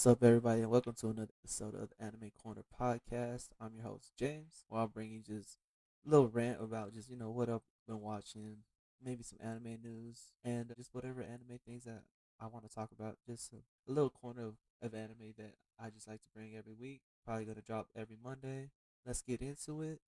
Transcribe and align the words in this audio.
What's 0.00 0.06
up, 0.06 0.24
everybody, 0.24 0.62
and 0.62 0.70
welcome 0.70 0.94
to 0.94 1.08
another 1.08 1.28
episode 1.44 1.74
of 1.74 1.90
the 1.90 2.02
Anime 2.02 2.32
Corner 2.42 2.62
Podcast. 2.80 3.48
I'm 3.60 3.74
your 3.74 3.84
host, 3.84 4.12
James, 4.18 4.64
where 4.66 4.80
I'll 4.80 4.88
bring 4.88 5.10
you 5.10 5.20
just 5.20 5.58
a 6.06 6.08
little 6.08 6.28
rant 6.28 6.56
about 6.58 6.94
just, 6.94 7.10
you 7.10 7.18
know, 7.18 7.28
what 7.28 7.50
I've 7.50 7.60
been 7.86 8.00
watching, 8.00 8.60
maybe 9.04 9.22
some 9.22 9.38
anime 9.44 9.76
news, 9.84 10.32
and 10.42 10.72
just 10.74 10.94
whatever 10.94 11.20
anime 11.20 11.60
things 11.66 11.84
that 11.84 12.04
I 12.40 12.46
want 12.46 12.66
to 12.66 12.74
talk 12.74 12.92
about. 12.98 13.18
Just 13.28 13.52
a, 13.52 13.92
little 13.92 14.08
corner 14.08 14.46
of, 14.46 14.54
of 14.80 14.94
anime 14.94 15.34
that 15.36 15.56
I 15.78 15.90
just 15.90 16.08
like 16.08 16.22
to 16.22 16.30
bring 16.34 16.56
every 16.56 16.72
week. 16.72 17.02
Probably 17.26 17.44
going 17.44 17.56
to 17.56 17.62
drop 17.62 17.88
every 17.94 18.16
Monday. 18.24 18.70
Let's 19.04 19.20
get 19.20 19.42
into 19.42 19.82
it 19.82 20.00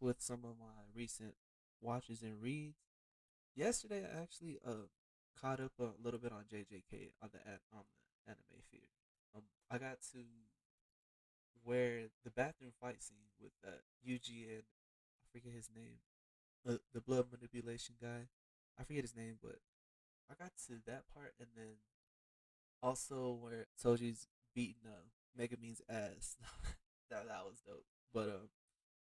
with 0.00 0.22
some 0.22 0.46
of 0.46 0.56
my 0.58 0.84
recent 0.94 1.34
watches 1.82 2.22
and 2.22 2.40
reads. 2.40 2.78
Yesterday, 3.54 4.06
I 4.10 4.22
actually 4.22 4.56
uh 4.66 4.88
caught 5.38 5.60
up 5.60 5.72
a 5.78 5.90
little 6.02 6.18
bit 6.18 6.32
on 6.32 6.44
JJK 6.50 7.10
on 7.22 7.28
the 7.30 7.40
on 7.76 7.84
the 8.24 8.30
anime 8.32 8.62
feed. 8.70 8.93
Um, 9.34 9.42
I 9.70 9.78
got 9.78 9.98
to 10.12 10.18
where 11.62 12.08
the 12.24 12.30
bathroom 12.30 12.72
fight 12.80 13.02
scene 13.02 13.32
with 13.40 13.52
Yuji 14.06 14.48
and 14.48 14.62
I 14.62 15.26
forget 15.32 15.52
his 15.52 15.68
name, 15.74 15.98
the 16.64 16.80
the 16.92 17.00
blood 17.00 17.26
manipulation 17.32 17.96
guy. 18.00 18.28
I 18.78 18.84
forget 18.84 19.02
his 19.02 19.16
name, 19.16 19.38
but 19.42 19.56
I 20.30 20.34
got 20.34 20.52
to 20.66 20.74
that 20.86 21.04
part, 21.12 21.34
and 21.38 21.48
then 21.56 21.76
also 22.82 23.36
where 23.40 23.66
Toji's 23.82 24.26
beating 24.54 24.86
uh, 24.86 25.08
Megumi's 25.38 25.82
ass. 25.88 26.36
that 27.10 27.28
that 27.28 27.44
was 27.44 27.60
dope. 27.66 27.84
But 28.12 28.28
um, 28.28 28.48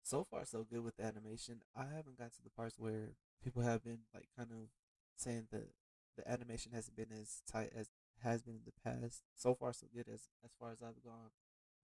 so 0.03 0.25
far 0.25 0.45
so 0.45 0.65
good 0.65 0.85
with 0.85 0.97
the 0.97 1.05
animation. 1.05 1.63
I 1.77 1.85
haven't 1.85 2.19
got 2.19 2.33
to 2.35 2.43
the 2.43 2.51
parts 2.51 2.79
where 2.79 3.11
people 3.43 3.63
have 3.63 3.85
been 3.85 4.01
like 4.15 4.29
kind 4.37 4.51
of 4.53 4.69
saying 5.17 5.49
that 5.53 5.69
the 6.17 6.31
animation 6.31 6.73
hasn't 6.73 6.97
been 6.97 7.13
as 7.13 7.43
tight 7.51 7.73
as 7.77 7.89
has 8.23 8.43
been 8.43 8.55
in 8.55 8.63
the 8.65 8.91
past. 8.91 9.23
So 9.35 9.55
far 9.55 9.73
so 9.73 9.87
good 9.95 10.09
as 10.09 10.29
as 10.45 10.53
far 10.59 10.73
as 10.73 10.83
I've 10.83 11.03
gone, 11.05 11.31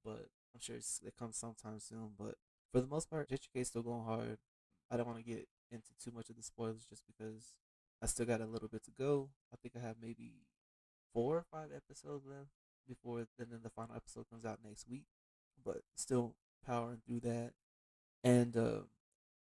but 0.04 0.28
I'm 0.54 0.60
sure 0.60 0.76
it 0.76 1.16
comes 1.18 1.36
sometime 1.36 1.80
soon. 1.80 2.10
But 2.18 2.36
for 2.72 2.80
the 2.80 2.86
most 2.86 3.10
part, 3.10 3.28
JJK 3.28 3.60
is 3.60 3.68
still 3.68 3.82
going 3.82 4.04
hard. 4.04 4.38
I 4.90 4.96
don't 4.96 5.06
want 5.06 5.18
to 5.18 5.24
get 5.24 5.48
into 5.70 5.90
too 6.02 6.10
much 6.10 6.30
of 6.30 6.36
the 6.36 6.42
spoilers 6.42 6.86
just 6.88 7.02
because 7.06 7.52
I 8.02 8.06
still 8.06 8.26
got 8.26 8.40
a 8.40 8.46
little 8.46 8.68
bit 8.68 8.84
to 8.84 8.90
go. 8.90 9.30
I 9.52 9.56
think 9.56 9.74
I 9.76 9.86
have 9.86 9.96
maybe 10.00 10.44
four 11.12 11.36
or 11.36 11.44
five 11.50 11.68
episodes 11.74 12.24
left 12.26 12.50
before 12.86 13.26
then 13.38 13.48
the 13.62 13.70
final 13.70 13.96
episode 13.96 14.26
comes 14.30 14.44
out 14.44 14.60
next 14.64 14.88
week. 14.88 15.04
But 15.64 15.82
still 15.96 16.34
powering 16.66 17.00
through 17.06 17.20
that. 17.20 17.52
And 18.24 18.56
uh, 18.56 18.80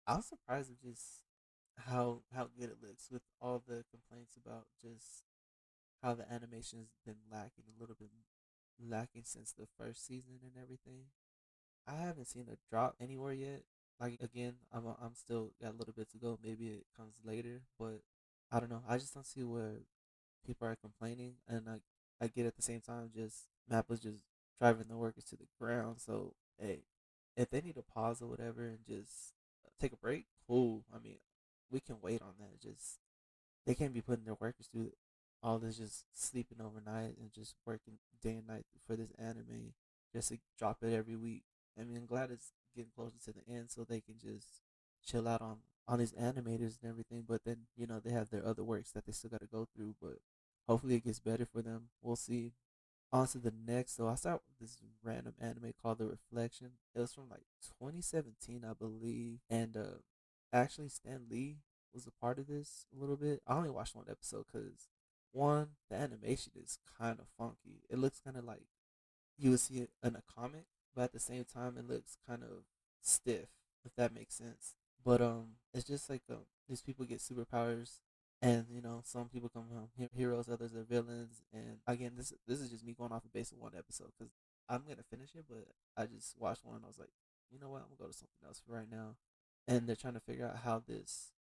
I 0.06 0.16
was 0.16 0.26
surprised 0.26 0.72
at 0.72 0.82
just 0.82 1.24
how 1.78 2.22
how 2.34 2.50
good 2.60 2.70
it 2.70 2.78
looks 2.82 3.10
with 3.12 3.22
all 3.40 3.62
the 3.68 3.84
complaints 3.92 4.36
about 4.36 4.66
just 4.82 5.24
how 6.02 6.14
the 6.14 6.32
animation's 6.32 6.92
been 7.06 7.18
lacking 7.32 7.66
a 7.68 7.80
little 7.80 7.96
bit 8.00 8.10
lacking 8.80 9.24
since 9.26 9.52
the 9.52 9.68
first 9.78 10.06
season 10.06 10.40
and 10.44 10.62
everything. 10.62 11.06
I 11.88 11.96
haven't 12.06 12.28
seen 12.28 12.48
a 12.52 12.58
drop 12.70 12.96
anywhere 13.00 13.34
yet. 13.34 13.64
Like 14.00 14.20
again, 14.22 14.56
I'm 14.72 14.86
I'm 15.02 15.16
still 15.16 15.52
got 15.62 15.74
a 15.74 15.78
little 15.78 15.94
bit 15.94 16.10
to 16.12 16.18
go. 16.18 16.38
Maybe 16.44 16.68
it 16.68 16.86
comes 16.96 17.16
later, 17.26 17.62
but 17.80 18.02
I 18.52 18.60
don't 18.60 18.70
know. 18.70 18.84
I 18.88 18.98
just 18.98 19.14
don't 19.14 19.26
see 19.26 19.44
where 19.44 19.82
people 20.46 20.68
are 20.68 20.76
complaining, 20.76 21.36
and 21.48 21.68
I 21.70 21.80
I 22.24 22.28
get 22.28 22.46
at 22.46 22.56
the 22.56 22.62
same 22.62 22.82
time 22.82 23.10
just 23.16 23.48
Mappa's 23.70 24.02
just 24.02 24.24
driving 24.60 24.88
the 24.90 24.98
workers 24.98 25.26
to 25.26 25.36
the 25.36 25.48
ground. 25.60 26.00
So 26.00 26.34
hey, 26.60 26.82
if 27.36 27.50
they 27.50 27.62
need 27.62 27.76
to 27.76 27.84
pause 27.84 28.22
or 28.22 28.28
whatever 28.28 28.68
and 28.68 28.80
just 28.88 29.34
take 29.80 29.94
a 29.94 29.98
break, 29.98 30.26
cool. 30.48 30.84
I 30.94 31.00
mean, 31.00 31.18
we 31.72 31.80
can 31.80 31.98
wait 32.02 32.22
on 32.22 32.34
that. 32.40 32.62
Just 32.62 33.00
they 33.66 33.76
can't 33.76 33.94
be 33.94 34.02
putting 34.02 34.26
their 34.26 34.38
workers 34.40 34.68
through 34.72 34.92
all 35.44 35.60
this 35.60 35.78
just 35.78 36.06
sleeping 36.14 36.60
overnight 36.62 37.18
and 37.20 37.32
just 37.34 37.56
working 37.66 38.00
day 38.22 38.38
and 38.38 38.48
night 38.48 38.66
for 38.86 38.96
this 38.96 39.12
anime 39.18 39.74
just 40.14 40.30
to 40.30 40.38
drop 40.58 40.78
it 40.82 40.94
every 40.94 41.16
week. 41.16 41.44
I 41.80 41.84
mean, 41.84 41.98
I'm 41.98 42.06
glad 42.06 42.32
it's 42.32 42.54
getting 42.76 42.92
closer 42.96 43.18
to 43.26 43.34
the 43.34 43.54
end 43.54 43.70
so 43.70 43.84
they 43.84 44.02
can 44.02 44.16
just 44.20 44.62
chill 45.06 45.28
out 45.28 45.42
on 45.42 45.58
on 45.88 46.00
these 46.00 46.14
animators 46.14 46.78
and 46.82 46.90
everything. 46.90 47.24
But 47.28 47.44
then 47.46 47.68
you 47.76 47.88
know 47.88 48.00
they 48.00 48.14
have 48.14 48.30
their 48.30 48.46
other 48.46 48.64
works 48.64 48.92
that 48.92 49.06
they 49.06 49.12
still 49.12 49.30
got 49.30 49.42
to 49.42 49.48
go 49.48 49.68
through. 49.76 49.96
But 50.02 50.18
hopefully 50.68 50.96
it 50.96 51.06
gets 51.06 51.20
better 51.20 51.46
for 51.46 51.62
them. 51.62 51.90
We'll 52.02 52.16
see. 52.16 52.54
On 53.14 53.26
to 53.28 53.38
the 53.38 53.54
next. 53.66 53.96
So 53.96 54.08
I 54.08 54.12
with 54.12 54.42
this 54.60 54.78
random 55.02 55.34
anime 55.40 55.74
called 55.82 56.00
The 56.00 56.08
Reflection. 56.08 56.72
It 56.94 57.00
was 57.00 57.14
from 57.14 57.30
like 57.30 57.46
2017, 57.80 58.66
I 58.70 58.74
believe, 58.74 59.40
and 59.50 59.78
uh, 59.78 60.00
actually 60.52 60.90
Stan 60.90 61.22
Lee 61.30 61.60
was 61.94 62.06
a 62.06 62.12
part 62.12 62.38
of 62.38 62.48
this 62.48 62.86
a 62.94 63.00
little 63.00 63.16
bit. 63.16 63.42
I 63.48 63.56
only 63.56 63.70
watched 63.70 63.96
one 63.96 64.08
episode 64.10 64.46
because 64.52 64.90
one, 65.38 65.70
the 65.90 65.96
animation 65.96 66.54
is 66.62 66.80
kind 67.00 67.20
of 67.20 67.28
funky. 67.38 67.84
It 67.90 68.00
looks 68.00 68.20
kind 68.20 68.38
of 68.38 68.44
like 68.44 68.64
you 69.38 69.52
would 69.52 69.60
see 69.60 69.76
it 69.76 69.92
in 70.04 70.16
a 70.16 70.24
comic, 70.36 70.66
but 70.96 71.04
at 71.04 71.14
the 71.14 71.20
same 71.20 71.46
time, 71.46 71.78
it 71.78 71.88
looks 71.88 72.18
kind 72.28 72.44
of 72.44 72.64
stiff, 73.02 73.48
if 73.86 73.96
that 73.96 74.14
makes 74.14 74.36
sense. 74.36 74.76
But 75.06 75.22
um, 75.22 75.58
it's 75.74 75.86
just 75.86 76.10
like 76.10 76.24
um, 76.30 76.46
these 76.68 76.82
people 76.82 77.06
get 77.06 77.20
superpowers, 77.20 78.00
and 78.42 78.66
you 78.70 78.82
know, 78.82 79.02
some 79.06 79.30
people 79.30 79.50
come 79.50 79.66
from 79.70 80.10
heroes, 80.16 80.50
others 80.50 80.74
are 80.76 80.84
villains. 80.84 81.44
And 81.54 81.78
again, 81.86 82.14
this 82.18 82.34
this 82.48 82.60
is 82.60 82.72
just 82.72 82.84
me 82.86 82.96
going 82.98 83.12
off 83.12 83.24
the 83.24 83.30
base 83.30 83.52
of 83.52 83.60
one 83.60 83.74
episode 83.78 84.10
because 84.18 84.34
I'm 84.68 84.84
gonna 84.88 85.04
finish 85.10 85.30
it, 85.36 85.46
but 85.48 85.66
I 85.96 86.08
just 86.08 86.36
watched 86.40 86.66
one. 86.66 86.78
and 86.78 86.86
I 86.86 86.88
was 86.88 87.00
like, 87.00 87.12
you 87.52 87.60
know 87.60 87.70
what, 87.70 87.82
I'm 87.82 87.96
gonna 87.96 88.08
go 88.08 88.08
to 88.08 88.14
something 88.14 88.46
else 88.46 88.62
for 88.66 88.76
right 88.76 88.92
now. 88.92 89.16
And 89.68 89.88
they're 89.88 89.96
trying 89.96 90.14
to 90.14 90.20
figure 90.20 90.48
out 90.48 90.62
how 90.64 90.82
this, 90.86 91.32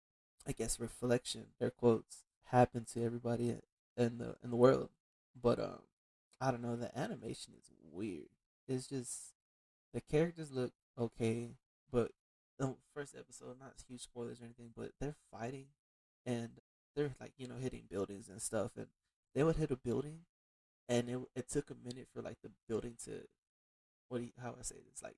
I 0.47 0.53
guess, 0.53 0.81
reflection, 0.81 1.47
air 1.61 1.71
quotes, 1.71 2.25
happened 2.47 2.89
to 2.89 3.05
everybody 3.05 3.57
in 3.97 4.19
the 4.19 4.37
in 4.43 4.51
the 4.51 4.57
world. 4.57 4.91
But 5.41 5.59
um, 5.59 5.81
I 6.41 6.51
don't 6.51 6.63
know. 6.63 6.77
The 6.77 6.97
animation 6.99 7.55
is 7.59 7.71
weird. 7.93 8.29
It's 8.69 8.87
just 8.87 9.35
the 9.93 10.01
characters 10.01 10.51
look 10.53 10.73
okay, 10.99 11.57
but 11.91 12.13
the 12.59 12.75
first 12.95 13.15
episode, 13.19 13.59
not 13.61 13.75
huge 13.89 14.03
spoilers 14.03 14.41
or 14.41 14.45
anything, 14.45 14.71
but 14.77 14.93
they're 15.01 15.17
fighting 15.31 15.67
and 16.25 16.51
they're 16.95 17.15
like 17.21 17.33
you 17.37 17.47
know 17.47 17.57
hitting 17.57 17.85
buildings 17.91 18.29
and 18.29 18.41
stuff, 18.41 18.73
and 18.77 18.87
they 19.35 19.43
would 19.45 19.57
hit 19.57 19.71
a 19.71 19.77
building, 19.77 20.21
and 20.89 21.09
it 21.09 21.19
it 21.35 21.49
took 21.49 21.71
a 21.71 21.75
minute 21.75 22.09
for 22.13 22.23
like 22.23 22.39
the 22.43 22.51
building 22.69 22.95
to 23.05 23.23
what 24.09 24.19
do 24.19 24.25
you, 24.25 24.33
how 24.43 24.55
I 24.59 24.63
say 24.63 24.77
this 24.91 25.03
like 25.03 25.17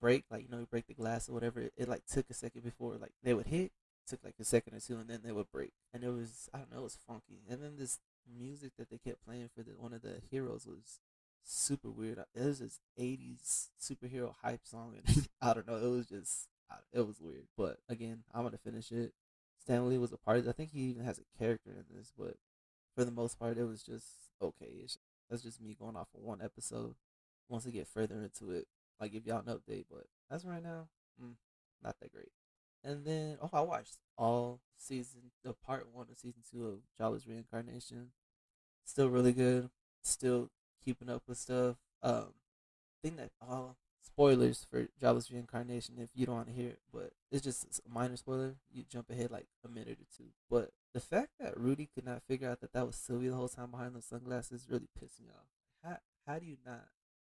break 0.00 0.24
like 0.30 0.42
you 0.42 0.48
know 0.56 0.66
break 0.70 0.86
the 0.86 0.94
glass 0.94 1.28
or 1.28 1.32
whatever. 1.32 1.60
It, 1.60 1.72
it 1.76 1.88
like 1.88 2.06
took 2.06 2.30
a 2.30 2.34
second 2.34 2.62
before 2.62 2.96
like 2.96 3.12
they 3.22 3.34
would 3.34 3.46
hit, 3.46 3.72
took 4.06 4.24
like 4.24 4.34
a 4.40 4.44
second 4.44 4.74
or 4.74 4.80
two 4.80 4.96
and 4.96 5.08
then 5.08 5.20
they 5.24 5.32
would 5.32 5.50
break. 5.50 5.72
And 5.92 6.04
it 6.04 6.10
was 6.10 6.48
i 6.54 6.58
don't 6.58 6.72
know 6.72 6.80
it 6.80 6.84
was 6.84 6.98
funky. 7.06 7.42
And 7.48 7.62
then 7.62 7.76
this 7.78 7.98
music 8.38 8.72
that 8.78 8.90
they 8.90 8.98
kept 8.98 9.24
playing 9.24 9.50
for 9.54 9.62
the 9.62 9.72
one 9.72 9.92
of 9.92 10.02
the 10.02 10.20
heroes 10.30 10.66
was 10.66 11.00
super 11.42 11.90
weird. 11.90 12.18
It 12.34 12.44
was 12.44 12.60
this 12.60 12.80
80s 12.98 13.68
superhero 13.80 14.34
hype 14.42 14.64
song 14.64 14.94
and 14.96 15.28
i 15.42 15.52
don't 15.52 15.66
know 15.66 15.76
it 15.76 15.90
was 15.90 16.08
just 16.08 16.48
it 16.92 17.06
was 17.06 17.20
weird. 17.20 17.46
But 17.56 17.78
again 17.88 18.24
i'm 18.32 18.44
gonna 18.44 18.58
finish 18.58 18.90
it. 18.92 19.12
Stan 19.60 19.88
Lee 19.88 19.98
was 19.98 20.12
a 20.12 20.18
part 20.18 20.38
of 20.38 20.46
it. 20.46 20.50
i 20.50 20.52
think 20.52 20.70
he 20.72 20.80
even 20.80 21.04
has 21.04 21.18
a 21.18 21.38
character 21.38 21.70
in 21.70 21.96
this 21.96 22.12
but 22.18 22.36
for 22.94 23.04
the 23.04 23.10
most 23.10 23.38
part 23.38 23.58
it 23.58 23.64
was 23.64 23.82
just 23.82 24.06
okay. 24.40 24.86
That's 25.30 25.42
just 25.42 25.60
me 25.60 25.74
going 25.78 25.96
off 25.96 26.08
of 26.14 26.20
one 26.22 26.40
episode. 26.42 26.94
Once 27.48 27.66
I 27.66 27.70
get 27.70 27.88
further 27.88 28.16
into 28.16 28.52
it 28.52 28.66
i'll 29.00 29.08
give 29.08 29.26
y'all 29.26 29.42
an 29.46 29.54
update 29.54 29.84
but 29.90 30.06
as 30.30 30.44
right 30.44 30.62
now 30.62 30.88
mm, 31.22 31.34
not 31.82 31.96
that 32.00 32.12
great 32.12 32.30
and 32.84 33.04
then, 33.04 33.38
oh, 33.40 33.50
I 33.52 33.60
watched 33.62 33.96
all 34.18 34.60
season, 34.76 35.32
the 35.42 35.54
part 35.54 35.88
one 35.92 36.06
of 36.10 36.18
season 36.18 36.42
two 36.50 36.66
of 36.66 36.78
Jobless 36.96 37.26
Reincarnation. 37.26 38.10
Still 38.84 39.08
really 39.08 39.32
good. 39.32 39.70
Still 40.02 40.50
keeping 40.84 41.08
up 41.08 41.22
with 41.26 41.38
stuff. 41.38 41.76
Um, 42.02 42.34
think 43.02 43.16
that 43.16 43.30
all 43.40 43.76
spoilers 44.04 44.66
for 44.70 44.86
Jobless 45.00 45.30
Reincarnation 45.30 45.94
if 45.98 46.10
you 46.14 46.26
don't 46.26 46.36
want 46.36 46.48
to 46.48 46.54
hear 46.54 46.68
it, 46.68 46.80
but 46.92 47.12
it's 47.32 47.42
just 47.42 47.80
a 47.84 47.92
minor 47.92 48.16
spoiler. 48.16 48.56
You 48.72 48.84
jump 48.88 49.10
ahead 49.10 49.30
like 49.30 49.46
a 49.64 49.68
minute 49.68 49.98
or 50.00 50.06
two. 50.16 50.30
But 50.50 50.70
the 50.92 51.00
fact 51.00 51.30
that 51.40 51.58
Rudy 51.58 51.88
could 51.94 52.04
not 52.04 52.22
figure 52.28 52.48
out 52.48 52.60
that 52.60 52.72
that 52.74 52.86
was 52.86 52.96
Sylvia 52.96 53.30
the 53.30 53.36
whole 53.36 53.48
time 53.48 53.70
behind 53.70 53.94
those 53.94 54.04
sunglasses 54.04 54.66
really 54.68 54.88
pissed 54.98 55.20
me 55.20 55.28
off. 55.30 55.48
How 55.82 55.98
how 56.26 56.38
do 56.38 56.46
you 56.46 56.56
not 56.64 56.86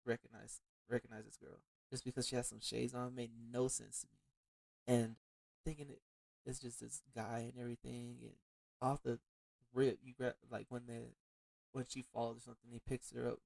recognize 0.06 0.60
recognize 0.88 1.24
this 1.24 1.36
girl 1.36 1.58
just 1.90 2.04
because 2.04 2.26
she 2.26 2.36
has 2.36 2.48
some 2.48 2.60
shades 2.60 2.94
on? 2.94 3.14
Made 3.14 3.30
no 3.52 3.68
sense 3.68 4.00
to 4.00 4.06
me. 4.06 4.96
And 4.96 5.16
thinking 5.64 5.88
it, 5.90 6.00
it's 6.46 6.60
just 6.60 6.80
this 6.80 7.02
guy 7.14 7.50
and 7.50 7.60
everything, 7.60 8.18
and 8.22 8.32
off 8.80 9.02
the 9.02 9.18
rip, 9.74 9.98
you 10.02 10.14
grab 10.16 10.34
like 10.50 10.66
when 10.68 10.82
the 10.86 11.12
when 11.72 11.84
she 11.88 12.04
falls 12.12 12.38
or 12.38 12.40
something, 12.40 12.70
he 12.70 12.80
picks 12.86 13.12
her 13.12 13.28
up. 13.28 13.38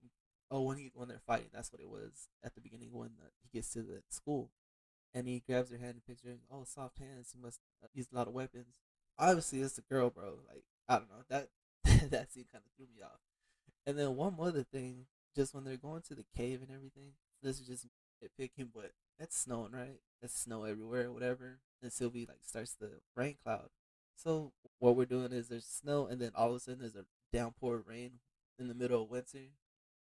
Oh, 0.50 0.62
when 0.62 0.78
he 0.78 0.90
when 0.94 1.08
they're 1.08 1.20
fighting, 1.26 1.50
that's 1.52 1.72
what 1.72 1.81
it 1.81 1.88
was 1.88 2.28
at 2.43 2.55
the 2.55 2.61
beginning 2.61 2.90
when 2.93 3.11
the, 3.16 3.31
he 3.43 3.56
gets 3.56 3.72
to 3.72 3.82
the 3.82 4.02
school, 4.11 4.50
and 5.12 5.26
he 5.26 5.43
grabs 5.46 5.70
her 5.70 5.78
hand 5.78 5.94
and 5.94 6.06
picks 6.06 6.22
her. 6.22 6.31
Up. 6.31 6.38
Oh, 6.50 6.64
soft 6.64 6.99
hands. 6.99 7.31
He 7.34 7.43
must 7.43 7.61
uh, 7.82 7.88
use 7.93 8.08
a 8.12 8.16
lot 8.16 8.28
of 8.28 8.34
weapons. 8.34 8.78
Obviously, 9.19 9.61
it's 9.61 9.78
a 9.78 9.82
girl, 9.82 10.11
bro. 10.11 10.38
Like 10.49 10.64
I 10.88 10.99
don't 10.99 11.11
know 11.11 11.25
that 11.28 11.49
that 12.11 12.32
scene 12.32 12.46
kind 12.52 12.64
of 12.64 12.72
threw 12.76 12.87
me 12.87 13.02
off. 13.02 13.20
And 13.87 13.99
then 13.99 14.16
one 14.16 14.34
more 14.34 14.50
thing, 14.50 15.06
just 15.37 15.55
when 15.55 15.64
they're 15.64 15.76
going 15.76 16.02
to 16.08 16.14
the 16.14 16.25
cave 16.37 16.61
and 16.62 16.75
everything, 16.75 17.12
this 17.43 17.61
is 17.61 17.66
just 17.66 17.87
picking, 18.38 18.70
but 18.75 18.93
it's 19.19 19.38
snowing, 19.38 19.72
right? 19.72 20.00
It's 20.22 20.40
snow 20.40 20.64
everywhere, 20.64 21.12
whatever. 21.12 21.58
And 21.84 21.92
Sylphie 21.92 22.26
like 22.26 22.40
starts 22.42 22.72
the 22.72 23.00
rain 23.14 23.36
cloud. 23.42 23.69
So 24.16 24.52
what 24.78 24.96
we're 24.96 25.04
doing 25.04 25.32
is 25.32 25.48
there's 25.48 25.66
snow, 25.66 26.06
and 26.06 26.19
then 26.19 26.31
all 26.34 26.48
of 26.48 26.56
a 26.56 26.60
sudden 26.60 26.81
there's 26.81 26.96
a 26.96 27.04
downpour 27.31 27.76
of 27.76 27.86
rain 27.86 28.12
in 28.58 28.69
the 28.69 28.75
middle 28.75 29.02
of 29.02 29.10
winter. 29.10 29.52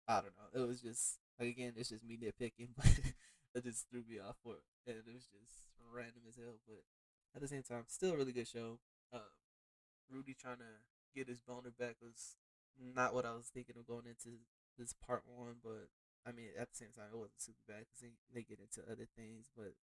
I 0.08 0.22
don't 0.22 0.34
know. 0.34 0.60
It 0.60 0.66
was 0.68 0.82
just 0.82 1.20
like 1.40 1.50
again, 1.50 1.74
it's 1.78 1.90
just 1.90 2.04
me 2.04 2.18
nitpicking, 2.18 2.70
but 2.78 2.90
it 3.54 3.64
just 3.64 3.86
threw 3.92 4.02
me 4.10 4.18
off 4.18 4.38
for 4.44 4.56
it, 4.56 4.64
and 4.88 4.98
it 4.98 5.06
was 5.06 5.28
just 5.30 5.62
random 5.94 6.24
as 6.28 6.36
hell. 6.36 6.58
But 6.68 6.82
at 7.36 7.42
the 7.42 7.48
same 7.48 7.62
time, 7.62 7.84
still 7.86 8.14
a 8.14 8.18
really 8.18 8.34
good 8.34 8.48
show. 8.48 8.80
Uh, 9.14 9.30
Rudy 10.10 10.34
trying 10.34 10.58
to 10.58 10.82
get 11.16 11.30
his 11.30 11.42
boner 11.42 11.70
back 11.78 11.98
was 12.02 12.38
not 12.82 13.14
what 13.14 13.26
I 13.26 13.34
was 13.34 13.52
thinking 13.54 13.76
of 13.78 13.86
going 13.86 14.08
into 14.10 14.42
this 14.80 14.94
part 14.94 15.22
one, 15.28 15.62
but 15.64 15.94
I 16.26 16.32
mean 16.32 16.58
at 16.58 16.72
the 16.72 16.78
same 16.78 16.94
time 16.96 17.14
it 17.14 17.18
wasn't 17.18 17.42
super 17.42 17.62
bad 17.68 17.86
because 17.86 18.02
they, 18.02 18.14
they 18.34 18.42
get 18.42 18.58
into 18.58 18.82
other 18.90 19.06
things, 19.16 19.54
but 19.56 19.78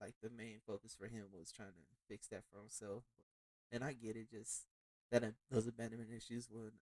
like 0.00 0.14
the 0.22 0.30
main 0.30 0.58
focus 0.66 0.96
for 0.98 1.06
him 1.06 1.24
was 1.32 1.52
trying 1.52 1.68
to 1.76 1.84
fix 2.08 2.28
that 2.28 2.44
for 2.50 2.60
himself. 2.60 3.04
And 3.72 3.84
I 3.84 3.92
get 3.92 4.16
it, 4.16 4.30
just 4.30 4.64
that 5.10 5.22
those 5.50 5.66
abandonment 5.66 6.10
issues 6.16 6.48
when 6.50 6.72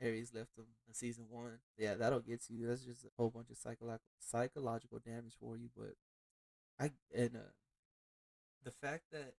Eris 0.00 0.34
left 0.34 0.56
him 0.56 0.66
in 0.88 0.94
season 0.94 1.26
one. 1.30 1.58
Yeah, 1.78 1.94
that'll 1.94 2.20
get 2.20 2.42
to 2.46 2.54
you. 2.54 2.66
That's 2.66 2.84
just 2.84 3.04
a 3.04 3.08
whole 3.16 3.30
bunch 3.30 3.50
of 3.50 3.56
psychological 3.56 4.00
psychological 4.18 4.98
damage 4.98 5.34
for 5.38 5.56
you. 5.56 5.68
But 5.76 5.94
I 6.78 6.90
and 7.14 7.36
uh, 7.36 7.52
the 8.64 8.70
fact 8.70 9.04
that 9.12 9.34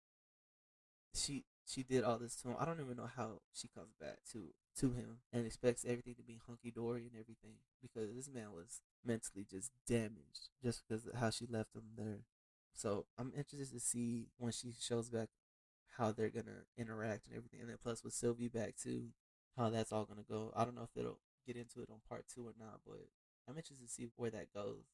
she 1.13 1.43
she 1.65 1.83
did 1.83 2.03
all 2.03 2.17
this 2.17 2.35
to 2.37 2.49
him, 2.49 2.55
I 2.59 2.65
don't 2.65 2.79
even 2.79 2.97
know 2.97 3.09
how 3.15 3.41
she 3.53 3.67
comes 3.67 3.93
back 3.99 4.19
to 4.31 4.49
to 4.79 4.91
him 4.91 5.17
and 5.31 5.45
expects 5.45 5.85
everything 5.85 6.15
to 6.15 6.23
be 6.23 6.39
hunky 6.47 6.71
dory 6.71 7.01
and 7.01 7.19
everything 7.19 7.57
because 7.81 8.13
this 8.15 8.29
man 8.29 8.51
was 8.51 8.81
mentally 9.05 9.45
just 9.49 9.71
damaged 9.87 10.49
just 10.63 10.83
because 10.87 11.05
of 11.05 11.15
how 11.15 11.29
she 11.29 11.45
left 11.45 11.75
him 11.75 11.83
there. 11.95 12.21
So 12.73 13.05
I'm 13.17 13.31
interested 13.35 13.71
to 13.71 13.79
see 13.79 14.27
when 14.37 14.51
she 14.51 14.73
shows 14.79 15.09
back 15.09 15.29
how 15.97 16.11
they're 16.11 16.29
gonna 16.29 16.65
interact 16.77 17.27
and 17.27 17.35
everything, 17.35 17.61
and 17.61 17.69
then 17.69 17.77
plus 17.81 18.03
with 18.03 18.13
Sylphie 18.13 18.51
back 18.51 18.75
too, 18.75 19.09
how 19.55 19.69
that's 19.69 19.91
all 19.91 20.05
gonna 20.05 20.23
go. 20.27 20.51
I 20.55 20.65
don't 20.65 20.75
know 20.75 20.83
if 20.83 20.97
it'll 20.99 21.19
get 21.45 21.55
into 21.55 21.81
it 21.81 21.89
on 21.91 21.99
part 22.07 22.25
two 22.33 22.47
or 22.47 22.53
not, 22.59 22.79
but 22.85 23.07
I'm 23.47 23.57
interested 23.57 23.85
to 23.85 23.93
see 23.93 24.07
where 24.15 24.31
that 24.31 24.53
goes 24.53 24.85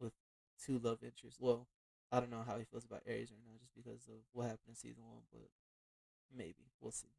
with 0.00 0.12
two 0.64 0.78
love 0.78 1.02
interests. 1.02 1.38
Well, 1.40 1.68
I 2.10 2.20
don't 2.20 2.30
know 2.30 2.44
how 2.46 2.56
he 2.56 2.64
feels 2.64 2.84
about 2.84 3.02
Eris 3.06 3.30
right 3.30 3.40
now, 3.44 3.58
just 3.60 3.74
because 3.74 4.08
of 4.08 4.24
what 4.32 4.44
happened 4.44 4.70
in 4.70 4.74
season 4.74 5.04
one, 5.06 5.22
but 5.30 5.50
maybe 6.34 6.72
we'll 6.80 6.92
see. 6.92 7.12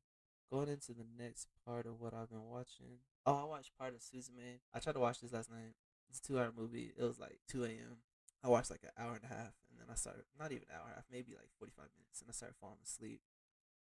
Going 0.52 0.70
into 0.70 0.94
the 0.94 1.06
next 1.18 1.48
part 1.64 1.86
of 1.86 2.00
what 2.00 2.16
I've 2.16 2.32
been 2.32 2.50
watching. 2.50 3.06
Oh, 3.26 3.36
I 3.36 3.44
watched 3.44 3.78
part 3.78 3.94
of 3.94 4.02
Suzume. 4.02 4.60
I 4.74 4.80
tried 4.80 4.94
to 4.94 5.00
watch 5.00 5.22
this 5.22 5.34
last 5.34 5.52
night. 5.52 5.76
It's 6.10 6.18
a 6.18 6.24
two-hour 6.24 6.54
movie. 6.58 6.92
It 6.98 7.04
was 7.04 7.20
like 7.20 7.40
2 7.50 7.66
a.m. 7.66 7.98
I 8.44 8.48
watched 8.48 8.72
like 8.72 8.84
an 8.84 8.96
hour 8.98 9.16
and 9.16 9.24
a 9.24 9.34
half, 9.34 9.54
and 9.70 9.80
then 9.80 9.88
I 9.92 9.96
started 9.96 10.24
not 10.40 10.52
even 10.52 10.66
an 10.70 10.76
hour 10.76 10.86
and 10.86 10.94
a 10.94 10.96
half, 10.96 11.06
maybe 11.12 11.34
like 11.34 11.50
45 11.60 11.86
minutes, 11.98 12.22
and 12.22 12.30
I 12.30 12.34
started 12.34 12.56
falling 12.60 12.80
asleep. 12.84 13.22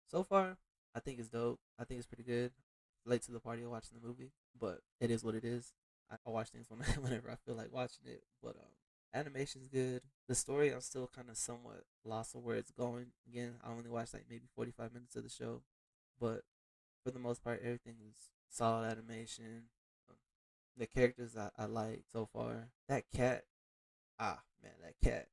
So 0.06 0.22
far, 0.22 0.58
I 0.94 1.00
think 1.00 1.18
it's 1.18 1.28
dope. 1.28 1.60
I 1.78 1.84
think 1.84 1.98
it's 1.98 2.06
pretty 2.06 2.22
good 2.24 2.52
late 3.06 3.22
to 3.22 3.32
the 3.32 3.40
party 3.40 3.64
watching 3.66 3.98
the 4.00 4.06
movie, 4.06 4.32
but 4.58 4.80
it 5.00 5.10
is 5.10 5.24
what 5.24 5.34
it 5.34 5.44
is. 5.44 5.72
I, 6.10 6.16
I 6.26 6.30
watch 6.30 6.48
things 6.48 6.66
when, 6.68 6.80
whenever 7.02 7.30
I 7.30 7.36
feel 7.44 7.54
like 7.54 7.72
watching 7.72 8.06
it, 8.06 8.22
but 8.42 8.56
um, 8.56 8.72
animation's 9.12 9.68
good. 9.68 10.02
The 10.28 10.34
story, 10.34 10.72
I'm 10.72 10.80
still 10.80 11.10
kind 11.14 11.28
of 11.28 11.36
somewhat 11.36 11.84
lost 12.04 12.34
of 12.34 12.42
where 12.42 12.56
it's 12.56 12.70
going. 12.70 13.06
Again, 13.28 13.54
I 13.64 13.70
only 13.70 13.90
watched 13.90 14.14
like 14.14 14.26
maybe 14.28 14.44
45 14.54 14.92
minutes 14.92 15.16
of 15.16 15.22
the 15.22 15.28
show, 15.28 15.62
but 16.20 16.42
for 17.04 17.10
the 17.10 17.18
most 17.18 17.42
part, 17.42 17.60
everything 17.62 17.96
is 18.08 18.16
solid 18.48 18.90
animation. 18.90 19.64
The 20.76 20.86
characters 20.86 21.36
I, 21.36 21.50
I 21.56 21.66
like 21.66 22.04
so 22.12 22.26
far. 22.32 22.68
That 22.88 23.04
cat, 23.14 23.44
ah 24.18 24.42
man, 24.62 24.72
that 24.82 24.94
cat 25.02 25.28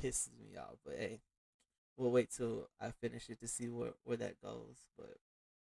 pisses 0.00 0.30
me 0.38 0.56
off. 0.56 0.76
But 0.84 0.96
hey, 0.98 1.20
we'll 1.96 2.10
wait 2.10 2.30
till 2.30 2.68
I 2.80 2.90
finish 2.90 3.28
it 3.28 3.40
to 3.40 3.48
see 3.48 3.68
where 3.68 3.94
where 4.04 4.16
that 4.16 4.40
goes. 4.42 4.84
But 4.96 5.18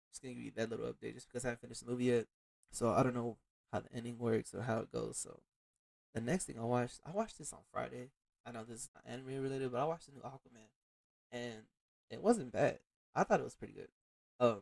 just 0.09 0.21
gonna 0.21 0.35
give 0.35 0.43
you 0.43 0.51
that 0.55 0.69
little 0.69 0.87
update 0.87 1.15
just 1.15 1.27
because 1.27 1.45
I 1.45 1.49
haven't 1.49 1.61
finished 1.61 1.85
the 1.85 1.91
movie 1.91 2.05
yet. 2.05 2.27
So 2.71 2.91
I 2.91 3.03
don't 3.03 3.15
know 3.15 3.37
how 3.71 3.79
the 3.79 3.93
ending 3.93 4.17
works 4.17 4.53
or 4.53 4.61
how 4.61 4.79
it 4.79 4.91
goes. 4.91 5.17
So 5.17 5.41
the 6.13 6.21
next 6.21 6.45
thing 6.45 6.59
I 6.59 6.63
watched, 6.63 6.99
I 7.05 7.11
watched 7.11 7.37
this 7.37 7.53
on 7.53 7.59
Friday. 7.71 8.09
I 8.45 8.51
know 8.51 8.63
this 8.63 8.83
is 8.83 8.89
not 8.95 9.11
anime 9.11 9.41
related, 9.41 9.71
but 9.71 9.81
I 9.81 9.85
watched 9.85 10.07
the 10.07 10.13
new 10.13 10.21
Aquaman, 10.21 10.69
and 11.31 11.63
it 12.09 12.21
wasn't 12.21 12.53
bad. 12.53 12.79
I 13.13 13.23
thought 13.23 13.41
it 13.41 13.43
was 13.43 13.55
pretty 13.55 13.73
good. 13.73 13.89
Um, 14.39 14.61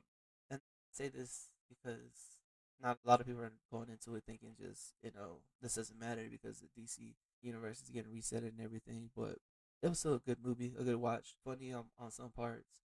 and 0.50 0.60
I 0.60 0.64
say 0.92 1.08
this 1.10 1.50
because 1.70 2.35
not 2.82 3.00
a 3.04 3.08
lot 3.08 3.22
of 3.22 3.28
people 3.28 3.42
are 3.42 3.54
going 3.72 3.90
into 3.90 4.16
it 4.16 4.24
thinking 4.26 4.56
just 4.60 4.94
you 5.02 5.12
know 5.16 5.40
this 5.62 5.76
doesn't 5.76 6.00
matter 6.00 6.28
because 6.30 6.60
the 6.60 6.68
DC 6.80 7.16
universe 7.42 7.82
is 7.82 7.90
getting 7.90 8.12
reset 8.12 8.44
and 8.44 8.60
everything, 8.62 9.10
but 9.16 9.38
it 9.82 9.90
was 9.90 10.00
still 10.00 10.16
a 10.16 10.20
good 10.20 10.38
movie, 10.44 10.74
a 10.80 10.84
good 10.84 10.96
watch, 10.98 11.36
funny 11.44 11.72
on, 11.72 11.86
on 12.00 12.12
some 12.12 12.30
parts. 12.30 12.82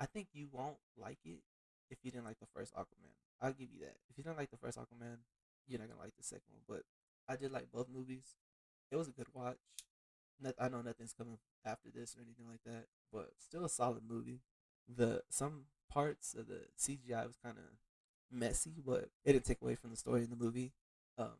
I 0.00 0.06
think 0.06 0.28
you 0.32 0.48
won't 0.50 0.78
like 0.96 1.18
it 1.24 1.40
if 1.90 1.98
you 2.02 2.10
didn't 2.10 2.26
like 2.26 2.40
the 2.40 2.46
first 2.52 2.74
Aquaman. 2.74 3.14
I'll 3.40 3.52
give 3.52 3.68
you 3.72 3.80
that. 3.80 3.96
If 4.10 4.18
you 4.18 4.24
didn't 4.24 4.38
like 4.38 4.50
the 4.50 4.56
first 4.56 4.78
Aquaman, 4.78 5.18
you're 5.66 5.78
not 5.78 5.88
gonna 5.88 6.00
like 6.00 6.16
the 6.16 6.24
second 6.24 6.50
one. 6.50 6.62
But 6.68 6.82
I 7.28 7.36
did 7.36 7.52
like 7.52 7.72
both 7.72 7.88
movies. 7.88 8.34
It 8.90 8.96
was 8.96 9.08
a 9.08 9.12
good 9.12 9.28
watch. 9.32 9.56
I 10.60 10.68
know 10.68 10.82
nothing's 10.82 11.14
coming 11.14 11.38
after 11.64 11.88
this 11.94 12.14
or 12.14 12.20
anything 12.20 12.46
like 12.48 12.62
that, 12.66 12.86
but 13.12 13.30
still 13.38 13.64
a 13.64 13.70
solid 13.70 14.02
movie. 14.06 14.40
The 14.88 15.22
some 15.30 15.64
parts 15.90 16.34
of 16.34 16.46
the 16.48 16.66
CGI 16.78 17.26
was 17.26 17.38
kind 17.42 17.56
of 17.56 17.64
messy, 18.30 18.82
but 18.84 19.08
it 19.24 19.32
didn't 19.32 19.44
take 19.44 19.62
away 19.62 19.74
from 19.74 19.90
the 19.90 19.96
story 19.96 20.22
in 20.22 20.30
the 20.30 20.36
movie. 20.36 20.72
Um, 21.18 21.38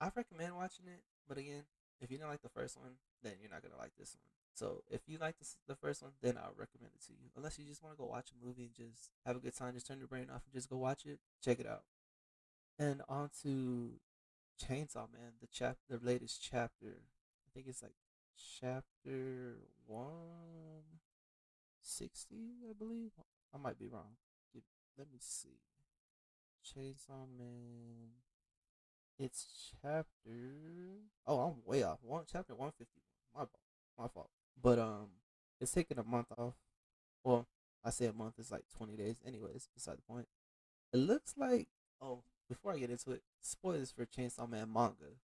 I 0.00 0.10
recommend 0.14 0.56
watching 0.56 0.86
it, 0.86 1.02
but 1.28 1.38
again, 1.38 1.64
if 2.00 2.10
you 2.10 2.18
don't 2.18 2.28
like 2.28 2.42
the 2.42 2.48
first 2.48 2.78
one, 2.78 2.92
then 3.22 3.32
you're 3.40 3.50
not 3.50 3.62
gonna 3.62 3.78
like 3.78 3.92
this 3.98 4.14
one. 4.14 4.22
So 4.54 4.82
if 4.90 5.00
you 5.06 5.18
like 5.18 5.38
this, 5.38 5.56
the 5.66 5.74
first 5.74 6.02
one, 6.02 6.12
then 6.20 6.36
I'll 6.36 6.54
recommend 6.56 6.92
it 6.94 7.06
to 7.06 7.12
you. 7.12 7.30
Unless 7.36 7.58
you 7.58 7.64
just 7.64 7.82
want 7.82 7.94
to 7.94 7.98
go 7.98 8.06
watch 8.06 8.30
a 8.30 8.46
movie 8.46 8.64
and 8.64 8.74
just 8.74 9.10
have 9.24 9.36
a 9.36 9.40
good 9.40 9.56
time, 9.56 9.74
just 9.74 9.86
turn 9.86 9.98
your 9.98 10.08
brain 10.08 10.28
off 10.32 10.42
and 10.44 10.52
just 10.52 10.68
go 10.68 10.76
watch 10.76 11.06
it. 11.06 11.20
Check 11.42 11.58
it 11.60 11.66
out. 11.66 11.84
And 12.78 13.02
on 13.08 13.30
to 13.42 13.92
Chainsaw 14.62 15.10
Man, 15.12 15.38
the 15.40 15.46
chap, 15.46 15.78
the 15.88 15.98
latest 16.02 16.42
chapter. 16.42 17.02
I 17.46 17.50
think 17.54 17.66
it's 17.66 17.82
like 17.82 17.94
chapter 18.60 19.56
one 19.86 21.00
sixty, 21.80 22.56
I 22.68 22.72
believe. 22.78 23.12
I 23.54 23.58
might 23.58 23.78
be 23.78 23.88
wrong. 23.88 24.16
Let 24.98 25.10
me 25.10 25.18
see. 25.20 25.60
Chainsaw 26.62 27.26
Man. 27.38 28.12
It's 29.18 29.72
chapter. 29.82 31.02
Oh, 31.26 31.38
I'm 31.38 31.62
way 31.64 31.82
off. 31.82 31.98
One 32.02 32.24
chapter 32.30 32.54
one 32.54 32.70
fifty. 32.78 33.00
My 33.34 33.40
fault. 33.40 33.50
My 33.98 34.08
fault. 34.08 34.30
But 34.60 34.78
um, 34.78 35.08
it's 35.60 35.72
taking 35.72 35.98
a 35.98 36.04
month 36.04 36.28
off. 36.36 36.54
Well, 37.24 37.46
I 37.84 37.90
say 37.90 38.06
a 38.06 38.12
month 38.12 38.38
is 38.38 38.50
like 38.50 38.64
twenty 38.76 38.96
days. 38.96 39.16
Anyways, 39.26 39.68
beside 39.74 39.98
the 39.98 40.02
point. 40.02 40.26
It 40.92 40.98
looks 40.98 41.34
like. 41.36 41.68
Oh, 42.00 42.22
before 42.48 42.72
I 42.72 42.78
get 42.78 42.90
into 42.90 43.12
it, 43.12 43.22
spoilers 43.40 43.92
for 43.92 44.06
Chainsaw 44.06 44.48
Man 44.48 44.72
manga. 44.72 45.16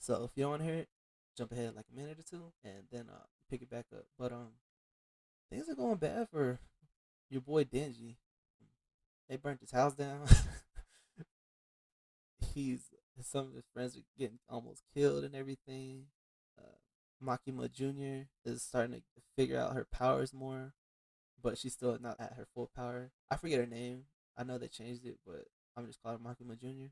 So 0.00 0.24
if 0.24 0.30
you 0.36 0.44
don't 0.44 0.62
hear 0.62 0.74
it, 0.74 0.88
jump 1.36 1.52
ahead 1.52 1.74
like 1.74 1.86
a 1.92 1.96
minute 1.96 2.18
or 2.18 2.22
two, 2.22 2.52
and 2.64 2.84
then 2.90 3.06
uh 3.10 3.24
pick 3.50 3.62
it 3.62 3.70
back 3.70 3.86
up. 3.94 4.04
But 4.18 4.32
um, 4.32 4.52
things 5.50 5.68
are 5.68 5.74
going 5.74 5.96
bad 5.96 6.28
for 6.30 6.60
your 7.30 7.40
boy 7.40 7.64
Denji. 7.64 8.16
They 9.28 9.36
burnt 9.36 9.60
his 9.60 9.70
house 9.70 9.94
down. 9.94 10.26
He's 12.58 12.90
some 13.22 13.46
of 13.46 13.54
his 13.54 13.68
friends 13.72 13.96
are 13.96 14.00
getting 14.18 14.40
almost 14.48 14.82
killed 14.92 15.22
and 15.22 15.36
everything. 15.36 16.06
Uh, 16.58 16.74
Makima 17.24 17.70
Jr. 17.70 18.26
is 18.44 18.62
starting 18.62 18.96
to 18.96 19.02
figure 19.36 19.60
out 19.60 19.74
her 19.74 19.86
powers 19.92 20.34
more, 20.34 20.74
but 21.40 21.56
she's 21.56 21.74
still 21.74 21.96
not 22.00 22.18
at 22.18 22.32
her 22.32 22.48
full 22.52 22.68
power. 22.74 23.12
I 23.30 23.36
forget 23.36 23.60
her 23.60 23.66
name. 23.66 24.06
I 24.36 24.42
know 24.42 24.58
they 24.58 24.66
changed 24.66 25.06
it, 25.06 25.18
but 25.24 25.44
I'm 25.76 25.86
just 25.86 26.02
calling 26.02 26.18
her 26.18 26.34
Makima 26.34 26.58
Jr. 26.58 26.90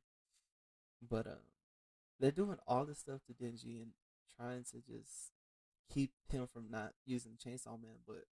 But 1.03 1.27
uh, 1.27 1.43
they're 2.21 2.31
doing 2.31 2.59
all 2.69 2.85
this 2.85 3.01
stuff 3.01 3.23
to 3.27 3.33
Denji 3.33 3.83
and 3.83 3.91
trying 4.37 4.63
to 4.71 4.77
just 4.77 5.33
keep 5.93 6.13
him 6.29 6.47
from 6.53 6.71
not 6.71 6.93
using 7.05 7.33
Chainsaw 7.45 7.83
Man, 7.83 7.99
but 8.07 8.23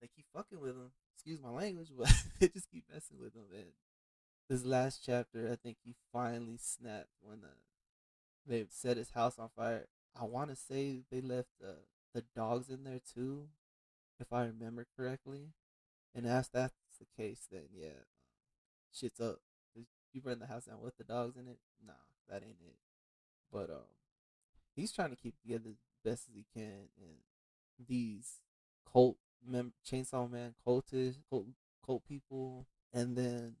they 0.00 0.08
keep 0.14 0.26
fucking 0.32 0.60
with 0.60 0.76
him. 0.76 0.92
Excuse 1.16 1.42
my 1.42 1.50
language, 1.50 1.88
but 1.98 2.12
they 2.40 2.46
just 2.46 2.70
keep 2.70 2.84
messing 2.92 3.18
with 3.18 3.34
him. 3.34 3.46
And 3.52 3.66
this 4.48 4.64
last 4.64 5.02
chapter, 5.04 5.50
I 5.52 5.56
think 5.56 5.78
he 5.84 5.94
finally 6.12 6.58
snapped 6.58 7.10
when 7.20 7.38
uh, 7.44 7.48
they 8.46 8.66
set 8.70 8.96
his 8.96 9.10
house 9.10 9.38
on 9.38 9.50
fire. 9.56 9.86
I 10.20 10.24
want 10.24 10.50
to 10.50 10.56
say 10.56 11.02
they 11.10 11.20
left 11.20 11.50
uh, 11.62 11.72
the 12.14 12.24
dogs 12.34 12.68
in 12.70 12.84
there 12.84 13.00
too, 13.14 13.48
if 14.20 14.32
I 14.32 14.44
remember 14.46 14.86
correctly. 14.96 15.52
And 16.14 16.26
as 16.26 16.48
that's 16.48 16.74
the 16.98 17.06
case, 17.16 17.48
then 17.50 17.64
yeah, 17.74 17.88
um, 17.88 18.06
shit's 18.92 19.20
up. 19.20 19.40
You 20.12 20.22
burn 20.22 20.38
the 20.38 20.46
house 20.46 20.64
down 20.66 20.80
with 20.82 20.96
the 20.96 21.04
dogs 21.04 21.36
in 21.36 21.48
it? 21.48 21.58
Nah, 21.86 21.92
that 22.28 22.42
ain't 22.42 22.60
it. 22.66 22.76
But 23.52 23.70
um, 23.70 23.88
he's 24.74 24.92
trying 24.92 25.10
to 25.10 25.16
keep 25.16 25.34
together 25.40 25.70
as 25.70 25.76
best 26.04 26.28
as 26.28 26.34
he 26.34 26.44
can, 26.54 26.88
and 26.98 27.18
these 27.88 28.40
cult 28.90 29.16
mem- 29.46 29.74
Chainsaw 29.86 30.30
Man 30.30 30.54
cultists, 30.66 31.18
cult, 31.30 31.46
cult 31.84 32.04
people, 32.08 32.66
and 32.92 33.16
then 33.16 33.56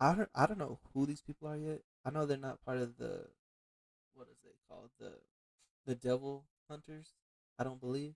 I 0.00 0.14
don't 0.14 0.28
I 0.34 0.46
don't 0.46 0.58
know 0.58 0.78
who 0.94 1.06
these 1.06 1.22
people 1.22 1.48
are 1.48 1.56
yet. 1.56 1.82
I 2.04 2.10
know 2.10 2.24
they're 2.24 2.38
not 2.38 2.64
part 2.64 2.78
of 2.78 2.96
the 2.96 3.26
what 4.14 4.28
is 4.28 4.38
it 4.44 4.56
called 4.68 4.90
the 4.98 5.12
the 5.86 5.94
Devil 5.94 6.46
Hunters. 6.68 7.14
I 7.58 7.64
don't 7.64 7.80
believe, 7.80 8.14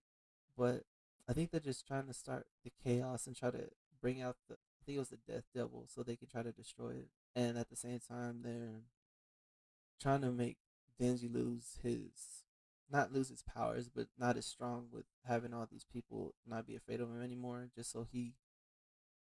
but 0.56 0.84
I 1.28 1.32
think 1.32 1.50
they're 1.50 1.60
just 1.60 1.86
trying 1.86 2.06
to 2.06 2.14
start 2.14 2.46
the 2.64 2.72
chaos 2.82 3.26
and 3.26 3.36
try 3.36 3.50
to 3.50 3.68
bring 4.00 4.22
out 4.22 4.36
the 4.48 4.54
I 4.54 4.82
think 4.84 4.96
it 4.96 5.00
was 5.00 5.10
the 5.10 5.32
Death 5.32 5.44
Devil, 5.54 5.86
so 5.88 6.02
they 6.02 6.16
can 6.16 6.28
try 6.28 6.42
to 6.42 6.52
destroy 6.52 6.90
it. 6.90 7.08
And 7.34 7.56
at 7.58 7.70
the 7.70 7.76
same 7.76 8.00
time, 8.06 8.40
they're 8.42 8.82
trying 10.00 10.20
to 10.22 10.30
make 10.30 10.58
Denji 11.00 11.32
lose 11.32 11.78
his 11.82 12.44
not 12.90 13.12
lose 13.12 13.28
his 13.30 13.42
powers, 13.42 13.88
but 13.88 14.06
not 14.18 14.36
as 14.36 14.46
strong 14.46 14.86
with 14.92 15.06
having 15.26 15.52
all 15.54 15.66
these 15.70 15.86
people 15.90 16.34
not 16.46 16.66
be 16.66 16.76
afraid 16.76 17.00
of 17.00 17.08
him 17.08 17.22
anymore, 17.22 17.68
just 17.74 17.90
so 17.92 18.06
he 18.10 18.34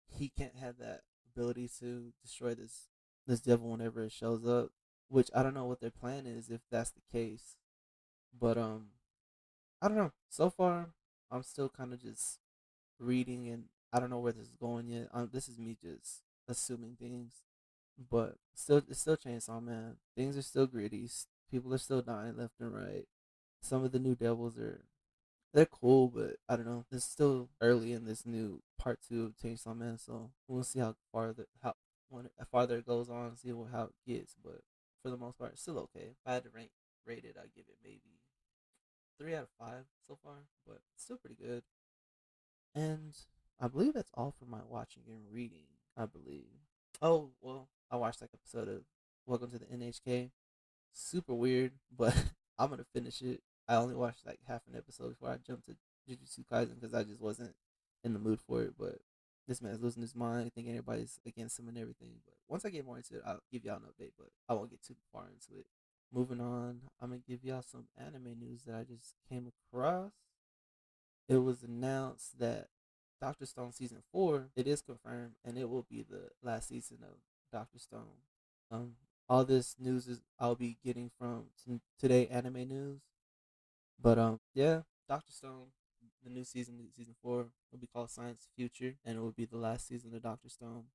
he 0.07 0.29
can't 0.29 0.55
have 0.57 0.77
that 0.77 1.01
ability 1.37 1.69
to 1.79 2.13
destroy 2.21 2.55
this 2.55 2.87
this 3.25 3.39
devil 3.41 3.69
whenever 3.69 4.03
it 4.03 4.11
shows 4.11 4.45
up. 4.45 4.71
Which 5.09 5.29
I 5.35 5.43
don't 5.43 5.53
know 5.53 5.65
what 5.65 5.79
their 5.79 5.91
plan 5.91 6.25
is 6.25 6.49
if 6.49 6.61
that's 6.71 6.91
the 6.91 7.01
case. 7.11 7.55
But 8.37 8.57
um 8.57 8.87
I 9.81 9.87
don't 9.87 9.97
know. 9.97 10.11
So 10.29 10.49
far 10.49 10.89
I'm 11.31 11.43
still 11.43 11.69
kind 11.69 11.93
of 11.93 12.01
just 12.01 12.39
reading 12.99 13.47
and 13.47 13.65
I 13.93 13.99
don't 13.99 14.09
know 14.09 14.19
where 14.19 14.33
this 14.33 14.47
is 14.47 14.55
going 14.59 14.87
yet. 14.87 15.07
Um, 15.13 15.29
this 15.31 15.47
is 15.47 15.57
me 15.57 15.77
just 15.81 16.21
assuming 16.47 16.97
things. 16.99 17.43
But 18.09 18.35
still 18.53 18.81
it's 18.89 18.99
still 18.99 19.17
Chainsaw 19.17 19.63
Man. 19.63 19.97
Things 20.15 20.37
are 20.37 20.41
still 20.41 20.67
gritty. 20.67 21.07
People 21.49 21.73
are 21.73 21.79
still 21.79 22.01
dying 22.01 22.37
left 22.37 22.59
and 22.59 22.73
right. 22.73 23.05
Some 23.61 23.83
of 23.83 23.91
the 23.91 23.99
new 23.99 24.15
devils 24.15 24.57
are 24.57 24.81
they're 25.57 25.65
cool, 25.65 26.07
but 26.07 26.35
I 26.47 26.55
don't 26.55 26.67
know. 26.67 26.85
It's 26.91 27.03
still 27.03 27.49
early 27.61 27.91
in 27.91 28.05
this 28.05 28.27
new 28.27 28.61
part 28.77 28.99
two 29.09 29.25
of 29.25 29.37
Chainsaw 29.37 29.75
Man, 29.75 29.97
so 29.97 30.29
we'll 30.47 30.63
see 30.63 30.77
how 30.77 30.95
far 31.11 31.33
the 31.33 31.47
how 31.63 31.73
when 32.09 32.29
farther 32.51 32.77
it 32.77 32.85
goes 32.85 33.09
on, 33.09 33.35
see 33.35 33.51
what, 33.53 33.71
how 33.71 33.85
it 33.85 33.95
gets. 34.05 34.35
But 34.41 34.59
for 35.01 35.09
the 35.09 35.17
most 35.17 35.39
part, 35.39 35.53
it's 35.53 35.61
still 35.63 35.79
okay. 35.79 36.09
If 36.11 36.17
I 36.27 36.35
had 36.35 36.43
to 36.43 36.51
rank 36.53 36.69
rate 37.07 37.25
it, 37.25 37.37
I'd 37.41 37.55
give 37.55 37.65
it 37.69 37.77
maybe 37.83 38.21
three 39.17 39.33
out 39.33 39.43
of 39.43 39.49
five 39.59 39.85
so 40.07 40.19
far, 40.23 40.35
but 40.63 40.77
still 40.95 41.17
pretty 41.17 41.37
good. 41.43 41.63
And 42.75 43.17
I 43.59 43.67
believe 43.67 43.95
that's 43.95 44.11
all 44.13 44.35
for 44.37 44.45
my 44.45 44.61
watching 44.69 45.03
and 45.07 45.21
reading. 45.33 45.65
I 45.97 46.05
believe. 46.05 46.51
Oh 47.01 47.31
well, 47.41 47.69
I 47.89 47.95
watched 47.95 48.21
like 48.21 48.29
episode 48.31 48.67
of 48.67 48.83
Welcome 49.25 49.49
to 49.49 49.57
the 49.57 49.65
NHK. 49.65 50.29
Super 50.93 51.33
weird, 51.33 51.71
but 51.97 52.15
I'm 52.59 52.69
gonna 52.69 52.85
finish 52.93 53.23
it. 53.23 53.41
I 53.67 53.75
only 53.75 53.95
watched 53.95 54.25
like 54.25 54.39
half 54.47 54.61
an 54.71 54.77
episode 54.77 55.09
before 55.09 55.29
I 55.29 55.37
jumped 55.45 55.67
to 55.67 55.75
Jujutsu 56.09 56.45
Kaisen 56.51 56.75
because 56.75 56.93
I 56.93 57.03
just 57.03 57.21
wasn't 57.21 57.53
in 58.03 58.13
the 58.13 58.19
mood 58.19 58.39
for 58.39 58.63
it. 58.63 58.73
But 58.79 58.99
this 59.47 59.61
man's 59.61 59.81
losing 59.81 60.01
his 60.01 60.15
mind, 60.15 60.51
thinking 60.53 60.73
everybody's 60.73 61.19
against 61.25 61.59
him 61.59 61.67
and 61.67 61.77
everything. 61.77 62.15
But 62.25 62.35
once 62.47 62.65
I 62.65 62.69
get 62.69 62.85
more 62.85 62.97
into 62.97 63.15
it, 63.15 63.23
I'll 63.25 63.39
give 63.51 63.65
y'all 63.65 63.75
an 63.75 63.83
update. 63.83 64.11
But 64.17 64.29
I 64.47 64.53
won't 64.53 64.69
get 64.69 64.83
too 64.83 64.95
far 65.11 65.25
into 65.27 65.59
it. 65.59 65.67
Moving 66.13 66.39
on, 66.39 66.81
I'm 67.01 67.09
gonna 67.09 67.21
give 67.27 67.43
y'all 67.43 67.61
some 67.61 67.87
anime 67.97 68.39
news 68.39 68.63
that 68.63 68.75
I 68.75 68.83
just 68.83 69.13
came 69.29 69.51
across. 69.73 70.11
It 71.27 71.37
was 71.37 71.63
announced 71.63 72.39
that 72.39 72.67
Doctor 73.19 73.45
Stone 73.45 73.73
season 73.73 74.03
four 74.11 74.49
it 74.55 74.67
is 74.67 74.81
confirmed, 74.81 75.33
and 75.43 75.57
it 75.57 75.69
will 75.69 75.85
be 75.89 76.03
the 76.09 76.29
last 76.41 76.69
season 76.69 76.99
of 77.03 77.15
Doctor 77.51 77.79
Stone. 77.79 78.21
Um, 78.71 78.93
all 79.27 79.43
this 79.43 79.75
news 79.77 80.07
is 80.07 80.21
I'll 80.39 80.55
be 80.55 80.77
getting 80.83 81.11
from 81.19 81.45
today 81.99 82.27
anime 82.27 82.67
news. 82.67 83.01
But 84.01 84.17
um, 84.19 84.39
yeah, 84.53 84.81
Doctor 85.07 85.31
Stone, 85.31 85.67
the 86.23 86.29
new 86.29 86.43
season, 86.43 86.75
season 86.95 87.15
four, 87.21 87.47
will 87.71 87.79
be 87.79 87.87
called 87.87 88.11
Science 88.11 88.47
Future, 88.55 88.95
and 89.05 89.17
it 89.17 89.21
will 89.21 89.31
be 89.31 89.45
the 89.45 89.57
last 89.57 89.87
season 89.87 90.13
of 90.13 90.21
Doctor 90.21 90.49
Stone. 90.49 90.85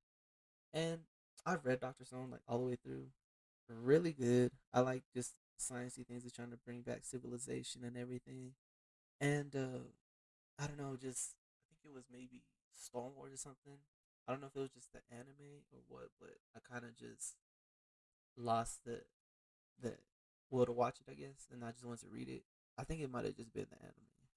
And 0.73 1.01
I've 1.47 1.65
read 1.65 1.81
Doctor 1.81 2.05
Stone 2.05 2.31
like 2.31 2.43
all 2.49 2.59
the 2.59 2.67
way 2.67 2.77
through, 2.83 3.07
really 3.69 4.13
good. 4.13 4.53
I 4.73 4.81
like 4.81 5.05
just 5.15 5.35
sciencey 5.61 6.07
things. 6.07 6.23
They're 6.25 6.31
trying 6.35 6.51
to 6.53 6.59
bring 6.65 6.83
back 6.83 7.05
civilization 7.05 7.85
and 7.85 7.97
everything. 7.97 8.53
And 9.21 9.55
uh, 9.57 9.85
I 10.59 10.67
don't 10.67 10.79
know, 10.79 10.97
just 11.01 11.35
I 11.71 11.75
think 11.83 11.95
it 11.95 11.97
was 11.97 12.07
maybe 12.13 12.43
Stone 12.75 13.13
Wars 13.17 13.33
or 13.35 13.39
something. 13.39 13.79
I 14.29 14.33
don't 14.33 14.41
know 14.41 14.49
if 14.49 14.57
it 14.57 14.61
was 14.61 14.73
just 14.73 14.93
the 14.93 15.01
anime 15.11 15.65
or 15.73 15.81
what, 15.89 16.11
but 16.21 16.37
I 16.57 16.61
kind 16.73 16.85
of 16.85 16.97
just 16.97 17.37
lost 18.37 18.81
the 18.85 19.03
the 19.81 19.95
will 20.51 20.67
to 20.67 20.73
watch 20.73 20.99
it, 21.01 21.11
I 21.11 21.15
guess, 21.15 21.49
and 21.53 21.65
I 21.65 21.73
just 21.73 21.85
wanted 21.85 22.01
to 22.03 22.09
read 22.09 22.29
it. 22.29 22.45
I 22.79 22.85
think 22.85 23.01
it 23.01 23.11
might 23.11 23.25
have 23.25 23.37
just 23.37 23.53
been 23.53 23.67
the 23.71 23.79
anime 23.79 23.95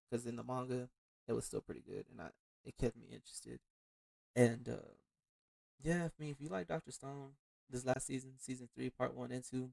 because 0.09 0.25
in 0.25 0.35
the 0.35 0.43
manga 0.43 0.89
it 1.27 1.33
was 1.33 1.45
still 1.45 1.61
pretty 1.61 1.83
good, 1.87 2.05
and 2.11 2.21
I 2.21 2.29
it 2.65 2.77
kept 2.77 2.97
me 2.97 3.05
interested. 3.11 3.59
And 4.35 4.67
uh, 4.69 4.93
yeah, 5.83 6.05
I 6.05 6.09
mean, 6.19 6.31
if 6.31 6.41
you 6.41 6.49
like 6.49 6.67
Doctor 6.67 6.91
Stone, 6.91 7.31
this 7.69 7.85
last 7.85 8.07
season, 8.07 8.33
season 8.39 8.69
three, 8.75 8.89
part 8.89 9.15
one 9.15 9.31
and 9.31 9.43
two, 9.43 9.69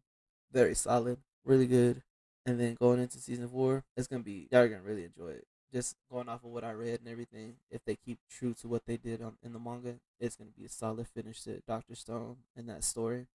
very 0.53 0.75
solid, 0.75 1.19
really 1.45 1.67
good. 1.67 2.03
And 2.45 2.59
then 2.59 2.75
going 2.75 3.01
into 3.01 3.19
season 3.19 3.49
four, 3.49 3.85
it's 3.97 4.09
gonna 4.09 4.23
be 4.23 4.49
y'all 4.51 4.63
are 4.63 4.69
gonna 4.69 4.83
really 4.83 5.05
enjoy 5.05 5.31
it. 5.31 5.47
Just 5.73 5.97
going 6.11 6.29
off 6.29 6.45
of 6.45 6.51
what 6.51 6.65
I 6.65 6.73
read 6.73 7.01
and 7.01 7.09
everything, 7.09 7.55
if 7.71 7.85
they 7.85 7.97
keep 7.97 8.19
true 8.31 8.53
to 8.61 8.69
what 8.69 8.83
they 8.87 8.97
did 8.97 9.23
on 9.23 9.37
in 9.43 9.53
the 9.53 9.59
manga, 9.59 9.95
it's 10.21 10.37
gonna 10.37 10.51
be 10.57 10.65
a 10.65 10.69
solid 10.69 11.07
finish 11.09 11.43
to 11.43 11.63
Doctor 11.67 11.95
Stone 11.95 12.37
and 12.57 12.69
that 12.69 12.85
story. 12.85 13.27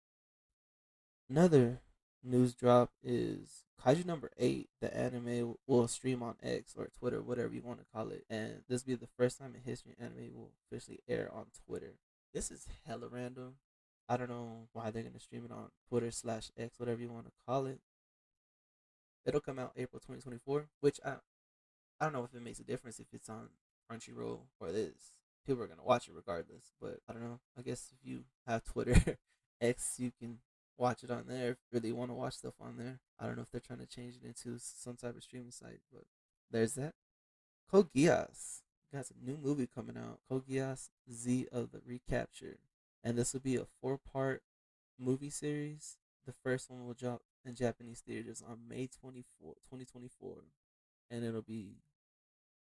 Another 1.30 1.80
news 2.26 2.54
drop 2.54 2.90
is 3.02 3.64
Kaiju 3.82 4.04
number 4.04 4.30
eight, 4.38 4.68
the 4.80 4.94
anime 4.96 5.56
will 5.66 5.86
stream 5.86 6.22
on 6.22 6.34
X 6.42 6.74
or 6.76 6.88
Twitter, 6.98 7.22
whatever 7.22 7.54
you 7.54 7.62
want 7.62 7.78
to 7.78 7.84
call 7.94 8.08
it, 8.10 8.24
and 8.28 8.62
this 8.68 8.84
will 8.84 8.92
be 8.92 8.96
the 8.96 9.08
first 9.16 9.38
time 9.38 9.54
in 9.54 9.60
history 9.60 9.94
anime 10.00 10.34
will 10.34 10.52
officially 10.66 11.00
air 11.08 11.30
on 11.32 11.46
Twitter. 11.66 11.94
This 12.34 12.50
is 12.50 12.66
hella 12.86 13.08
random. 13.08 13.54
I 14.08 14.16
don't 14.16 14.30
know 14.30 14.68
why 14.72 14.90
they're 14.90 15.02
gonna 15.02 15.20
stream 15.20 15.44
it 15.44 15.52
on 15.52 15.70
Twitter 15.88 16.10
slash 16.10 16.50
X, 16.58 16.78
whatever 16.78 17.00
you 17.00 17.10
want 17.10 17.26
to 17.26 17.32
call 17.46 17.66
it. 17.66 17.80
It'll 19.24 19.40
come 19.40 19.58
out 19.58 19.72
April 19.76 20.00
2024, 20.00 20.68
which 20.80 20.98
I 21.04 21.16
I 22.00 22.04
don't 22.04 22.12
know 22.12 22.24
if 22.24 22.34
it 22.34 22.42
makes 22.42 22.58
a 22.58 22.64
difference 22.64 22.98
if 22.98 23.06
it's 23.12 23.28
on 23.28 23.48
Crunchyroll 23.90 24.40
or 24.60 24.72
this. 24.72 25.12
People 25.46 25.62
are 25.62 25.68
gonna 25.68 25.84
watch 25.84 26.08
it 26.08 26.14
regardless, 26.14 26.72
but 26.80 26.98
I 27.08 27.12
don't 27.12 27.22
know. 27.22 27.40
I 27.58 27.62
guess 27.62 27.92
if 27.92 28.08
you 28.08 28.24
have 28.46 28.64
Twitter 28.64 29.16
X, 29.60 29.94
you 29.98 30.12
can 30.18 30.38
watch 30.78 31.02
it 31.02 31.10
on 31.10 31.24
there 31.26 31.50
if 31.50 31.56
you 31.58 31.80
really 31.80 31.92
want 31.92 32.10
to 32.10 32.14
watch 32.14 32.34
stuff 32.34 32.54
on 32.60 32.76
there. 32.76 33.00
I 33.18 33.26
don't 33.26 33.36
know 33.36 33.42
if 33.42 33.50
they're 33.50 33.60
trying 33.60 33.80
to 33.80 33.86
change 33.86 34.16
it 34.16 34.26
into 34.26 34.58
some 34.58 34.96
type 34.96 35.16
of 35.16 35.22
streaming 35.22 35.50
site, 35.50 35.80
but 35.92 36.04
there's 36.50 36.74
that. 36.74 36.94
Code 37.70 37.92
Geass 37.92 38.60
got 38.92 39.06
a 39.10 39.24
new 39.24 39.38
movie 39.42 39.68
coming 39.72 39.96
out. 39.96 40.20
Code 40.28 40.46
Geass 40.48 40.88
Z 41.12 41.46
of 41.50 41.72
the 41.72 41.80
Recapture, 41.84 42.58
and 43.02 43.18
this 43.18 43.32
will 43.32 43.40
be 43.40 43.56
a 43.56 43.66
four-part 43.80 44.42
movie 44.98 45.30
series. 45.30 45.96
The 46.26 46.32
first 46.32 46.70
one 46.70 46.86
will 46.86 46.94
drop 46.94 47.22
in 47.44 47.54
Japanese 47.54 48.00
theaters 48.00 48.42
on 48.46 48.68
May 48.68 48.88
24, 48.88 49.54
2024, 49.64 50.36
and 51.10 51.24
it'll 51.24 51.42
be 51.42 51.76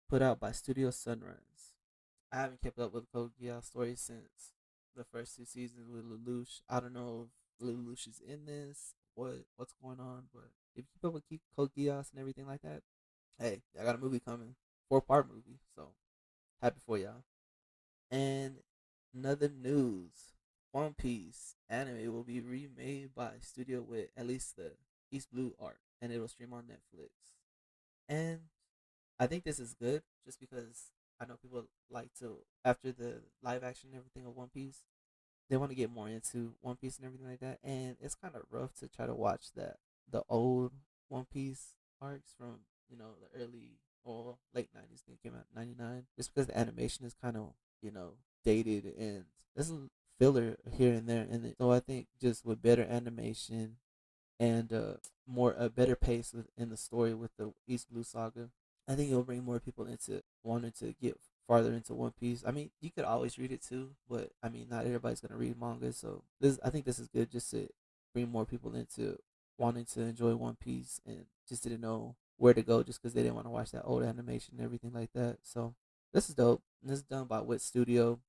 put 0.09 0.21
out 0.21 0.39
by 0.39 0.51
Studio 0.51 0.91
Sunrise. 0.91 1.73
I 2.31 2.37
haven't 2.37 2.61
kept 2.61 2.79
up 2.79 2.93
with 2.93 3.11
Code 3.11 3.31
Geass 3.41 3.65
story 3.65 3.95
since 3.95 4.53
the 4.95 5.03
first 5.03 5.35
two 5.35 5.45
seasons 5.45 5.89
with 5.89 6.03
Lelouch. 6.03 6.61
I 6.69 6.79
don't 6.79 6.93
know 6.93 7.27
Lelouch 7.61 8.07
is 8.07 8.21
in 8.25 8.45
this, 8.45 8.93
what 9.15 9.33
what's 9.55 9.73
going 9.81 9.99
on. 9.99 10.23
But 10.33 10.49
if 10.75 10.85
you 10.85 10.91
keep 10.93 11.05
up 11.05 11.13
with 11.13 11.23
Code 11.55 11.71
Geass 11.77 12.11
and 12.11 12.19
everything 12.19 12.47
like 12.47 12.61
that, 12.61 12.81
hey, 13.39 13.61
I 13.79 13.83
got 13.83 13.95
a 13.95 13.99
movie 13.99 14.19
coming, 14.19 14.55
four 14.89 15.01
part 15.01 15.27
movie. 15.27 15.59
So 15.75 15.89
happy 16.61 16.79
for 16.85 16.97
y'all. 16.97 17.23
And 18.09 18.57
another 19.13 19.49
news: 19.49 20.33
One 20.71 20.93
Piece 20.93 21.55
anime 21.69 22.13
will 22.13 22.23
be 22.23 22.39
remade 22.39 23.09
by 23.15 23.33
Studio 23.41 23.81
Wit 23.81 24.11
at 24.15 24.27
least 24.27 24.55
the 24.55 24.73
East 25.11 25.31
Blue 25.31 25.53
art, 25.59 25.79
and 26.01 26.11
it'll 26.11 26.27
stream 26.27 26.53
on 26.53 26.63
Netflix. 26.63 27.09
And 28.07 28.39
I 29.19 29.27
think 29.27 29.43
this 29.43 29.59
is 29.59 29.73
good, 29.73 30.03
just 30.25 30.39
because 30.39 30.91
I 31.19 31.25
know 31.25 31.37
people 31.41 31.65
like 31.89 32.13
to 32.19 32.37
after 32.63 32.91
the 32.91 33.21
live 33.41 33.63
action 33.63 33.89
and 33.91 33.97
everything 33.97 34.25
of 34.25 34.35
One 34.35 34.49
Piece 34.49 34.83
they 35.49 35.57
want 35.57 35.71
to 35.71 35.75
get 35.75 35.91
more 35.91 36.09
into 36.09 36.53
One 36.61 36.75
Piece 36.75 36.97
and 36.97 37.05
everything 37.05 37.27
like 37.27 37.39
that, 37.39 37.59
and 37.63 37.95
it's 38.01 38.15
kind 38.15 38.35
of 38.35 38.43
rough 38.51 38.73
to 38.79 38.87
try 38.87 39.05
to 39.05 39.15
watch 39.15 39.53
that 39.55 39.77
the 40.09 40.23
old 40.29 40.71
One 41.09 41.25
Piece 41.25 41.73
arcs 42.01 42.33
from 42.37 42.59
you 42.89 42.97
know 42.97 43.11
the 43.21 43.41
early 43.41 43.79
or 44.03 44.37
late 44.53 44.69
nineties. 44.73 45.03
They 45.07 45.17
came 45.21 45.37
out 45.37 45.45
ninety 45.55 45.75
nine, 45.77 46.05
just 46.15 46.33
because 46.33 46.47
the 46.47 46.57
animation 46.57 47.05
is 47.05 47.15
kind 47.21 47.37
of 47.37 47.53
you 47.81 47.91
know 47.91 48.13
dated 48.43 48.85
and 48.97 49.25
there's 49.55 49.71
a 49.71 49.89
filler 50.19 50.57
here 50.71 50.93
and 50.93 51.07
there, 51.07 51.25
and 51.29 51.55
so 51.57 51.71
I 51.71 51.79
think 51.79 52.07
just 52.19 52.45
with 52.45 52.61
better 52.61 52.83
animation 52.83 53.77
and 54.39 54.71
uh, 54.71 54.93
more 55.27 55.55
a 55.57 55.69
better 55.69 55.95
pace 55.95 56.33
in 56.57 56.69
the 56.69 56.77
story 56.77 57.13
with 57.13 57.31
the 57.37 57.53
East 57.67 57.91
Blue 57.91 58.03
Saga, 58.03 58.49
I 58.87 58.95
think 58.95 59.09
it'll 59.09 59.23
bring 59.23 59.43
more 59.43 59.59
people 59.59 59.85
into 59.85 60.21
wanting 60.43 60.73
to 60.79 60.93
get 61.01 61.19
farther 61.47 61.73
into 61.73 61.93
One 61.93 62.11
Piece. 62.11 62.43
I 62.45 62.51
mean, 62.51 62.71
you 62.81 62.91
could 62.91 63.05
always 63.05 63.37
read 63.37 63.51
it 63.51 63.63
too, 63.63 63.91
but 64.09 64.31
I 64.43 64.49
mean, 64.49 64.67
not 64.69 64.85
everybody's 64.85 65.21
gonna 65.21 65.37
read 65.37 65.59
manga. 65.59 65.93
So 65.93 66.23
this, 66.39 66.59
I 66.63 66.69
think, 66.69 66.85
this 66.85 66.99
is 66.99 67.07
good 67.07 67.31
just 67.31 67.49
to 67.51 67.67
bring 68.13 68.29
more 68.29 68.45
people 68.45 68.75
into 68.75 69.17
wanting 69.57 69.85
to 69.85 70.01
enjoy 70.01 70.35
One 70.35 70.55
Piece 70.55 70.99
and 71.05 71.25
just 71.47 71.63
didn't 71.63 71.81
know 71.81 72.15
where 72.37 72.53
to 72.53 72.61
go 72.61 72.83
just 72.83 73.01
because 73.01 73.13
they 73.13 73.23
didn't 73.23 73.35
want 73.35 73.47
to 73.47 73.51
watch 73.51 73.71
that 73.71 73.83
old 73.83 74.03
animation 74.03 74.55
and 74.57 74.65
everything 74.65 74.93
like 74.93 75.11
that. 75.13 75.37
So 75.43 75.73
this 76.13 76.29
is 76.29 76.35
dope. 76.35 76.61
And 76.81 76.91
this 76.91 76.99
is 76.99 77.05
done 77.05 77.25
by 77.25 77.41
Wit 77.41 77.61
Studio. 77.61 78.19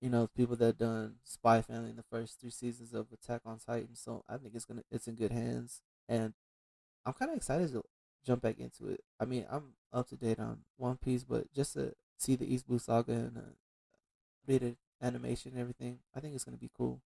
You 0.00 0.10
know, 0.10 0.28
people 0.36 0.56
that 0.56 0.78
done 0.78 1.14
Spy 1.22 1.62
Family 1.62 1.90
in 1.90 1.96
the 1.96 2.04
first 2.10 2.40
three 2.40 2.50
seasons 2.50 2.92
of 2.92 3.06
Attack 3.12 3.42
on 3.46 3.58
Titan. 3.58 3.94
So 3.94 4.24
I 4.28 4.36
think 4.36 4.54
it's 4.54 4.64
gonna 4.64 4.82
it's 4.90 5.06
in 5.06 5.14
good 5.14 5.32
hands, 5.32 5.80
and 6.08 6.34
I'm 7.06 7.14
kind 7.14 7.30
of 7.30 7.36
excited 7.36 7.72
to 7.72 7.82
jump 8.26 8.42
back 8.42 8.58
into 8.58 8.88
it. 8.88 9.00
I 9.20 9.24
mean, 9.24 9.46
I'm 9.50 9.74
up 9.92 10.08
to 10.08 10.16
date 10.16 10.40
on 10.40 10.58
One 10.76 10.96
Piece, 10.96 11.24
but 11.24 11.52
just 11.54 11.74
to 11.74 11.94
see 12.18 12.36
the 12.36 12.52
East 12.52 12.66
Blue 12.66 12.78
Saga 12.78 13.12
and 13.12 13.38
uh, 13.38 14.70
animation 15.02 15.52
and 15.52 15.60
everything. 15.60 15.98
I 16.14 16.20
think 16.20 16.34
it's 16.34 16.44
gonna 16.44 16.56
be 16.56 16.70
cool. 16.76 17.00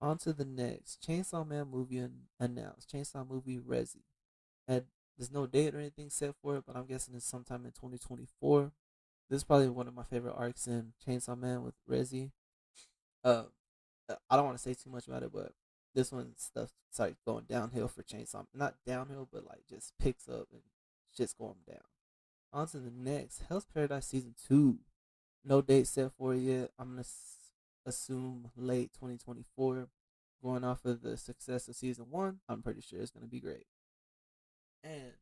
On 0.00 0.18
to 0.18 0.32
the 0.32 0.44
next. 0.44 1.06
Chainsaw 1.06 1.46
Man 1.46 1.68
movie 1.70 1.98
an- 1.98 2.26
announced. 2.40 2.92
Chainsaw 2.92 3.28
movie 3.28 3.58
Reze. 3.58 3.96
And 4.66 4.84
there's 5.16 5.30
no 5.30 5.46
date 5.46 5.74
or 5.74 5.78
anything 5.78 6.10
set 6.10 6.34
for 6.42 6.56
it, 6.56 6.64
but 6.66 6.76
I'm 6.76 6.86
guessing 6.86 7.14
it's 7.14 7.26
sometime 7.26 7.64
in 7.64 7.72
2024. 7.72 8.72
This 9.30 9.38
is 9.38 9.44
probably 9.44 9.68
one 9.68 9.86
of 9.86 9.94
my 9.94 10.02
favorite 10.02 10.34
arcs 10.36 10.66
in 10.66 10.92
Chainsaw 11.06 11.38
Man 11.38 11.62
with 11.62 11.74
Reze. 11.88 12.30
Uh, 13.24 13.44
I 14.28 14.36
don't 14.36 14.46
want 14.46 14.58
to 14.58 14.62
say 14.62 14.74
too 14.74 14.90
much 14.90 15.06
about 15.06 15.22
it, 15.22 15.32
but 15.32 15.52
this 15.94 16.10
one 16.10 16.32
stuff 16.36 16.70
starts 16.90 17.20
going 17.24 17.44
downhill 17.48 17.88
for 17.88 18.02
Chainsaw. 18.02 18.46
Not 18.52 18.74
downhill, 18.86 19.28
but 19.32 19.46
like 19.46 19.62
just 19.68 19.92
picks 19.98 20.28
up 20.28 20.48
and 20.52 20.62
shit's 21.16 21.34
going 21.34 21.56
down. 21.66 21.91
On 22.52 22.66
to 22.68 22.78
the 22.78 22.90
next 22.90 23.42
Hell's 23.48 23.64
Paradise 23.64 24.06
season 24.06 24.34
two. 24.46 24.78
No 25.44 25.62
date 25.62 25.86
set 25.86 26.12
for 26.18 26.34
it 26.34 26.40
yet. 26.40 26.70
I'm 26.78 26.90
gonna 26.90 27.04
assume 27.86 28.50
late 28.56 28.92
2024. 28.94 29.88
Going 30.42 30.64
off 30.64 30.84
of 30.84 31.02
the 31.02 31.16
success 31.16 31.68
of 31.68 31.76
season 31.76 32.06
one, 32.10 32.40
I'm 32.48 32.62
pretty 32.62 32.80
sure 32.80 33.00
it's 33.00 33.10
gonna 33.10 33.26
be 33.26 33.40
great. 33.40 33.66
And 34.82 35.12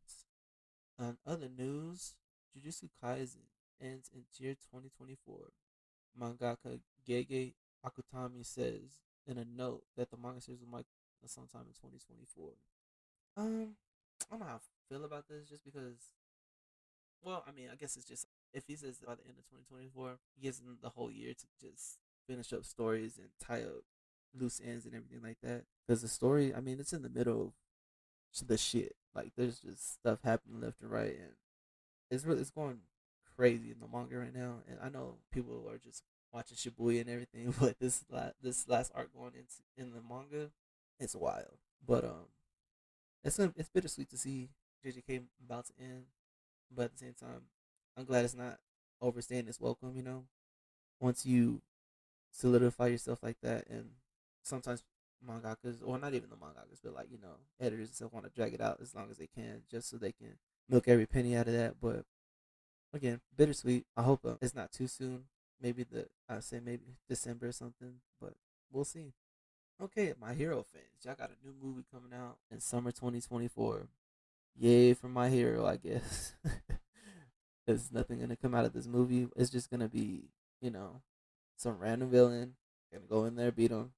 on 0.99 1.19
other 1.27 1.49
news, 1.49 2.15
Jujutsu 2.57 2.89
Kaisen 3.03 3.47
ends 3.81 4.11
in 4.13 4.25
year 4.39 4.55
2024. 4.55 5.53
Mangaka 6.19 6.81
Gege 7.07 7.55
Akutami 7.85 8.45
says 8.45 9.01
in 9.27 9.39
a 9.39 9.45
note 9.45 9.85
that 9.97 10.11
the 10.11 10.17
manga 10.17 10.41
series 10.41 10.61
will 10.61 10.69
might 10.69 10.87
sometime 11.27 11.67
in 11.69 11.75
2024. 11.75 12.51
Um, 13.37 13.77
I 14.27 14.31
don't 14.31 14.41
know 14.41 14.47
how 14.47 14.57
I 14.57 14.59
feel 14.89 15.05
about 15.05 15.29
this 15.29 15.49
just 15.49 15.65
because, 15.65 16.13
well, 17.23 17.45
I 17.47 17.53
mean, 17.53 17.69
I 17.73 17.77
guess 17.77 17.97
it's 17.97 18.07
just 18.07 18.27
if 18.53 18.65
he 18.67 18.77
says 18.77 18.99
by 19.07 19.15
the 19.15 19.27
end 19.27 19.39
of 19.39 19.45
2024, 19.47 20.19
he 20.37 20.43
gives 20.43 20.59
them 20.59 20.79
the 20.83 20.91
whole 20.91 21.11
year 21.11 21.33
to 21.35 21.47
just 21.61 21.99
finish 22.27 22.53
up 22.53 22.65
stories 22.65 23.19
and 23.19 23.29
tie 23.41 23.63
up 23.63 23.83
loose 24.39 24.61
ends 24.65 24.87
and 24.87 24.95
everything 24.95 25.23
like 25.23 25.39
that. 25.43 25.65
Because 25.87 26.03
the 26.03 26.09
story, 26.09 26.55
I 26.55 26.61
mean, 26.61 26.79
it's 26.81 26.93
in 26.93 27.03
the 27.03 27.09
middle 27.09 27.43
of 27.43 28.47
the 28.47 28.57
shit. 28.57 28.97
Like, 29.15 29.33
there's 29.37 29.61
just 29.61 29.95
stuff 29.95 30.21
happening 30.25 30.61
left 30.61 30.81
and 30.81 30.91
right, 30.91 31.17
and 31.17 31.33
it's 32.11 32.25
really 32.25 32.41
it's 32.41 32.51
going 32.51 32.79
crazy 33.37 33.71
in 33.71 33.81
the 33.81 33.89
manga 33.93 34.19
right 34.19 34.35
now. 34.35 34.57
And 34.69 34.79
I 34.83 34.89
know 34.89 35.17
people 35.33 35.67
are 35.71 35.79
just 35.79 36.05
watching 36.33 36.57
Shibuya 36.57 37.01
and 37.03 37.11
everything, 37.11 37.55
but 37.61 37.79
this 37.81 38.05
last 38.11 38.35
this 38.43 38.69
last 38.69 38.93
arc 38.95 39.13
going 39.15 39.33
into 39.35 39.57
in 39.77 39.93
the 39.93 40.03
manga, 40.09 40.51
it's 40.99 41.17
wild. 41.17 41.59
But 41.87 42.05
um, 42.05 42.29
it's 43.25 43.39
it's 43.39 43.69
bittersweet 43.69 44.11
to 44.11 44.19
see 44.19 44.51
JJK 44.85 45.23
about 45.45 45.67
to 45.67 45.73
end, 45.81 46.05
but 46.75 46.87
at 46.87 46.93
the 46.93 46.99
same 46.99 47.15
time, 47.15 47.43
I'm 47.97 48.05
glad 48.05 48.25
it's 48.25 48.35
not 48.35 48.59
overstaying 49.01 49.49
its 49.49 49.61
welcome. 49.61 49.95
You 49.97 50.03
know, 50.03 50.25
once 51.01 51.27
you 51.27 51.63
solidify 52.31 52.89
yourself 52.89 53.23
like 53.23 53.37
that, 53.43 53.67
and 53.69 53.91
sometimes 54.43 54.83
mangakas, 55.27 55.79
or 55.85 55.99
not 55.99 56.15
even 56.15 56.31
the 56.31 56.37
mangakas, 56.37 56.81
but 56.83 56.95
like 56.95 57.09
you 57.11 57.19
know, 57.19 57.37
editors 57.61 57.89
and 57.89 57.97
stuff 57.97 58.13
want 58.13 58.27
to 58.27 58.33
drag 58.33 58.55
it 58.55 58.61
out 58.61 58.79
as 58.81 58.95
long 58.95 59.09
as 59.11 59.19
they 59.19 59.29
can, 59.29 59.63
just 59.71 59.91
so 59.91 59.97
they 59.97 60.13
can 60.13 60.39
milk 60.69 60.89
every 60.89 61.07
penny 61.07 61.37
out 61.37 61.49
of 61.49 61.55
that. 61.55 61.75
But 61.81 62.05
again, 62.93 63.21
bittersweet. 63.37 63.87
I 63.97 64.03
hope 64.03 64.21
uh, 64.25 64.35
it's 64.41 64.55
not 64.55 64.73
too 64.73 64.87
soon. 64.87 65.25
Maybe 65.61 65.85
the 65.85 66.07
I 66.29 66.41
say 66.41 66.61
maybe 66.65 66.97
December 67.09 67.49
or 67.49 67.53
something, 67.53 67.95
but 68.21 68.35
we'll 68.73 68.85
see. 68.85 69.13
Okay, 69.83 70.13
my 70.21 70.35
hero 70.35 70.65
fans, 70.73 71.05
y'all 71.05 71.15
got 71.15 71.31
a 71.31 71.47
new 71.47 71.55
movie 71.61 71.85
coming 71.91 72.13
out 72.13 72.37
in 72.51 72.61
summer 72.61 72.91
2024. 72.91 73.89
Yay 74.57 74.95
for 74.95 75.09
my 75.09 75.29
hero, 75.29 75.67
I 75.67 75.77
guess. 75.77 76.35
There's 77.67 77.93
nothing 77.93 78.21
gonna 78.21 78.37
come 78.37 78.55
out 78.55 78.65
of 78.65 78.73
this 78.73 78.87
movie. 78.87 79.29
It's 79.37 79.51
just 79.51 79.71
gonna 79.71 79.89
be, 79.89 80.31
you 80.61 80.71
know, 80.71 81.03
some 81.57 81.79
random 81.79 82.11
villain 82.11 82.55
gonna 82.93 83.05
go 83.09 83.25
in 83.25 83.37
there 83.37 83.53
beat 83.53 83.71
him. 83.71 83.93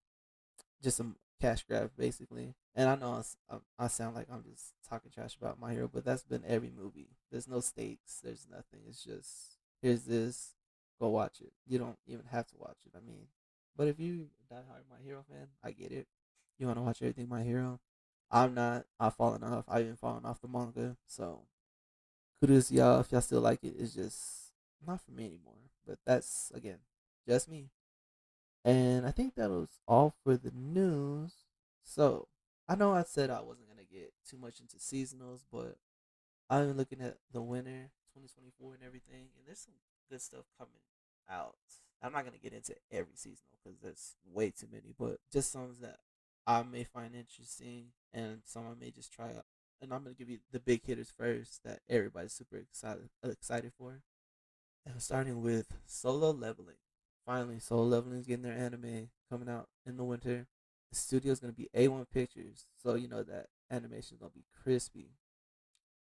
Just 0.83 0.97
some 0.97 1.17
cash 1.41 1.65
grab 1.65 1.91
basically. 1.97 2.55
And 2.75 2.89
I 2.89 2.97
know 2.97 3.13
I, 3.51 3.55
um, 3.55 3.63
I 3.79 3.89
sound 3.89 4.15
like 4.15 4.29
I'm 4.33 4.45
just 4.45 4.73
talking 4.89 5.11
trash 5.11 5.37
about 5.41 5.61
my 5.61 5.73
hero, 5.73 5.91
but 5.93 6.05
that's 6.05 6.23
been 6.23 6.43
every 6.47 6.71
movie. 6.75 7.11
There's 7.31 7.49
no 7.49 7.61
stakes. 7.61 8.21
There's 8.23 8.47
nothing. 8.51 8.81
It's 8.89 9.03
just 9.03 9.57
here's 9.83 10.05
this. 10.05 10.55
Go 11.01 11.09
watch 11.09 11.41
it. 11.41 11.53
You 11.67 11.79
don't 11.79 11.99
even 12.07 12.27
have 12.31 12.47
to 12.49 12.55
watch 12.59 12.79
it. 12.87 12.93
I 12.97 13.01
mean, 13.05 13.27
but 13.77 13.89
if 13.89 13.99
you 13.99 14.29
die 14.49 14.63
hard 14.69 14.85
My 14.91 15.03
Hero 15.05 15.25
fan, 15.29 15.49
I 15.63 15.73
get 15.73 15.91
it. 15.91 16.07
You 16.59 16.67
want 16.67 16.79
to 16.79 16.83
watch 16.83 17.03
everything 17.03 17.29
My 17.29 17.43
Hero. 17.43 17.81
I'm 18.33 18.55
not. 18.55 18.87
I've 18.99 19.15
fallen 19.15 19.45
off. 19.45 19.67
I've 19.69 19.83
even 19.83 19.97
fallen 19.97 20.25
off 20.25 20.41
the 20.41 20.49
manga. 20.49 20.97
So 21.07 21.43
kudos 22.41 22.69
to 22.69 22.75
y'all 22.75 23.01
if 23.01 23.13
y'all 23.13 23.21
still 23.21 23.43
like 23.43 23.63
it. 23.63 23.75
It's 23.79 23.95
just 23.95 24.53
not 24.85 25.03
for 25.03 25.13
me 25.13 25.27
anymore. 25.27 25.55
But 25.87 25.99
that's 26.07 26.51
again 26.55 26.79
just 27.29 27.49
me. 27.49 27.69
And 28.65 29.07
I 29.07 29.11
think 29.11 29.35
that 29.35 29.51
was 29.51 29.69
all 29.87 30.15
for 30.25 30.37
the 30.37 30.53
news. 30.55 31.33
So 31.85 32.29
I 32.69 32.75
know 32.75 32.93
I 32.93 33.03
said 33.03 33.29
I 33.29 33.43
wasn't 33.43 33.69
gonna 33.69 33.83
get 33.91 34.15
too 34.29 34.39
much 34.39 34.61
into 34.61 34.77
seasonals, 34.77 35.41
but 35.53 35.77
I've 36.49 36.69
been 36.69 36.77
looking 36.77 37.01
at 37.03 37.19
the 37.33 37.43
winter 37.43 37.91
2024 38.15 38.75
and 38.75 38.83
everything, 38.85 39.29
and 39.37 39.47
there's 39.47 39.59
some 39.59 39.75
good 40.09 40.23
stuff 40.23 40.45
coming 40.59 40.73
out. 41.29 41.57
I'm 42.03 42.13
not 42.13 42.25
gonna 42.25 42.39
get 42.39 42.53
into 42.53 42.75
every 42.91 43.15
seasonal 43.15 43.59
because 43.63 43.79
there's 43.81 44.17
way 44.33 44.51
too 44.51 44.69
many, 44.73 44.95
but 44.99 45.19
just 45.33 45.53
some 45.53 45.75
that 45.83 45.99
I 46.47 46.63
may 46.63 46.85
find 46.85 47.15
interesting 47.15 47.87
and 48.13 48.41
some 48.45 48.65
I 48.67 48.75
may 48.79 48.91
just 48.91 49.13
try 49.13 49.27
out. 49.27 49.47
And 49.81 49.93
I'm 49.93 50.03
gonna 50.03 50.15
give 50.15 50.31
you 50.31 50.39
the 50.53 50.61
big 50.61 50.85
hitters 50.85 51.13
first 51.17 51.65
that 51.65 51.81
everybody's 51.89 52.33
super 52.33 52.57
excited 52.57 53.09
excited 53.25 53.73
for. 53.77 54.03
And 54.87 55.01
starting 55.01 55.43
with 55.43 55.75
Solo 55.87 56.31
Leveling. 56.31 56.77
Finally, 57.25 57.61
Solo 57.61 57.85
Leveling 57.85 58.19
is 58.19 58.27
getting 58.27 58.43
their 58.43 58.57
anime 58.57 59.11
coming 59.31 59.49
out 59.49 59.69
in 59.87 59.97
the 59.97 60.05
winter. 60.05 60.47
The 60.91 60.97
studio 60.97 61.33
is 61.33 61.41
gonna 61.41 61.53
be 61.53 61.69
A1 61.75 62.07
Pictures, 62.11 62.67
so 62.83 62.95
you 62.95 63.09
know 63.09 63.23
that 63.23 63.47
animation 63.71 64.15
is 64.15 64.21
gonna 64.21 64.33
be 64.35 64.45
crispy. 64.63 65.11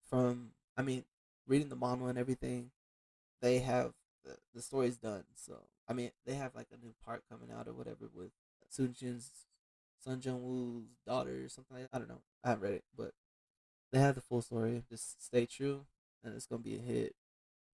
From 0.09 0.51
I 0.77 0.83
mean, 0.83 1.05
reading 1.47 1.69
the 1.69 1.77
manga 1.77 2.07
and 2.07 2.19
everything, 2.19 2.71
they 3.41 3.59
have 3.59 3.93
the, 4.25 4.37
the 4.55 4.63
story's 4.63 4.97
done. 4.97 5.25
So 5.35 5.59
I 5.89 5.93
mean, 5.93 6.11
they 6.27 6.35
have 6.35 6.55
like 6.55 6.69
a 6.73 6.85
new 6.85 6.95
part 7.05 7.23
coming 7.31 7.51
out 7.51 7.69
or 7.69 7.73
whatever 7.73 8.09
with 8.13 8.31
Sunjin's 8.71 9.47
Sung 10.01 10.21
Jinwoo's 10.21 10.89
daughter 11.07 11.45
or 11.45 11.49
something 11.49 11.77
like 11.77 11.91
that. 11.91 11.97
I 11.97 11.99
don't 11.99 12.09
know. 12.09 12.23
I 12.43 12.51
haven't 12.51 12.63
read 12.63 12.75
it, 12.75 12.85
but 12.97 13.13
they 13.93 13.99
have 13.99 14.15
the 14.15 14.21
full 14.21 14.43
story. 14.43 14.85
Just 14.89 15.25
stay 15.25 15.47
true, 15.47 15.87
and 16.25 16.35
it's 16.35 16.47
gonna 16.47 16.63
be 16.63 16.77
a 16.77 16.81
hit. 16.81 17.15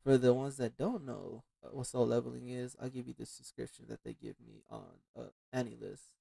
For 0.03 0.17
the 0.17 0.35
ones 0.35 0.57
that 0.59 0.77
don't 0.77 1.05
know 1.05 1.45
uh, 1.65 1.71
what 1.73 1.87
Solo 1.87 2.05
Leveling 2.05 2.49
is, 2.49 2.77
I'll 2.81 2.89
give 2.91 3.09
you 3.09 3.15
this 3.17 3.37
description 3.37 3.87
that 3.89 4.05
they 4.05 4.15
give 4.15 4.37
me 4.41 4.63
on 4.71 4.85
uh, 5.19 5.25
list. 5.53 6.13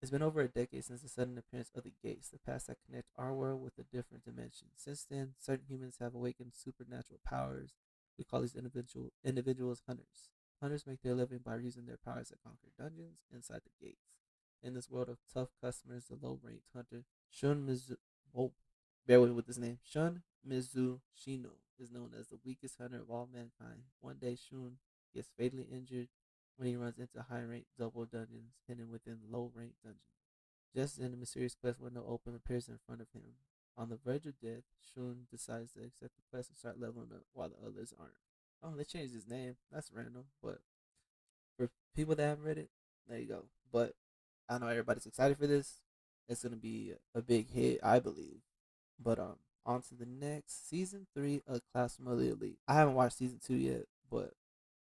It's 0.00 0.10
been 0.10 0.22
over 0.22 0.40
a 0.40 0.48
decade 0.48 0.84
since 0.84 1.02
the 1.02 1.08
sudden 1.08 1.38
appearance 1.38 1.70
of 1.76 1.84
the 1.84 1.92
gates, 2.02 2.28
the 2.28 2.38
paths 2.38 2.66
that 2.66 2.78
connect 2.86 3.08
our 3.16 3.32
world 3.32 3.62
with 3.62 3.78
a 3.78 3.96
different 3.96 4.24
dimension. 4.24 4.68
Since 4.76 5.06
then, 5.08 5.34
certain 5.38 5.66
humans 5.68 5.98
have 6.00 6.14
awakened 6.14 6.52
supernatural 6.54 7.20
powers. 7.24 7.74
We 8.18 8.24
call 8.24 8.40
these 8.40 8.56
individual 8.56 9.12
individuals 9.24 9.82
hunters. 9.86 10.28
Hunters 10.60 10.86
make 10.86 11.02
their 11.02 11.14
living 11.14 11.40
by 11.44 11.56
using 11.56 11.86
their 11.86 11.98
powers 12.04 12.28
to 12.28 12.36
conquer 12.42 12.70
dungeons 12.78 13.22
inside 13.32 13.62
the 13.64 13.84
gates. 13.84 14.21
In 14.62 14.74
this 14.74 14.88
world 14.88 15.08
of 15.08 15.18
tough 15.32 15.48
customers, 15.60 16.04
the 16.06 16.16
low-ranked 16.20 16.68
hunter 16.74 17.04
Shun 17.30 17.66
Mizu, 17.66 17.96
oh, 18.36 18.52
bear 19.06 19.20
with 19.20 19.30
me 19.30 19.36
with 19.36 19.46
his 19.46 19.58
name, 19.58 19.78
Shun 19.84 20.22
Mizushino 20.48 21.56
is 21.78 21.90
known 21.90 22.12
as 22.18 22.28
the 22.28 22.38
weakest 22.44 22.78
hunter 22.78 23.00
of 23.00 23.10
all 23.10 23.28
mankind. 23.32 23.82
One 24.00 24.18
day, 24.20 24.36
Shun 24.36 24.76
gets 25.14 25.28
fatally 25.36 25.66
injured 25.70 26.08
when 26.56 26.68
he 26.68 26.76
runs 26.76 26.98
into 26.98 27.22
high-ranked 27.22 27.76
double 27.78 28.04
dungeons 28.04 28.52
hidden 28.68 28.90
within 28.90 29.18
low-ranked 29.28 29.82
dungeons. 29.82 30.02
Just 30.74 31.00
then, 31.00 31.12
a 31.12 31.16
mysterious 31.16 31.56
quest 31.60 31.80
window 31.80 32.04
open 32.06 32.34
appears 32.34 32.68
in 32.68 32.78
front 32.86 33.00
of 33.00 33.08
him. 33.12 33.34
On 33.76 33.88
the 33.88 33.98
verge 34.04 34.26
of 34.26 34.38
death, 34.40 34.62
Shun 34.94 35.26
decides 35.30 35.72
to 35.72 35.80
accept 35.80 36.14
the 36.16 36.22
quest 36.30 36.50
and 36.50 36.58
start 36.58 36.78
leveling 36.78 37.10
up 37.12 37.24
while 37.32 37.48
the 37.48 37.66
others 37.66 37.92
aren't. 37.98 38.14
Oh, 38.62 38.76
they 38.76 38.84
changed 38.84 39.14
his 39.14 39.26
name. 39.26 39.56
That's 39.72 39.90
random, 39.92 40.26
but 40.40 40.60
for 41.56 41.70
people 41.96 42.14
that 42.14 42.22
haven't 42.22 42.44
read 42.44 42.58
it, 42.58 42.70
there 43.08 43.18
you 43.18 43.26
go. 43.26 43.46
But 43.72 43.94
I 44.48 44.58
know 44.58 44.68
everybody's 44.68 45.06
excited 45.06 45.38
for 45.38 45.46
this. 45.46 45.80
It's 46.28 46.42
gonna 46.42 46.56
be 46.56 46.92
a 47.14 47.22
big 47.22 47.50
hit, 47.50 47.80
I 47.82 47.98
believe. 47.98 48.40
But 49.02 49.18
um, 49.18 49.36
on 49.64 49.82
to 49.82 49.94
the 49.94 50.06
next 50.06 50.68
season 50.68 51.06
three 51.14 51.42
of 51.46 51.60
Classroom 51.72 52.08
of 52.08 52.18
the 52.18 52.30
Elite. 52.30 52.58
I 52.66 52.74
haven't 52.74 52.94
watched 52.94 53.18
season 53.18 53.40
two 53.44 53.54
yet, 53.54 53.84
but 54.10 54.32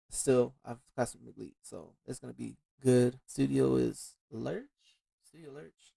still, 0.10 0.54
I've 0.66 0.80
Classroom 0.96 1.34
Elite, 1.36 1.56
so 1.62 1.94
it's 2.08 2.20
gonna 2.20 2.34
be 2.34 2.58
good. 2.84 3.20
Studio 3.26 3.76
is 3.76 4.16
Lerche, 4.34 4.66
Studio 5.24 5.52
Lerche, 5.52 5.94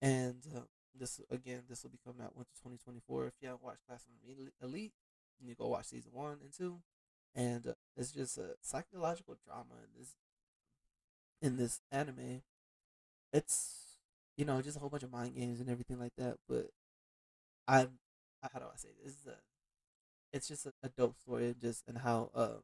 and 0.00 0.42
uh, 0.56 0.60
this 0.98 1.20
again, 1.30 1.62
this 1.68 1.82
will 1.82 1.90
be 1.90 1.98
coming 2.04 2.22
out 2.22 2.36
winter 2.36 2.50
2024. 2.62 3.26
If 3.26 3.34
you 3.40 3.48
haven't 3.48 3.64
watched 3.64 3.86
Classroom 3.86 4.16
Elite, 4.62 4.92
you 5.42 5.54
go 5.54 5.68
watch 5.68 5.86
season 5.86 6.12
one 6.12 6.38
and 6.42 6.52
two, 6.56 6.80
and 7.34 7.66
uh, 7.68 7.72
it's 7.96 8.12
just 8.12 8.38
a 8.38 8.56
psychological 8.60 9.36
drama 9.46 9.74
in 9.82 9.98
this 9.98 10.14
in 11.42 11.56
this 11.56 11.80
anime 11.90 12.42
it's 13.32 13.96
you 14.36 14.44
know 14.44 14.60
just 14.62 14.76
a 14.76 14.80
whole 14.80 14.88
bunch 14.90 15.02
of 15.02 15.12
mind 15.12 15.34
games 15.36 15.60
and 15.60 15.70
everything 15.70 15.98
like 15.98 16.14
that. 16.18 16.38
But 16.48 16.70
I, 17.68 17.86
how 18.42 18.58
do 18.58 18.66
I 18.66 18.76
say 18.76 18.88
this? 19.02 19.14
Is 19.14 19.26
a, 19.26 19.36
it's 20.32 20.48
just 20.48 20.66
a, 20.66 20.72
a 20.82 20.88
dope 20.88 21.16
story, 21.18 21.46
and 21.46 21.60
just 21.60 21.84
and 21.88 21.98
how 21.98 22.30
um, 22.34 22.62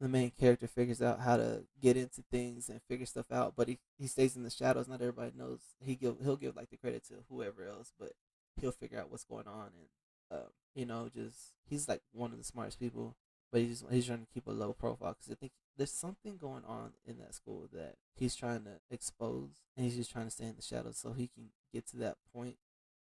the 0.00 0.08
main 0.08 0.30
character 0.38 0.66
figures 0.66 1.02
out 1.02 1.20
how 1.20 1.36
to 1.36 1.64
get 1.82 1.96
into 1.96 2.22
things 2.30 2.68
and 2.68 2.80
figure 2.88 3.06
stuff 3.06 3.30
out, 3.32 3.54
but 3.56 3.68
he, 3.68 3.78
he 3.98 4.06
stays 4.06 4.36
in 4.36 4.42
the 4.42 4.50
shadows. 4.50 4.88
Not 4.88 5.00
everybody 5.00 5.32
knows. 5.36 5.60
He 5.80 5.94
give 5.96 6.16
he'll 6.22 6.36
give 6.36 6.56
like 6.56 6.70
the 6.70 6.76
credit 6.76 7.04
to 7.08 7.14
whoever 7.30 7.66
else, 7.68 7.92
but 7.98 8.12
he'll 8.60 8.72
figure 8.72 9.00
out 9.00 9.10
what's 9.10 9.24
going 9.24 9.48
on 9.48 9.70
and 9.78 10.40
um, 10.40 10.48
you 10.74 10.86
know 10.86 11.08
just 11.14 11.54
he's 11.68 11.88
like 11.88 12.02
one 12.12 12.32
of 12.32 12.38
the 12.38 12.44
smartest 12.44 12.80
people, 12.80 13.16
but 13.52 13.60
he's 13.62 13.84
he's 13.90 14.06
trying 14.06 14.20
to 14.20 14.32
keep 14.32 14.46
a 14.46 14.52
low 14.52 14.72
profile 14.72 15.16
because 15.18 15.32
I 15.32 15.36
think 15.36 15.52
there's 15.76 15.90
something 15.90 16.36
going 16.36 16.64
on 16.66 16.92
in 17.06 17.18
that 17.18 17.34
school 17.34 17.68
that 17.72 17.96
he's 18.14 18.36
trying 18.36 18.64
to 18.64 18.80
expose, 18.90 19.62
and 19.76 19.84
he's 19.84 19.96
just 19.96 20.12
trying 20.12 20.26
to 20.26 20.30
stay 20.30 20.44
in 20.44 20.56
the 20.56 20.62
shadows 20.62 20.98
so 20.98 21.12
he 21.12 21.28
can 21.28 21.50
get 21.72 21.86
to 21.88 21.96
that 21.98 22.16
point. 22.32 22.56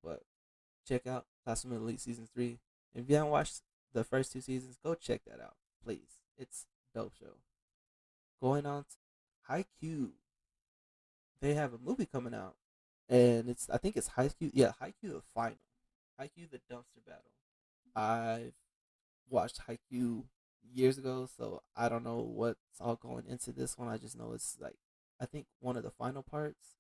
But 0.04 0.24
check 0.88 1.06
out 1.08 1.26
Classroom 1.44 1.76
Elite 1.76 2.00
season 2.00 2.28
three. 2.34 2.60
If 2.96 3.10
you 3.10 3.16
haven't 3.16 3.32
watched 3.32 3.62
the 3.94 4.04
first 4.04 4.32
two 4.32 4.42
seasons, 4.42 4.78
go 4.84 4.96
check 4.96 5.22
that 5.26 5.42
out, 5.42 5.56
please. 5.84 6.20
It's 6.38 6.66
dope 6.94 7.14
show. 7.20 7.38
Going 8.42 8.66
on 8.66 8.84
to 8.84 9.54
Haikyuu. 9.54 10.10
They 11.42 11.54
have 11.54 11.74
a 11.74 11.78
movie 11.78 12.06
coming 12.06 12.34
out. 12.34 12.56
And 13.10 13.50
it's 13.50 13.70
I 13.70 13.78
think 13.78 13.98
it's 13.98 14.10
Haikyuu 14.10 14.52
yeah, 14.54 14.72
Haikyuu 14.82 15.14
the 15.14 15.22
final. 15.36 15.58
Haikyuu 16.20 16.50
the 16.50 16.62
dumpster 16.74 17.04
battle. 17.06 17.32
I've 17.96 18.54
watched 19.30 19.62
Haikyuu 19.68 20.24
years 20.74 20.98
ago, 20.98 21.28
so 21.38 21.62
I 21.76 21.90
don't 21.90 22.04
know 22.04 22.20
what's 22.20 22.60
all 22.80 22.96
going 22.96 23.26
into 23.28 23.52
this 23.52 23.78
one. 23.78 23.88
I 23.90 23.98
just 23.98 24.18
know 24.18 24.32
it's 24.34 24.58
like 24.60 24.76
I 25.20 25.26
think 25.26 25.46
one 25.60 25.78
of 25.78 25.84
the 25.84 25.92
final 25.92 26.24
parts. 26.24 26.76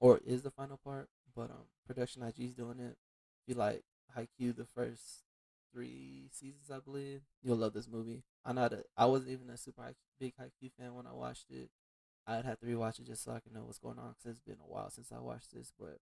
Or 0.00 0.20
is 0.24 0.42
the 0.42 0.50
final 0.50 0.78
part. 0.78 1.08
But 1.34 1.50
um 1.50 1.68
production 1.86 2.22
IG's 2.22 2.54
doing 2.54 2.80
it. 2.80 2.96
If 3.42 3.48
you 3.48 3.54
like 3.54 3.84
Haikyuu 4.16 4.56
the 4.56 4.64
first 4.64 5.24
three 5.72 6.28
seasons, 6.32 6.70
I 6.70 6.78
believe. 6.80 7.22
You'll 7.42 7.56
love 7.56 7.74
this 7.74 7.88
movie. 7.88 8.22
I'm 8.44 8.56
not 8.56 8.72
a, 8.72 8.84
I 8.96 9.06
wasn't 9.06 9.30
even 9.30 9.50
a 9.50 9.56
super 9.56 9.92
big 10.18 10.34
Haikyuu 10.40 10.72
fan 10.78 10.94
when 10.94 11.06
I 11.06 11.12
watched 11.12 11.50
it. 11.50 11.70
I'd 12.26 12.44
have 12.44 12.60
to 12.60 12.66
rewatch 12.66 12.98
it 13.00 13.06
just 13.06 13.24
so 13.24 13.32
I 13.32 13.40
can 13.40 13.54
know 13.54 13.64
what's 13.64 13.78
going 13.78 13.98
on 13.98 14.14
because 14.18 14.36
it's 14.36 14.40
been 14.46 14.60
a 14.62 14.70
while 14.70 14.90
since 14.90 15.10
I 15.12 15.20
watched 15.20 15.54
this. 15.54 15.72
But 15.78 15.98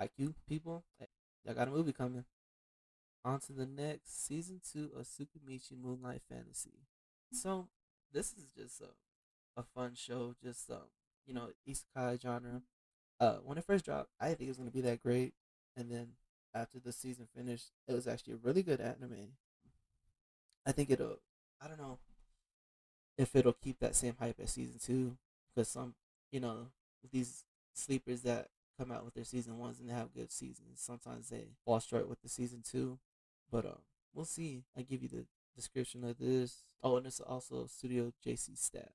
Haikyuu 0.00 0.34
people, 0.48 0.84
I 1.48 1.52
got 1.52 1.68
a 1.68 1.70
movie 1.70 1.92
coming. 1.92 2.24
On 3.22 3.38
to 3.40 3.52
the 3.52 3.66
next 3.66 4.26
season 4.26 4.60
two 4.72 4.90
of 4.96 5.06
Tsukimichi 5.06 5.72
Moonlight 5.78 6.22
Fantasy. 6.28 6.86
So 7.32 7.68
this 8.12 8.32
is 8.32 8.44
just 8.56 8.80
a, 8.80 9.60
a 9.60 9.62
fun 9.62 9.92
show, 9.94 10.34
just 10.42 10.70
um, 10.70 10.88
you 11.26 11.34
know, 11.34 11.48
isekai 11.68 12.20
genre. 12.20 12.62
Uh, 13.20 13.36
when 13.44 13.58
it 13.58 13.64
first 13.64 13.84
dropped, 13.84 14.08
I 14.18 14.28
didn't 14.28 14.38
think 14.38 14.48
it 14.48 14.52
was 14.52 14.58
gonna 14.58 14.70
be 14.70 14.80
that 14.80 15.02
great, 15.02 15.34
and 15.76 15.90
then 15.90 16.12
after 16.54 16.78
the 16.78 16.92
season 16.92 17.28
finished, 17.36 17.66
it 17.86 17.92
was 17.92 18.08
actually 18.08 18.34
a 18.34 18.38
really 18.42 18.62
good 18.62 18.80
anime. 18.80 19.34
I 20.66 20.72
think 20.72 20.90
it'll. 20.90 21.18
I 21.62 21.68
don't 21.68 21.78
know 21.78 21.98
if 23.18 23.36
it'll 23.36 23.52
keep 23.52 23.78
that 23.80 23.94
same 23.94 24.16
hype 24.18 24.40
as 24.42 24.52
season 24.52 24.78
two 24.82 25.16
because 25.54 25.68
some, 25.68 25.94
you 26.32 26.40
know, 26.40 26.68
these 27.12 27.44
sleepers 27.74 28.22
that 28.22 28.48
come 28.78 28.90
out 28.90 29.04
with 29.04 29.12
their 29.12 29.24
season 29.24 29.58
ones 29.58 29.78
and 29.78 29.90
they 29.90 29.94
have 29.94 30.14
good 30.14 30.32
seasons, 30.32 30.80
sometimes 30.80 31.28
they 31.28 31.48
fall 31.66 31.80
short 31.80 32.08
with 32.08 32.22
the 32.22 32.28
season 32.30 32.62
two. 32.64 32.98
But 33.50 33.66
um, 33.66 33.78
we'll 34.14 34.24
see. 34.24 34.64
I 34.76 34.82
give 34.82 35.02
you 35.02 35.08
the 35.08 35.26
description 35.54 36.04
of 36.04 36.18
this. 36.18 36.62
Oh, 36.82 36.96
and 36.96 37.06
it's 37.06 37.20
also 37.20 37.66
Studio 37.66 38.12
JC 38.24 38.56
staff. 38.56 38.94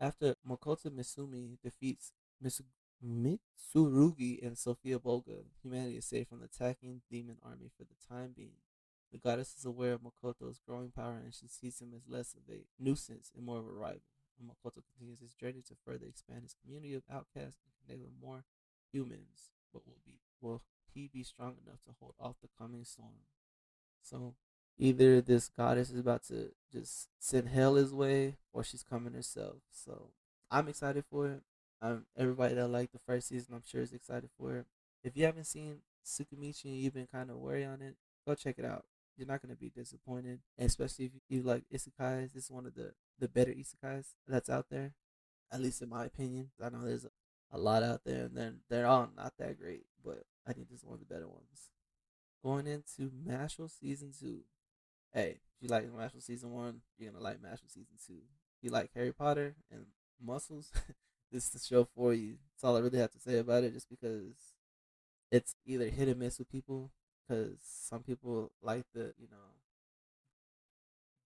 After 0.00 0.34
Makoto 0.48 0.90
Misumi 0.90 1.56
defeats 1.62 2.12
Mis- 2.40 2.62
Mitsurugi 3.04 4.44
and 4.44 4.58
Sophia 4.58 4.98
Bolga, 4.98 5.44
humanity 5.62 5.96
is 5.96 6.04
saved 6.04 6.28
from 6.28 6.40
the 6.40 6.46
attacking 6.46 7.02
demon 7.10 7.36
army 7.42 7.70
for 7.76 7.84
the 7.84 7.94
time 8.08 8.32
being. 8.36 8.58
The 9.12 9.18
goddess 9.18 9.54
is 9.56 9.64
aware 9.64 9.92
of 9.92 10.00
Makoto's 10.02 10.60
growing 10.66 10.90
power 10.90 11.20
and 11.22 11.32
she 11.32 11.46
sees 11.46 11.80
him 11.80 11.92
as 11.94 12.08
less 12.08 12.34
of 12.34 12.52
a 12.52 12.64
nuisance 12.78 13.30
and 13.36 13.46
more 13.46 13.58
of 13.58 13.66
a 13.66 13.72
rival. 13.72 14.02
And 14.38 14.48
Makoto 14.48 14.82
continues 14.82 15.20
his 15.20 15.34
journey 15.34 15.62
to 15.68 15.74
further 15.86 16.06
expand 16.06 16.42
his 16.42 16.56
community 16.60 16.94
of 16.94 17.04
outcasts 17.08 17.60
and 17.64 17.72
connect 17.86 18.02
with 18.02 18.20
more 18.20 18.44
humans. 18.92 19.52
But 19.72 19.86
will 19.86 20.00
be 20.04 20.18
will 20.40 20.62
he 20.92 21.08
be 21.12 21.22
strong 21.22 21.56
enough 21.64 21.82
to 21.86 21.94
hold 22.00 22.14
off 22.18 22.36
the 22.42 22.48
coming 22.58 22.84
storm? 22.84 23.22
So 24.04 24.34
either 24.78 25.20
this 25.20 25.48
goddess 25.48 25.90
is 25.90 25.98
about 25.98 26.24
to 26.24 26.50
just 26.72 27.08
send 27.18 27.48
hell 27.48 27.74
his 27.74 27.92
way 27.92 28.36
or 28.52 28.62
she's 28.62 28.82
coming 28.82 29.14
herself. 29.14 29.56
So 29.72 30.10
I'm 30.50 30.68
excited 30.68 31.04
for 31.10 31.26
it. 31.28 31.42
Um, 31.80 32.06
everybody 32.16 32.54
that 32.54 32.68
liked 32.68 32.92
the 32.92 32.98
first 33.06 33.28
season, 33.28 33.54
I'm 33.54 33.62
sure 33.66 33.82
is 33.82 33.92
excited 33.92 34.30
for 34.38 34.56
it. 34.56 34.66
If 35.02 35.16
you 35.16 35.24
haven't 35.24 35.44
seen 35.44 35.78
Tsukimichi 36.04 36.66
and 36.66 36.76
you've 36.76 36.94
been 36.94 37.08
kind 37.10 37.30
of 37.30 37.36
worried 37.36 37.66
on 37.66 37.82
it, 37.82 37.96
go 38.26 38.34
check 38.34 38.56
it 38.58 38.64
out. 38.64 38.84
You're 39.16 39.28
not 39.28 39.42
gonna 39.42 39.54
be 39.54 39.70
disappointed, 39.70 40.40
especially 40.58 41.06
if 41.06 41.12
you 41.28 41.42
like 41.42 41.64
isekais. 41.72 42.32
This 42.32 42.44
is 42.44 42.50
one 42.50 42.66
of 42.66 42.74
the 42.74 42.94
the 43.18 43.28
better 43.28 43.52
isekais 43.52 44.14
that's 44.26 44.50
out 44.50 44.66
there, 44.70 44.92
at 45.52 45.60
least 45.60 45.82
in 45.82 45.88
my 45.88 46.04
opinion. 46.04 46.50
I 46.60 46.70
know 46.70 46.84
there's 46.84 47.04
a, 47.04 47.10
a 47.52 47.58
lot 47.58 47.84
out 47.84 48.00
there, 48.04 48.24
and 48.24 48.36
they're 48.36 48.54
they're 48.68 48.86
all 48.86 49.08
not 49.16 49.34
that 49.38 49.58
great, 49.58 49.84
but 50.04 50.24
I 50.48 50.52
think 50.52 50.68
this 50.68 50.80
is 50.80 50.84
one 50.84 50.94
of 50.94 51.00
the 51.00 51.14
better 51.14 51.28
ones. 51.28 51.70
Going 52.44 52.66
into 52.66 53.10
Mashle 53.26 53.70
season 53.70 54.12
two. 54.20 54.40
Hey, 55.14 55.38
if 55.56 55.62
you 55.62 55.68
like 55.68 55.90
Mashle 55.90 56.22
season 56.22 56.50
one, 56.52 56.82
you're 56.98 57.10
gonna 57.10 57.24
like 57.24 57.40
Mashle 57.40 57.68
season 57.68 57.96
two. 58.06 58.20
If 58.58 58.64
you 58.64 58.70
like 58.70 58.90
Harry 58.94 59.12
Potter 59.12 59.54
and 59.70 59.86
muscles, 60.22 60.70
this 61.32 61.44
is 61.44 61.50
the 61.50 61.58
show 61.58 61.88
for 61.96 62.12
you. 62.12 62.34
That's 62.52 62.64
all 62.64 62.76
I 62.76 62.80
really 62.80 62.98
have 62.98 63.12
to 63.12 63.18
say 63.18 63.38
about 63.38 63.64
it, 63.64 63.72
just 63.72 63.88
because 63.88 64.52
it's 65.32 65.54
either 65.64 65.88
hit 65.88 66.08
or 66.08 66.14
miss 66.14 66.38
with 66.38 66.50
people. 66.50 66.90
Because 67.26 67.56
some 67.62 68.02
people 68.02 68.52
like 68.60 68.84
the, 68.94 69.14
you 69.18 69.28
know, 69.30 69.54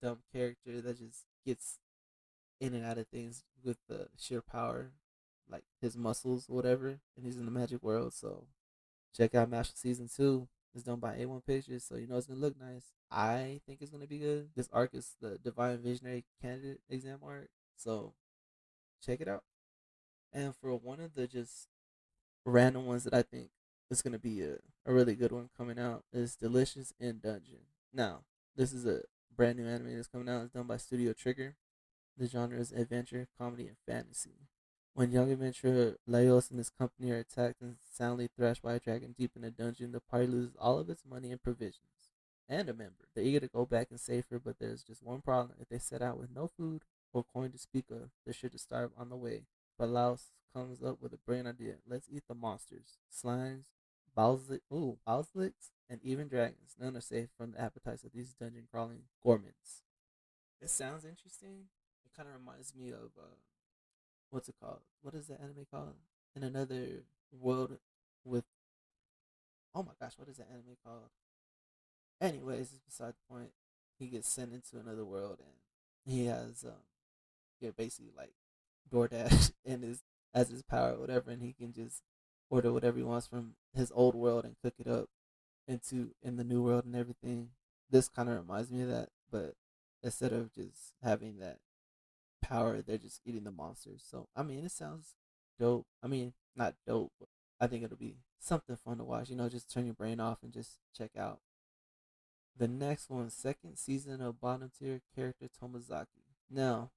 dumb 0.01 0.19
character 0.33 0.79
that 0.79 0.99
just 0.99 1.25
gets 1.45 1.79
in 2.61 2.73
and 2.73 2.85
out 2.85 2.97
of 2.97 3.07
things 3.07 3.43
with 3.61 3.77
the 3.89 4.07
sheer 4.17 4.41
power, 4.41 4.91
like 5.51 5.63
his 5.81 5.97
muscles 5.97 6.47
or 6.47 6.55
whatever, 6.55 6.99
and 7.17 7.25
he's 7.25 7.35
in 7.35 7.43
the 7.43 7.51
magic 7.51 7.83
world. 7.83 8.13
So 8.13 8.45
check 9.13 9.35
out 9.35 9.51
Mashle 9.51 9.75
season 9.75 10.07
two. 10.07 10.47
It's 10.73 10.83
done 10.83 10.99
by 10.99 11.15
A1 11.15 11.45
Pictures, 11.45 11.83
so 11.83 11.95
you 11.95 12.07
know 12.07 12.17
it's 12.17 12.27
gonna 12.27 12.39
look 12.39 12.59
nice. 12.59 12.93
I 13.09 13.59
think 13.65 13.81
it's 13.81 13.91
gonna 13.91 14.07
be 14.07 14.19
good. 14.19 14.49
This 14.55 14.69
arc 14.71 14.93
is 14.93 15.15
the 15.19 15.37
Divine 15.37 15.79
Visionary 15.79 16.25
Candidate 16.41 16.81
exam 16.89 17.19
arc, 17.23 17.49
so 17.75 18.13
check 19.03 19.19
it 19.21 19.27
out. 19.27 19.43
And 20.31 20.55
for 20.55 20.75
one 20.75 20.99
of 20.99 21.15
the 21.15 21.27
just 21.27 21.67
random 22.45 22.85
ones 22.85 23.03
that 23.05 23.13
I 23.13 23.23
think 23.23 23.49
is 23.89 24.01
gonna 24.03 24.19
be 24.19 24.41
a, 24.41 24.57
a 24.85 24.93
really 24.93 25.15
good 25.15 25.31
one 25.31 25.49
coming 25.57 25.79
out 25.79 26.03
is 26.13 26.35
Delicious 26.35 26.93
in 26.99 27.19
Dungeon. 27.19 27.65
Now, 27.91 28.21
this 28.55 28.71
is 28.71 28.85
a 28.85 29.01
brand 29.35 29.57
new 29.57 29.67
anime 29.67 29.95
that's 29.95 30.07
coming 30.07 30.29
out. 30.29 30.43
It's 30.43 30.53
done 30.53 30.67
by 30.67 30.77
Studio 30.77 31.13
Trigger. 31.13 31.55
The 32.17 32.27
genre 32.27 32.59
is 32.59 32.71
adventure, 32.71 33.27
comedy, 33.37 33.67
and 33.67 33.77
fantasy. 33.87 34.49
When 34.99 35.13
young 35.13 35.31
adventurer 35.31 35.95
Laios 36.09 36.49
and 36.49 36.57
his 36.57 36.69
company 36.69 37.11
are 37.11 37.19
attacked 37.19 37.61
and 37.61 37.77
soundly 37.89 38.27
thrashed 38.27 38.61
by 38.61 38.73
a 38.73 38.81
dragon 38.81 39.15
deep 39.17 39.31
in 39.33 39.45
a 39.45 39.49
dungeon, 39.49 39.93
the 39.93 40.01
party 40.01 40.27
loses 40.27 40.57
all 40.59 40.77
of 40.77 40.89
its 40.89 41.05
money 41.09 41.31
and 41.31 41.41
provisions. 41.41 42.09
And 42.49 42.67
a 42.67 42.73
member. 42.73 43.07
They're 43.15 43.23
eager 43.23 43.39
to 43.39 43.47
go 43.47 43.65
back 43.65 43.87
and 43.91 43.97
save 43.97 44.25
her, 44.29 44.39
but 44.39 44.59
there's 44.59 44.83
just 44.83 45.01
one 45.01 45.21
problem. 45.21 45.51
If 45.57 45.69
they 45.69 45.77
set 45.77 46.01
out 46.01 46.19
with 46.19 46.35
no 46.35 46.47
food 46.47 46.81
or 47.13 47.23
coin 47.23 47.49
to 47.51 47.57
speak 47.57 47.85
of, 47.89 48.09
they're 48.25 48.33
sure 48.33 48.49
to 48.49 48.59
starve 48.59 48.91
on 48.97 49.07
the 49.07 49.15
way. 49.15 49.43
But 49.77 49.87
Laios 49.87 50.31
comes 50.53 50.83
up 50.83 50.97
with 51.01 51.13
a 51.13 51.17
brilliant 51.25 51.47
idea. 51.47 51.75
Let's 51.87 52.09
eat 52.11 52.23
the 52.27 52.35
monsters. 52.35 52.97
Slimes, 53.09 53.67
Bowslick, 54.17 54.63
ooh, 54.69 54.97
Bowslicks, 55.07 55.71
and 55.89 56.01
even 56.03 56.27
dragons. 56.27 56.75
None 56.77 56.97
are 56.97 56.99
safe 56.99 57.29
from 57.37 57.53
the 57.53 57.61
appetites 57.61 58.03
of 58.03 58.11
these 58.11 58.33
dungeon 58.33 58.67
crawling 58.69 59.03
gourmands. 59.23 59.83
It 60.61 60.69
sounds 60.69 61.05
interesting. 61.05 61.69
It 62.03 62.17
kind 62.17 62.27
of 62.27 62.35
reminds 62.35 62.75
me 62.75 62.89
of 62.89 63.11
uh, 63.17 63.37
what's 64.29 64.49
it 64.49 64.55
called? 64.61 64.81
What 65.01 65.13
is 65.15 65.27
the 65.27 65.39
anime 65.39 65.65
called? 65.71 65.95
In 66.35 66.43
another 66.43 67.03
world 67.31 67.77
with 68.23 68.45
oh 69.75 69.83
my 69.83 69.93
gosh, 69.99 70.13
what 70.17 70.27
is 70.29 70.37
that 70.37 70.47
anime 70.51 70.77
called? 70.83 71.09
Anyways, 72.21 72.79
beside 72.85 73.13
the 73.13 73.33
point. 73.33 73.51
He 73.97 74.07
gets 74.07 74.29
sent 74.29 74.53
into 74.53 74.79
another 74.79 75.03
world 75.03 75.39
and 75.39 75.55
he 76.05 76.25
has 76.27 76.63
um 76.63 76.83
yeah, 77.59 77.71
basically 77.77 78.11
like 78.15 78.33
DoorDash 78.91 79.51
and 79.65 79.83
his 79.83 80.03
as 80.33 80.49
his 80.49 80.63
power 80.63 80.93
or 80.93 80.99
whatever 80.99 81.31
and 81.31 81.41
he 81.41 81.53
can 81.53 81.73
just 81.73 82.01
order 82.49 82.71
whatever 82.71 82.97
he 82.97 83.03
wants 83.03 83.27
from 83.27 83.55
his 83.73 83.91
old 83.93 84.15
world 84.15 84.45
and 84.45 84.55
cook 84.63 84.75
it 84.79 84.87
up 84.87 85.09
into 85.67 86.11
in 86.21 86.37
the 86.37 86.43
new 86.43 86.61
world 86.63 86.85
and 86.85 86.95
everything. 86.95 87.49
This 87.89 88.09
kind 88.09 88.29
of 88.29 88.37
reminds 88.37 88.71
me 88.71 88.83
of 88.83 88.89
that, 88.89 89.09
but 89.31 89.55
instead 90.03 90.31
of 90.33 90.53
just 90.53 90.93
having 91.03 91.39
that 91.39 91.59
power, 92.49 92.81
they're 92.81 92.97
just 92.97 93.21
eating 93.25 93.43
the 93.43 93.51
monsters. 93.51 94.03
So 94.09 94.27
I 94.35 94.43
mean, 94.43 94.65
it 94.65 94.71
sounds 94.71 95.15
dope. 95.59 95.85
I 96.03 96.07
mean, 96.07 96.33
not 96.55 96.75
dope, 96.87 97.11
but 97.19 97.29
I 97.59 97.67
think 97.67 97.83
it'll 97.83 97.97
be 97.97 98.17
something 98.39 98.77
fun 98.83 98.97
to 98.97 99.03
watch. 99.03 99.29
You 99.29 99.35
know, 99.35 99.49
just 99.49 99.71
turn 99.71 99.85
your 99.85 99.93
brain 99.93 100.19
off 100.19 100.39
and 100.43 100.53
just 100.53 100.79
check 100.97 101.11
out. 101.17 101.39
The 102.57 102.67
next 102.67 103.09
one, 103.09 103.29
second 103.29 103.77
season 103.77 104.21
of 104.21 104.41
bottom 104.41 104.71
tier 104.77 105.01
character 105.15 105.47
Tomozaki. 105.47 106.25
Now, 106.49 106.91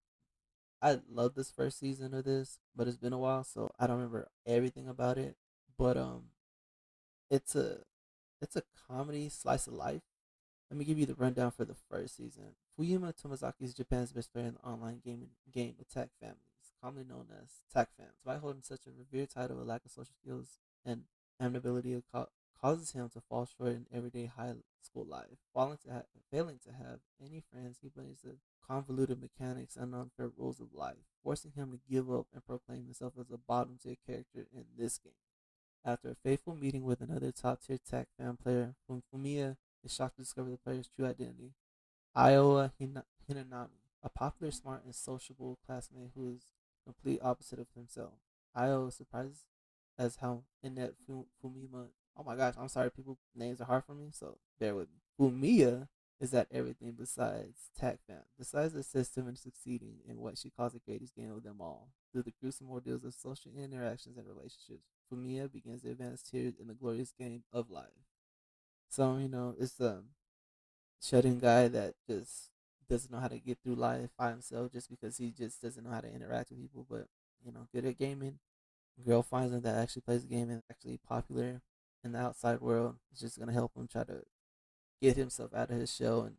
I 0.81 0.99
love 1.09 1.35
this 1.35 1.53
first 1.53 1.79
season 1.79 2.15
of 2.15 2.25
this, 2.25 2.59
but 2.75 2.89
it's 2.89 2.97
been 2.97 3.13
a 3.13 3.19
while, 3.19 3.45
so 3.45 3.71
I 3.79 3.87
don't 3.87 3.97
remember 3.97 4.29
everything 4.45 4.89
about 4.89 5.19
it. 5.19 5.37
But 5.79 5.97
um, 5.97 6.25
it's 7.31 7.55
a 7.55 7.79
it's 8.41 8.57
a 8.57 8.63
comedy 8.89 9.29
slice 9.29 9.67
of 9.69 9.75
life. 9.75 10.03
Let 10.71 10.79
me 10.79 10.85
give 10.85 10.99
you 10.99 11.07
the 11.07 11.15
rundown 11.15 11.53
for 11.53 11.65
the 11.65 11.77
first 11.89 12.17
season. 12.17 12.57
Fuyuma 12.79 13.13
Tomazaki 13.13 13.63
is 13.63 13.75
Japan's 13.75 14.13
best 14.13 14.33
player 14.33 14.47
in 14.47 14.55
the 14.55 14.61
online 14.67 15.01
gaming 15.05 15.29
game 15.53 15.75
Attack 15.79 16.09
Families, 16.19 16.73
commonly 16.83 17.05
known 17.05 17.27
as 17.43 17.61
Attack 17.71 17.91
Fam. 17.99 18.07
Despite 18.15 18.41
holding 18.41 18.63
such 18.63 18.87
a 18.87 18.91
revered 18.91 19.29
title, 19.29 19.61
a 19.61 19.65
lack 19.65 19.85
of 19.85 19.91
social 19.91 20.15
skills 20.19 20.59
and 20.85 21.03
amenability 21.39 22.03
causes 22.59 22.93
him 22.93 23.11
to 23.11 23.21
fall 23.21 23.45
short 23.45 23.73
in 23.73 23.87
everyday 23.93 24.25
high 24.25 24.55
school 24.81 25.05
life. 25.05 25.37
Failing 25.53 25.77
to, 25.85 25.93
ha- 25.93 26.03
failing 26.31 26.59
to 26.65 26.73
have 26.73 27.01
any 27.23 27.43
friends, 27.53 27.81
he 27.83 27.89
blames 27.89 28.23
the 28.23 28.37
convoluted 28.67 29.21
mechanics 29.21 29.77
and 29.77 29.95
unfair 29.95 30.31
rules 30.35 30.59
of 30.59 30.73
life, 30.73 31.05
forcing 31.23 31.53
him 31.55 31.73
to 31.73 31.93
give 31.93 32.11
up 32.11 32.27
and 32.33 32.47
proclaim 32.47 32.85
himself 32.85 33.13
as 33.21 33.31
a 33.31 33.37
bottom 33.37 33.77
tier 33.83 33.97
character 34.07 34.47
in 34.51 34.65
this 34.79 34.97
game. 34.97 35.13
After 35.85 36.11
a 36.11 36.15
fateful 36.15 36.55
meeting 36.55 36.85
with 36.85 37.03
another 37.03 37.33
top 37.33 37.61
tier 37.61 37.77
Attack 37.77 38.09
Fam 38.17 38.39
player, 38.39 38.77
Fumiya 38.89 39.57
is 39.85 39.93
shocked 39.93 40.17
to 40.17 40.23
discover 40.23 40.49
the 40.49 40.57
player's 40.57 40.89
true 40.89 41.05
identity. 41.05 41.53
Iowa 42.15 42.73
Hinanami, 42.81 43.69
a 44.03 44.09
popular, 44.09 44.51
smart, 44.51 44.85
and 44.85 44.95
sociable 44.95 45.59
classmate 45.65 46.11
who 46.15 46.29
is 46.29 46.47
complete 46.85 47.21
opposite 47.23 47.59
of 47.59 47.69
himself. 47.75 48.15
Iowa 48.55 48.87
is 48.87 48.97
surprised 48.97 49.45
as 49.99 50.17
how 50.17 50.43
inept 50.63 50.97
Fumima 51.09 51.89
oh 52.17 52.25
my 52.25 52.37
gosh, 52.37 52.55
I'm 52.59 52.69
sorry, 52.69 52.91
people 52.91 53.19
names 53.35 53.61
are 53.61 53.65
hard 53.67 53.85
for 53.85 53.95
me, 53.95 54.09
so 54.13 54.39
bear 54.59 54.75
with 54.75 54.89
me. 54.89 55.01
Fumiya 55.19 55.89
is 56.21 56.35
at 56.35 56.49
everything 56.53 56.95
besides 56.99 57.71
Tac 57.79 57.99
Fam. 58.07 58.23
Besides 58.39 58.73
the 58.73 58.83
system 58.83 59.27
and 59.27 59.39
succeeding 59.39 59.97
in 60.09 60.21
what 60.21 60.39
she 60.39 60.51
calls 60.51 60.73
the 60.73 60.81
greatest 60.81 61.15
game 61.17 61.33
of 61.33 61.43
them 61.43 61.57
all, 61.61 61.89
through 62.13 62.23
the 62.23 62.35
gruesome 62.41 62.71
ordeals 62.71 63.05
of 63.05 63.15
social 63.15 63.53
interactions 63.57 64.17
and 64.17 64.27
relationships, 64.27 64.85
Fumiya 65.11 65.53
begins 65.53 65.83
to 65.83 65.91
advance 65.91 66.23
tiers 66.23 66.55
in 66.61 66.69
the 66.69 66.75
glorious 66.75 67.13
game 67.19 67.45
of 67.53 67.71
life. 67.71 67.87
So, 68.89 69.17
you 69.17 69.29
know, 69.29 69.55
it's 69.59 69.81
a 69.81 70.03
shut-in 71.03 71.39
guy 71.39 71.69
that 71.69 71.95
just 72.09 72.51
doesn't 72.89 73.11
know 73.11 73.19
how 73.19 73.29
to 73.29 73.39
get 73.39 73.59
through 73.63 73.75
life 73.75 74.11
by 74.17 74.31
himself 74.31 74.73
just 74.73 74.89
because 74.89 75.17
he 75.17 75.31
just 75.31 75.61
doesn't 75.61 75.85
know 75.85 75.91
how 75.91 76.01
to 76.01 76.13
interact 76.13 76.51
with 76.51 76.61
people, 76.61 76.87
but, 76.89 77.07
you 77.45 77.53
know, 77.53 77.67
good 77.75 77.85
at 77.85 77.99
gaming. 77.99 78.39
Girl 79.05 79.23
finds 79.23 79.53
him 79.53 79.63
that 79.63 79.77
actually 79.77 80.03
plays 80.03 80.23
the 80.23 80.29
game 80.29 80.51
and 80.51 80.63
actually 80.71 80.99
popular 81.09 81.61
in 82.05 82.13
the 82.13 82.19
outside 82.19 82.61
world. 82.61 82.97
It's 83.11 83.21
just 83.21 83.39
gonna 83.39 83.53
help 83.53 83.73
him 83.77 83.89
try 83.89 84.05
to 84.05 84.23
get 85.01 85.17
himself 85.17 85.55
out 85.55 85.71
of 85.71 85.79
his 85.79 85.93
shell 85.93 86.23
and 86.23 86.37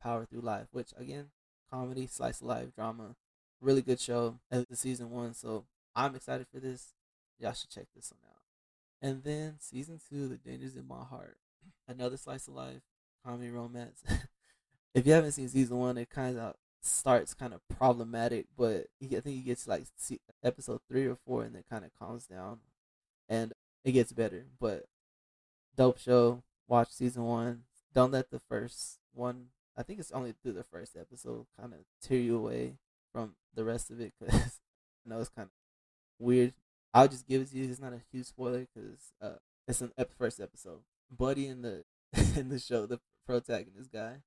power 0.00 0.24
through 0.24 0.40
life. 0.40 0.68
Which 0.70 0.92
again, 0.96 1.26
comedy, 1.70 2.06
slice 2.06 2.40
of 2.40 2.46
life, 2.46 2.74
drama, 2.74 3.16
really 3.60 3.82
good 3.82 4.00
show 4.00 4.38
at 4.50 4.68
the 4.68 4.76
season 4.76 5.10
one. 5.10 5.34
So 5.34 5.64
I'm 5.94 6.14
excited 6.14 6.46
for 6.52 6.60
this. 6.60 6.92
Y'all 7.38 7.52
should 7.52 7.70
check 7.70 7.86
this 7.94 8.12
one 8.12 8.30
out. 8.30 8.42
And 9.02 9.24
then 9.24 9.56
season 9.58 10.00
two, 10.08 10.28
The 10.28 10.36
Dangers 10.36 10.76
in 10.76 10.86
My 10.86 11.04
Heart, 11.04 11.38
another 11.88 12.16
slice 12.16 12.46
of 12.48 12.54
life 12.54 12.82
comedy 13.26 13.50
romance. 13.50 14.02
if 14.94 15.06
you 15.06 15.12
haven't 15.12 15.32
seen 15.32 15.48
season 15.48 15.78
one, 15.78 15.98
it 15.98 16.10
kind 16.10 16.38
of 16.38 16.54
starts 16.80 17.34
kind 17.34 17.52
of 17.52 17.60
problematic, 17.68 18.46
but 18.56 18.86
I 19.02 19.06
think 19.06 19.24
he 19.24 19.40
gets 19.40 19.66
like 19.66 19.84
episode 20.42 20.80
three 20.88 21.06
or 21.06 21.16
four, 21.26 21.42
and 21.42 21.54
then 21.54 21.64
kind 21.68 21.84
of 21.84 21.90
calms 21.98 22.26
down, 22.26 22.60
and 23.28 23.52
it 23.84 23.92
gets 23.92 24.12
better. 24.12 24.46
But 24.60 24.84
dope 25.76 25.98
show. 25.98 26.42
Watch 26.68 26.90
season 26.90 27.24
one. 27.24 27.62
Don't 27.94 28.12
let 28.12 28.30
the 28.30 28.40
first 28.40 28.98
one. 29.14 29.46
I 29.76 29.82
think 29.82 30.00
it's 30.00 30.12
only 30.12 30.32
through 30.32 30.52
the 30.52 30.64
first 30.64 30.96
episode 30.96 31.46
kind 31.58 31.72
of 31.72 31.80
tear 32.02 32.18
you 32.18 32.36
away 32.36 32.74
from 33.12 33.34
the 33.54 33.64
rest 33.64 33.90
of 33.90 34.00
it 34.00 34.12
because 34.18 34.60
I 35.06 35.10
know 35.10 35.20
it's 35.20 35.28
kind 35.28 35.46
of 35.46 36.24
weird. 36.24 36.54
I'll 36.92 37.08
just 37.08 37.26
give 37.26 37.42
it 37.42 37.50
to 37.50 37.56
you. 37.56 37.70
It's 37.70 37.80
not 37.80 37.92
a 37.92 38.00
huge 38.10 38.26
spoiler 38.26 38.66
because 38.74 39.12
uh, 39.20 39.38
it's 39.68 39.80
an 39.80 39.92
ep- 39.98 40.16
first 40.16 40.40
episode. 40.40 40.80
Buddy 41.10 41.46
in 41.46 41.62
the 41.62 41.84
in 42.36 42.48
the 42.48 42.58
show, 42.58 42.86
the 42.86 43.00
protagonist 43.26 43.92
guy, 43.92 44.22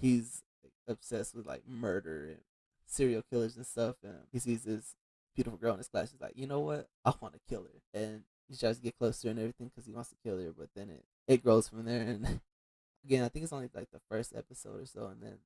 he's 0.00 0.42
obsessed 0.86 1.34
with 1.34 1.46
like 1.46 1.62
murder 1.66 2.26
and 2.26 2.40
serial 2.86 3.22
killers 3.22 3.56
and 3.56 3.66
stuff. 3.66 3.96
And 4.02 4.18
he 4.32 4.38
sees 4.38 4.64
this 4.64 4.96
beautiful 5.34 5.58
girl 5.58 5.72
in 5.72 5.78
his 5.78 5.88
class. 5.88 6.10
He's 6.10 6.20
like, 6.20 6.36
you 6.36 6.46
know 6.46 6.60
what? 6.60 6.88
I 7.04 7.12
want 7.20 7.34
to 7.34 7.40
kill 7.48 7.62
her. 7.62 7.98
And 7.98 8.22
he 8.48 8.56
tries 8.56 8.76
to 8.76 8.82
get 8.82 8.98
closer 8.98 9.30
and 9.30 9.38
everything 9.38 9.68
because 9.68 9.86
he 9.86 9.92
wants 9.92 10.10
to 10.10 10.16
kill 10.24 10.38
her, 10.38 10.52
but 10.56 10.68
then 10.74 10.90
it 10.90 11.04
it 11.28 11.42
grows 11.42 11.68
from 11.68 11.84
there. 11.84 12.02
And 12.02 12.40
again, 13.04 13.24
I 13.24 13.28
think 13.28 13.44
it's 13.44 13.52
only 13.52 13.70
like 13.72 13.90
the 13.92 14.00
first 14.08 14.34
episode 14.36 14.82
or 14.82 14.86
so, 14.86 15.06
and 15.06 15.22
then 15.22 15.38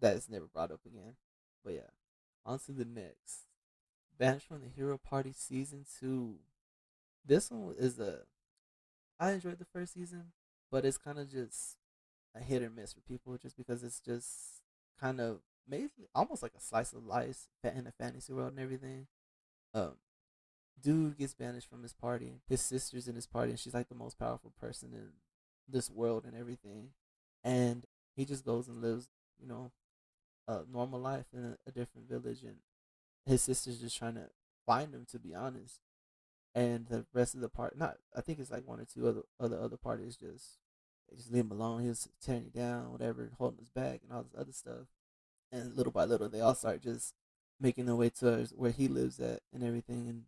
that 0.00 0.16
is 0.16 0.30
never 0.30 0.46
brought 0.46 0.70
up 0.70 0.80
again. 0.86 1.16
But 1.64 1.74
yeah, 1.74 1.90
on 2.46 2.60
to 2.60 2.72
the 2.72 2.84
next. 2.84 3.46
Banished 4.16 4.46
from 4.46 4.60
the 4.60 4.68
Hero 4.68 4.96
Party 4.96 5.32
season 5.36 5.84
two. 5.98 6.36
This 7.26 7.50
one 7.50 7.74
is 7.76 7.98
a. 7.98 8.20
I 9.18 9.32
enjoyed 9.32 9.58
the 9.58 9.64
first 9.64 9.94
season, 9.94 10.32
but 10.70 10.84
it's 10.84 10.98
kind 10.98 11.18
of 11.18 11.30
just 11.30 11.76
a 12.34 12.40
hit 12.40 12.62
or 12.62 12.70
miss 12.70 12.92
for 12.92 13.00
people, 13.00 13.36
just 13.38 13.56
because 13.56 13.82
it's 13.82 14.00
just 14.00 14.62
kind 15.00 15.20
of 15.20 15.40
maybe 15.68 16.08
almost 16.14 16.42
like 16.42 16.52
a 16.56 16.60
slice 16.60 16.92
of 16.92 17.04
life 17.04 17.46
in 17.62 17.86
a 17.86 17.92
fantasy 17.92 18.32
world 18.32 18.50
and 18.50 18.60
everything. 18.60 19.06
Um, 19.72 19.94
dude 20.80 21.18
gets 21.18 21.34
banished 21.34 21.68
from 21.68 21.82
his 21.82 21.92
party. 21.92 22.40
His 22.48 22.60
sister's 22.60 23.08
in 23.08 23.14
his 23.14 23.26
party, 23.26 23.50
and 23.50 23.58
she's 23.58 23.74
like 23.74 23.88
the 23.88 23.94
most 23.94 24.18
powerful 24.18 24.52
person 24.60 24.90
in 24.92 25.12
this 25.68 25.90
world 25.90 26.24
and 26.24 26.36
everything. 26.36 26.90
And 27.42 27.86
he 28.16 28.24
just 28.24 28.44
goes 28.44 28.68
and 28.68 28.80
lives, 28.82 29.08
you 29.40 29.48
know, 29.48 29.72
a 30.46 30.60
normal 30.70 31.00
life 31.00 31.26
in 31.32 31.44
a, 31.44 31.56
a 31.66 31.72
different 31.72 32.08
village, 32.08 32.42
and 32.42 32.56
his 33.26 33.42
sister's 33.42 33.80
just 33.80 33.96
trying 33.96 34.14
to 34.14 34.28
find 34.66 34.94
him, 34.94 35.06
to 35.10 35.18
be 35.18 35.34
honest. 35.34 35.80
And 36.54 36.86
the 36.86 37.04
rest 37.12 37.34
of 37.34 37.40
the 37.40 37.48
part, 37.48 37.76
not 37.76 37.96
I 38.16 38.20
think 38.20 38.38
it's 38.38 38.50
like 38.50 38.66
one 38.66 38.80
or 38.80 38.84
two 38.84 39.08
other 39.08 39.22
other 39.40 39.60
other 39.60 39.76
parties 39.76 40.16
just 40.16 40.58
they 41.10 41.16
just 41.16 41.32
leave 41.32 41.44
him 41.44 41.52
alone. 41.52 41.82
He 41.82 41.88
was 41.88 42.08
tearing 42.20 42.44
you 42.44 42.50
down, 42.50 42.92
whatever, 42.92 43.30
holding 43.38 43.58
his 43.58 43.70
back 43.70 44.00
and 44.02 44.12
all 44.12 44.22
this 44.22 44.38
other 44.38 44.52
stuff. 44.52 44.86
And 45.52 45.76
little 45.76 45.92
by 45.92 46.04
little, 46.04 46.28
they 46.28 46.40
all 46.40 46.54
start 46.54 46.82
just 46.82 47.14
making 47.60 47.86
their 47.86 47.94
way 47.94 48.10
to 48.10 48.48
where 48.56 48.70
he 48.70 48.88
lives 48.88 49.20
at 49.20 49.40
and 49.52 49.62
everything. 49.62 50.08
And 50.08 50.22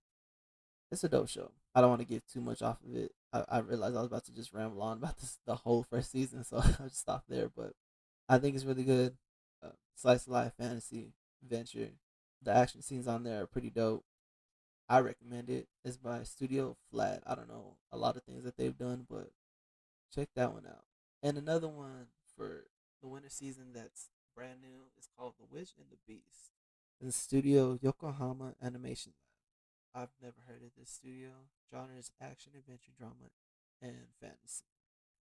it's 0.90 1.04
a 1.04 1.08
dope 1.08 1.28
show. 1.28 1.50
I 1.74 1.80
don't 1.80 1.90
want 1.90 2.00
to 2.00 2.06
get 2.06 2.26
too 2.26 2.40
much 2.40 2.62
off 2.62 2.78
of 2.82 2.94
it. 2.96 3.12
I, 3.32 3.44
I 3.48 3.58
realized 3.58 3.96
I 3.96 4.00
was 4.00 4.06
about 4.06 4.24
to 4.26 4.34
just 4.34 4.52
ramble 4.52 4.82
on 4.82 4.98
about 4.98 5.18
this 5.20 5.38
the 5.46 5.56
whole 5.56 5.82
first 5.82 6.10
season, 6.10 6.44
so 6.44 6.56
I'll 6.80 6.88
just 6.88 7.00
stop 7.00 7.24
there. 7.28 7.50
But 7.54 7.72
I 8.28 8.38
think 8.38 8.54
it's 8.54 8.64
really 8.64 8.84
good. 8.84 9.16
Uh, 9.62 9.70
slice 9.94 10.26
of 10.26 10.32
life 10.32 10.52
fantasy 10.58 11.12
adventure. 11.42 11.90
The 12.42 12.52
action 12.52 12.82
scenes 12.82 13.08
on 13.08 13.24
there 13.24 13.42
are 13.42 13.46
pretty 13.46 13.70
dope. 13.70 14.04
I 14.88 15.00
recommend 15.00 15.50
it. 15.50 15.66
It's 15.84 15.96
by 15.96 16.22
Studio 16.22 16.76
Flad. 16.90 17.22
I 17.26 17.34
don't 17.34 17.48
know 17.48 17.76
a 17.90 17.96
lot 17.96 18.16
of 18.16 18.22
things 18.22 18.44
that 18.44 18.56
they've 18.56 18.76
done, 18.76 19.04
but 19.10 19.30
check 20.14 20.28
that 20.34 20.52
one 20.52 20.66
out. 20.66 20.84
And 21.22 21.36
another 21.36 21.68
one 21.68 22.06
for 22.36 22.66
the 23.00 23.08
winter 23.08 23.28
season 23.28 23.72
that's 23.74 24.10
brand 24.34 24.60
new 24.60 24.88
is 24.98 25.08
called 25.16 25.34
The 25.38 25.46
Witch 25.50 25.70
and 25.78 25.86
the 25.90 25.98
Beast. 26.06 26.52
In 27.00 27.12
Studio 27.12 27.78
Yokohama 27.80 28.54
Animation 28.62 29.12
Lab. 29.94 30.04
I've 30.04 30.22
never 30.22 30.36
heard 30.46 30.62
of 30.62 30.72
this 30.78 30.90
studio. 30.90 31.30
Genre 31.70 31.96
is 31.98 32.10
action, 32.20 32.52
adventure, 32.56 32.92
drama, 32.98 33.32
and 33.80 34.12
fantasy. 34.20 34.64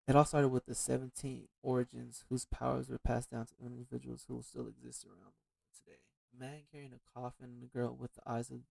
It 0.08 0.16
all 0.16 0.26
started 0.26 0.50
with 0.50 0.66
the 0.66 0.76
17 0.76 1.48
origins 1.62 2.26
whose 2.30 2.46
powers 2.46 2.90
were 2.90 2.98
passed 2.98 3.32
down 3.32 3.46
to 3.46 3.66
individuals 3.66 4.26
who 4.28 4.42
still 4.42 4.68
exist 4.68 5.06
around 5.06 5.34
the 5.34 5.46
world 5.48 5.72
today. 5.78 6.00
A 6.36 6.40
man 6.40 6.62
carrying 6.72 6.94
a 6.94 7.20
coffin 7.20 7.50
and 7.54 7.64
a 7.64 7.68
girl 7.68 7.96
with 7.98 8.14
the 8.16 8.22
eyes 8.26 8.50
of 8.50 8.62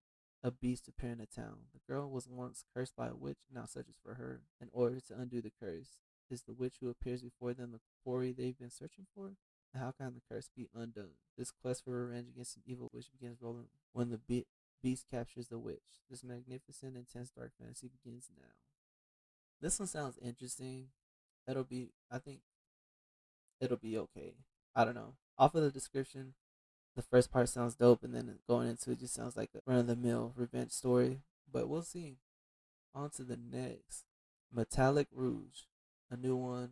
a 0.43 0.51
beast 0.51 0.87
appear 0.87 1.11
in 1.11 1.21
a 1.21 1.25
town. 1.25 1.69
The 1.73 1.79
girl 1.87 2.09
was 2.09 2.27
once 2.27 2.65
cursed 2.73 2.95
by 2.95 3.07
a 3.07 3.15
witch, 3.15 3.39
now 3.53 3.65
searches 3.65 3.95
for 4.03 4.15
her. 4.15 4.41
In 4.61 4.67
order 4.73 4.99
to 4.99 5.19
undo 5.19 5.41
the 5.41 5.51
curse, 5.57 6.01
is 6.29 6.43
the 6.43 6.53
witch 6.53 6.75
who 6.81 6.89
appears 6.89 7.21
before 7.21 7.53
them 7.53 7.71
the 7.71 7.79
quarry 8.03 8.31
they've 8.31 8.57
been 8.57 8.69
searching 8.69 9.05
for? 9.15 9.33
How 9.73 9.91
can 9.91 10.13
the 10.13 10.21
curse 10.29 10.49
be 10.55 10.67
undone? 10.75 11.15
This 11.37 11.51
quest 11.51 11.85
for 11.85 12.05
revenge 12.05 12.27
against 12.29 12.57
an 12.57 12.63
evil 12.65 12.91
witch 12.93 13.07
begins 13.11 13.41
rolling 13.41 13.67
when 13.93 14.09
the 14.09 14.17
be- 14.17 14.45
Beast 14.83 15.05
captures 15.09 15.47
the 15.47 15.57
witch. 15.57 16.01
This 16.09 16.25
magnificent, 16.25 16.97
intense 16.97 17.29
dark 17.29 17.53
fantasy 17.57 17.87
begins 17.87 18.27
now. 18.37 18.51
This 19.61 19.79
one 19.79 19.87
sounds 19.87 20.19
interesting. 20.21 20.87
It'll 21.47 21.63
be, 21.63 21.91
I 22.11 22.17
think, 22.17 22.39
it'll 23.61 23.77
be 23.77 23.97
okay. 23.97 24.33
I 24.75 24.83
don't 24.83 24.95
know. 24.95 25.13
Off 25.37 25.55
of 25.55 25.63
the 25.63 25.71
description, 25.71 26.33
the 26.95 27.01
first 27.01 27.31
part 27.31 27.49
sounds 27.49 27.75
dope, 27.75 28.03
and 28.03 28.13
then 28.13 28.39
going 28.47 28.67
into 28.67 28.91
it 28.91 28.99
just 28.99 29.13
sounds 29.13 29.35
like 29.35 29.49
a 29.55 29.59
run 29.65 29.79
of 29.79 29.87
the 29.87 29.95
mill 29.95 30.33
revenge 30.35 30.71
story. 30.71 31.21
But 31.51 31.67
we'll 31.67 31.83
see. 31.83 32.17
On 32.95 33.09
to 33.11 33.23
the 33.23 33.37
next 33.37 34.05
Metallic 34.53 35.07
Rouge, 35.11 35.63
a 36.11 36.15
new 36.15 36.35
one 36.35 36.71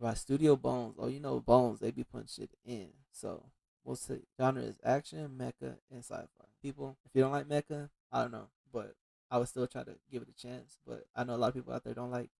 by 0.00 0.14
Studio 0.14 0.56
Bones. 0.56 0.96
Oh, 0.98 1.06
you 1.06 1.20
know, 1.20 1.38
Bones, 1.40 1.78
they 1.78 1.92
be 1.92 2.02
putting 2.02 2.26
shit 2.26 2.50
in. 2.64 2.88
So 3.12 3.44
we'll 3.84 3.96
see. 3.96 4.22
Genre 4.40 4.62
is 4.62 4.80
action, 4.84 5.30
mecha, 5.38 5.76
and 5.90 6.00
sci 6.00 6.14
fi 6.14 6.44
people. 6.60 6.96
If 7.04 7.12
you 7.14 7.22
don't 7.22 7.32
like 7.32 7.48
mecha, 7.48 7.90
I 8.10 8.22
don't 8.22 8.32
know, 8.32 8.48
but 8.72 8.94
I 9.30 9.38
would 9.38 9.48
still 9.48 9.66
try 9.66 9.84
to 9.84 9.94
give 10.10 10.22
it 10.22 10.28
a 10.28 10.40
chance. 10.40 10.78
But 10.86 11.06
I 11.14 11.22
know 11.24 11.34
a 11.34 11.36
lot 11.36 11.48
of 11.48 11.54
people 11.54 11.72
out 11.72 11.84
there 11.84 11.94
don't 11.94 12.10
like 12.10 12.30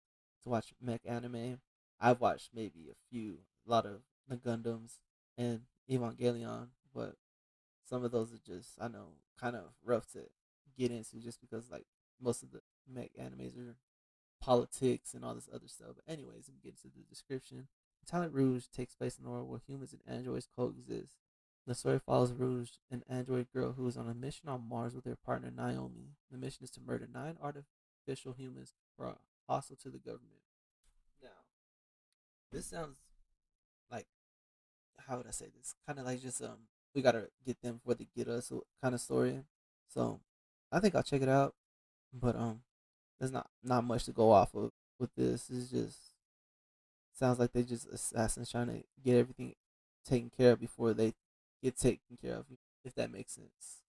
to 0.43 0.49
watch 0.49 0.75
mech 0.81 1.03
anime. 1.05 1.61
I've 2.01 2.21
watched 2.21 2.51
maybe 2.53 2.89
a 2.91 2.97
few, 3.11 3.39
a 3.67 3.71
lot 3.71 3.87
of 3.87 4.01
the 4.29 4.37
Gundams 4.37 4.99
and 5.39 5.61
Evangelion, 5.89 6.69
but 6.95 7.17
some 7.89 8.05
of 8.05 8.13
those 8.13 8.33
are 8.33 8.41
just 8.45 8.71
I 8.81 8.89
know 8.89 9.15
kind 9.41 9.57
of 9.57 9.75
rough 9.85 10.11
to 10.13 10.21
get 10.77 10.91
into 10.91 11.17
just 11.17 11.41
because 11.41 11.71
like 11.71 11.87
most 12.21 12.43
of 12.43 12.51
the 12.53 12.61
mech 12.89 13.11
animes 13.21 13.57
are 13.59 13.77
politics 14.41 15.15
and 15.15 15.25
all 15.25 15.35
this 15.35 15.49
other 15.53 15.69
stuff. 15.69 15.91
But 15.95 16.13
anyways, 16.13 16.49
let 16.49 16.55
me 16.55 16.61
get 16.63 16.75
into 16.75 16.97
the 16.97 17.05
description. 17.09 17.69
Talent 18.07 18.35
Rouge 18.35 18.65
takes 18.75 18.95
place 18.95 19.19
in 19.19 19.27
a 19.27 19.31
world 19.31 19.49
where 19.49 19.61
humans 19.67 19.93
and 19.93 20.03
androids 20.07 20.49
coexist. 20.57 21.15
The 21.67 21.75
story 21.77 22.01
follows 22.01 22.33
Rouge, 22.33 22.71
an 22.91 23.05
android 23.09 23.47
girl 23.55 23.73
who 23.73 23.87
is 23.87 23.97
on 23.97 24.09
a 24.09 24.15
mission 24.15 24.49
on 24.49 24.69
Mars 24.69 24.97
with 24.97 25.05
her 25.05 25.15
partner 25.15 25.53
Naomi. 25.55 26.17
The 26.31 26.39
mission 26.39 26.65
is 26.65 26.71
to 26.73 26.81
murder 26.81 27.07
nine 27.13 27.37
artificial 27.41 28.33
humans 28.33 28.73
who 28.97 29.05
are 29.05 29.19
hostile 29.49 29.77
to 29.77 29.91
the 29.91 29.99
government. 29.99 30.43
Now, 31.23 31.29
this 32.51 32.67
sounds 32.67 32.97
like 33.93 34.07
how 35.07 35.19
would 35.19 35.29
I 35.29 35.31
say 35.31 35.47
this? 35.57 35.77
Kind 35.87 36.01
of 36.01 36.05
like 36.05 36.21
just 36.21 36.43
um, 36.43 36.67
we 36.95 37.03
gotta 37.03 37.29
get 37.45 37.61
them 37.63 37.77
before 37.77 37.95
they 37.95 38.07
get 38.17 38.29
us 38.29 38.53
kind 38.83 38.95
of 38.95 39.01
story. 39.01 39.41
So, 39.89 40.21
I 40.71 40.81
think 40.81 40.95
I'll 40.95 41.03
check 41.03 41.23
it 41.23 41.29
out. 41.29 41.55
But 42.13 42.37
um, 42.37 42.63
there's 43.19 43.33
not 43.33 43.49
not 43.63 43.85
much 43.85 44.05
to 44.05 44.13
go 44.13 44.33
off 44.33 44.55
of 44.55 44.73
with 44.99 45.15
this. 45.17 45.49
It's 45.51 45.71
just 45.71 45.99
sounds 47.15 47.39
like 47.39 47.53
they 47.53 47.63
just 47.63 47.89
assassins 47.89 48.51
trying 48.51 48.69
to 48.69 48.83
get 49.05 49.17
everything 49.17 49.55
taken 50.05 50.31
care 50.31 50.53
of 50.53 50.61
before 50.61 50.93
they 50.93 51.15
get 51.63 51.77
taken 51.77 52.19
care 52.21 52.35
of, 52.35 52.47
if 52.85 52.95
that 52.95 53.13
makes 53.13 53.35
sense. 53.35 53.83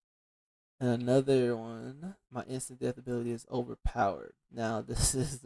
And 0.80 1.02
another 1.02 1.56
one, 1.56 2.16
my 2.32 2.44
instant 2.44 2.80
death 2.80 2.98
ability 2.98 3.32
is 3.32 3.48
overpowered. 3.52 4.34
Now 4.52 4.82
this 4.88 5.16
is 5.16 5.46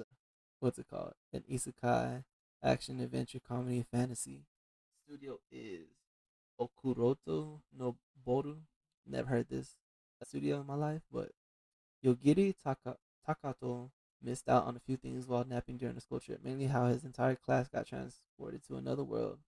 what's 0.59 0.79
it 0.79 0.87
called? 0.89 1.13
An 1.33 1.43
isekai 1.49 2.23
action 2.63 2.99
adventure 2.99 3.39
comedy 3.47 3.85
fantasy. 3.91 4.41
Studio 5.05 5.39
is 5.51 5.87
Okuroto 6.59 7.61
no 7.77 7.97
Boru. 8.25 8.57
Never 9.05 9.29
heard 9.29 9.49
this 9.49 9.75
studio 10.23 10.59
in 10.61 10.67
my 10.67 10.75
life, 10.75 11.01
but 11.11 11.31
Yogiri 12.03 12.53
Taka, 12.61 12.97
Takato 13.27 13.91
missed 14.21 14.49
out 14.49 14.65
on 14.65 14.75
a 14.75 14.79
few 14.79 14.97
things 14.97 15.27
while 15.27 15.45
napping 15.45 15.77
during 15.77 15.95
the 15.95 16.01
school 16.01 16.19
trip, 16.19 16.43
mainly 16.43 16.67
how 16.67 16.87
his 16.87 17.03
entire 17.03 17.35
class 17.35 17.67
got 17.67 17.87
transported 17.87 18.65
to 18.67 18.75
another 18.75 19.03
world 19.03 19.39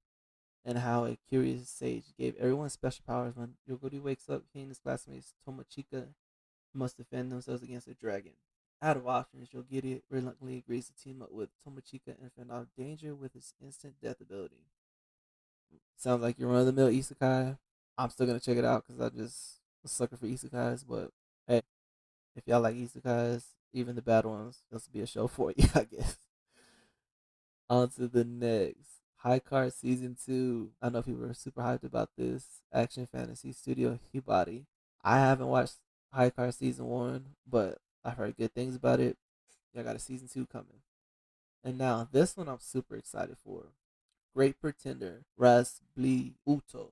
and 0.65 0.77
how 0.77 1.05
a 1.05 1.17
curious 1.27 1.69
sage 1.69 2.15
gave 2.17 2.35
everyone 2.37 2.69
special 2.69 3.03
powers. 3.05 3.35
When 3.35 3.55
Yogiri 3.67 4.01
wakes 4.01 4.29
up, 4.29 4.43
he 4.53 4.61
and 4.61 4.69
his 4.69 4.79
classmates 4.79 5.33
Tomochika 5.45 6.09
must 6.73 6.97
defend 6.97 7.31
themselves 7.31 7.63
against 7.63 7.87
a 7.87 7.93
dragon. 7.93 8.33
Out 8.81 8.97
of 8.97 9.07
options, 9.07 9.49
Yogiri 9.49 10.01
reluctantly 10.09 10.57
agrees 10.57 10.87
to 10.87 10.93
team 10.93 11.21
up 11.21 11.31
with 11.31 11.49
Tomochika 11.65 12.15
and 12.21 12.31
fend 12.31 12.51
off 12.51 12.67
danger 12.77 13.15
with 13.15 13.33
his 13.33 13.53
instant 13.61 13.95
death 14.01 14.21
ability. 14.21 14.63
Sounds 15.97 16.21
like 16.21 16.39
your 16.39 16.49
run 16.49 16.61
of 16.61 16.65
the 16.65 16.73
mill 16.73 16.89
isekai. 16.89 17.57
I'm 17.97 18.09
still 18.09 18.25
gonna 18.25 18.39
check 18.39 18.57
it 18.57 18.65
out 18.65 18.85
because 18.87 19.01
I 19.01 19.09
just 19.09 19.59
a 19.83 19.87
sucker 19.87 20.17
for 20.17 20.27
isekais. 20.27 20.85
But 20.87 21.11
hey, 21.47 21.61
if 22.35 22.47
y'all 22.47 22.61
like 22.61 22.75
isekais, 22.75 23.43
even 23.73 23.95
the 23.95 24.01
bad 24.01 24.25
ones, 24.25 24.61
this 24.71 24.87
will 24.87 24.93
be 24.93 25.01
a 25.01 25.07
show 25.07 25.27
for 25.27 25.51
you, 25.55 25.67
I 25.75 25.83
guess. 25.83 26.17
On 27.69 27.89
to 27.89 28.07
the 28.07 28.23
next. 28.23 28.99
High 29.17 29.39
Card 29.39 29.73
Season 29.73 30.15
2. 30.25 30.71
I 30.81 30.89
know 30.89 31.01
people 31.01 31.25
are 31.25 31.33
super 31.33 31.61
hyped 31.61 31.83
about 31.83 32.09
this. 32.17 32.61
Action 32.73 33.05
Fantasy 33.11 33.51
Studio 33.51 33.99
Hibari. 34.13 34.63
I 35.03 35.19
haven't 35.19 35.47
watched 35.47 35.75
High 36.13 36.29
Card 36.29 36.53
Season 36.53 36.85
1, 36.85 37.25
but 37.45 37.79
I've 38.03 38.15
heard 38.15 38.37
good 38.37 38.53
things 38.53 38.75
about 38.75 39.01
it. 39.01 39.17
I 39.77 39.83
got 39.83 39.97
a 39.97 39.99
Season 39.99 40.29
2 40.29 40.45
coming. 40.45 40.81
And 41.63 41.77
now, 41.77 42.07
this 42.09 42.37
one 42.37 42.47
I'm 42.47 42.59
super 42.59 42.95
excited 42.95 43.35
for. 43.43 43.65
Great 44.33 44.61
Pretender, 44.61 45.25
Ras 45.37 45.81
Bli 45.95 46.35
Uto 46.47 46.91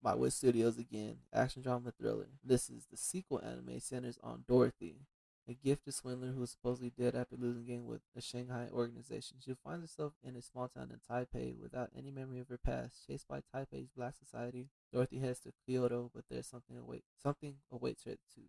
by 0.00 0.14
Wit 0.14 0.32
Studios 0.32 0.78
again, 0.78 1.18
action 1.34 1.60
drama 1.60 1.90
thriller. 1.90 2.28
This 2.44 2.70
is 2.70 2.86
the 2.88 2.96
sequel 2.96 3.40
anime 3.42 3.80
centers 3.80 4.16
on 4.22 4.44
Dorothy, 4.46 5.00
a 5.48 5.54
gifted 5.54 5.94
swindler 5.94 6.28
who 6.28 6.42
is 6.44 6.50
supposedly 6.50 6.90
dead 6.96 7.16
after 7.16 7.36
losing 7.36 7.64
game 7.64 7.84
with 7.84 8.02
a 8.16 8.20
Shanghai 8.20 8.68
organization. 8.72 9.38
She 9.44 9.54
finds 9.64 9.82
herself 9.82 10.12
in 10.22 10.36
a 10.36 10.42
small 10.42 10.68
town 10.68 10.92
in 10.92 11.00
Taipei 11.00 11.58
without 11.58 11.90
any 11.96 12.12
memory 12.12 12.38
of 12.38 12.48
her 12.48 12.58
past. 12.58 13.06
Chased 13.06 13.26
by 13.26 13.40
Taipei's 13.40 13.90
Black 13.96 14.14
Society, 14.16 14.68
Dorothy 14.92 15.18
heads 15.18 15.40
to 15.40 15.52
Kyoto, 15.66 16.12
but 16.14 16.24
there's 16.30 16.46
something 16.46 16.78
await 16.78 17.02
something 17.20 17.56
awaits 17.72 18.04
her 18.04 18.16
too. 18.32 18.42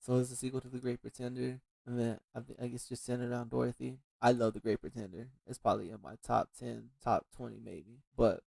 So 0.00 0.16
it's 0.18 0.30
a 0.30 0.36
sequel 0.36 0.60
to 0.60 0.68
The 0.68 0.78
Great 0.78 1.02
Pretender, 1.02 1.60
and 1.88 1.98
then 1.98 2.20
I 2.34 2.40
think 2.40 2.58
I 2.62 2.66
guess 2.66 2.86
just 2.86 3.04
centered 3.04 3.32
on 3.32 3.48
Dorothy. 3.48 3.96
I 4.20 4.32
love 4.32 4.52
The 4.52 4.60
Great 4.60 4.80
Pretender. 4.80 5.28
It's 5.46 5.58
probably 5.58 5.90
in 5.90 5.98
my 6.02 6.16
top 6.22 6.50
ten, 6.58 6.90
top 7.02 7.26
twenty 7.34 7.58
maybe. 7.64 8.02
But 8.16 8.42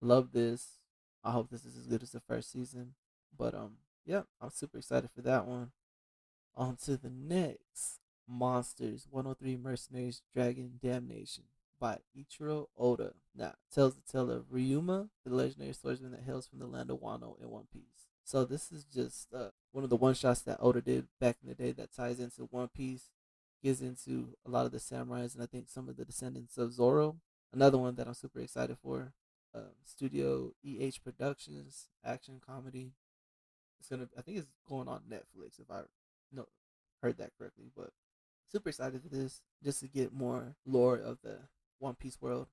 love 0.00 0.30
this. 0.32 0.78
I 1.24 1.32
hope 1.32 1.50
this 1.50 1.64
is 1.64 1.76
as 1.76 1.86
good 1.86 2.04
as 2.04 2.12
the 2.12 2.20
first 2.20 2.52
season. 2.52 2.94
But 3.36 3.54
um, 3.54 3.78
yeah, 4.06 4.22
I'm 4.40 4.50
super 4.50 4.78
excited 4.78 5.10
for 5.12 5.22
that 5.22 5.46
one. 5.46 5.72
On 6.54 6.76
to 6.84 6.96
the 6.96 7.10
next 7.10 7.98
Monsters 8.28 9.08
103 9.10 9.56
Mercenaries 9.56 10.22
Dragon 10.32 10.78
Damnation 10.80 11.44
by 11.80 11.98
Ichiro 12.16 12.68
Oda. 12.78 13.14
Now, 13.34 13.54
tells 13.74 13.96
the 13.96 14.02
tale 14.10 14.30
of 14.30 14.52
Ryuma, 14.52 15.08
the 15.26 15.34
legendary 15.34 15.72
swordsman 15.72 16.12
that 16.12 16.22
hails 16.22 16.46
from 16.46 16.60
the 16.60 16.66
land 16.66 16.90
of 16.90 17.00
Wano 17.00 17.40
in 17.42 17.50
One 17.50 17.66
Piece. 17.72 18.06
So, 18.24 18.44
this 18.44 18.72
is 18.72 18.84
just 18.84 19.28
uh, 19.34 19.50
one 19.72 19.84
of 19.84 19.90
the 19.90 19.96
one 19.96 20.14
shots 20.14 20.40
that 20.42 20.58
Oda 20.60 20.80
did 20.80 21.06
back 21.20 21.36
in 21.42 21.48
the 21.48 21.54
day 21.54 21.72
that 21.72 21.94
ties 21.94 22.20
into 22.20 22.48
One 22.50 22.68
Piece, 22.68 23.10
gets 23.62 23.82
into 23.82 24.30
a 24.46 24.50
lot 24.50 24.64
of 24.64 24.72
the 24.72 24.78
samurais, 24.78 25.34
and 25.34 25.42
I 25.42 25.46
think 25.46 25.68
some 25.68 25.88
of 25.88 25.96
the 25.96 26.06
descendants 26.06 26.56
of 26.56 26.72
Zoro. 26.72 27.16
Another 27.52 27.76
one 27.78 27.94
that 27.96 28.08
I'm 28.08 28.14
super 28.14 28.40
excited 28.40 28.76
for. 28.82 29.12
Uh, 29.54 29.70
Studio 29.84 30.52
EH 30.64 30.94
Productions, 31.04 31.88
action 32.04 32.40
comedy. 32.44 32.92
It's 33.78 33.88
gonna, 33.88 34.08
I 34.18 34.22
think 34.22 34.38
it's 34.38 34.48
going 34.68 34.88
on 34.88 35.02
Netflix 35.08 35.60
if 35.60 35.70
I 35.70 35.82
no 36.32 36.46
heard 37.02 37.18
that 37.18 37.30
correctly, 37.38 37.66
but 37.76 37.90
super 38.50 38.70
excited 38.70 39.02
for 39.02 39.08
this 39.08 39.42
just 39.62 39.80
to 39.80 39.86
get 39.86 40.12
more 40.12 40.56
lore 40.66 40.96
of 40.96 41.18
the 41.22 41.40
One 41.78 41.94
Piece 41.94 42.20
world 42.20 42.48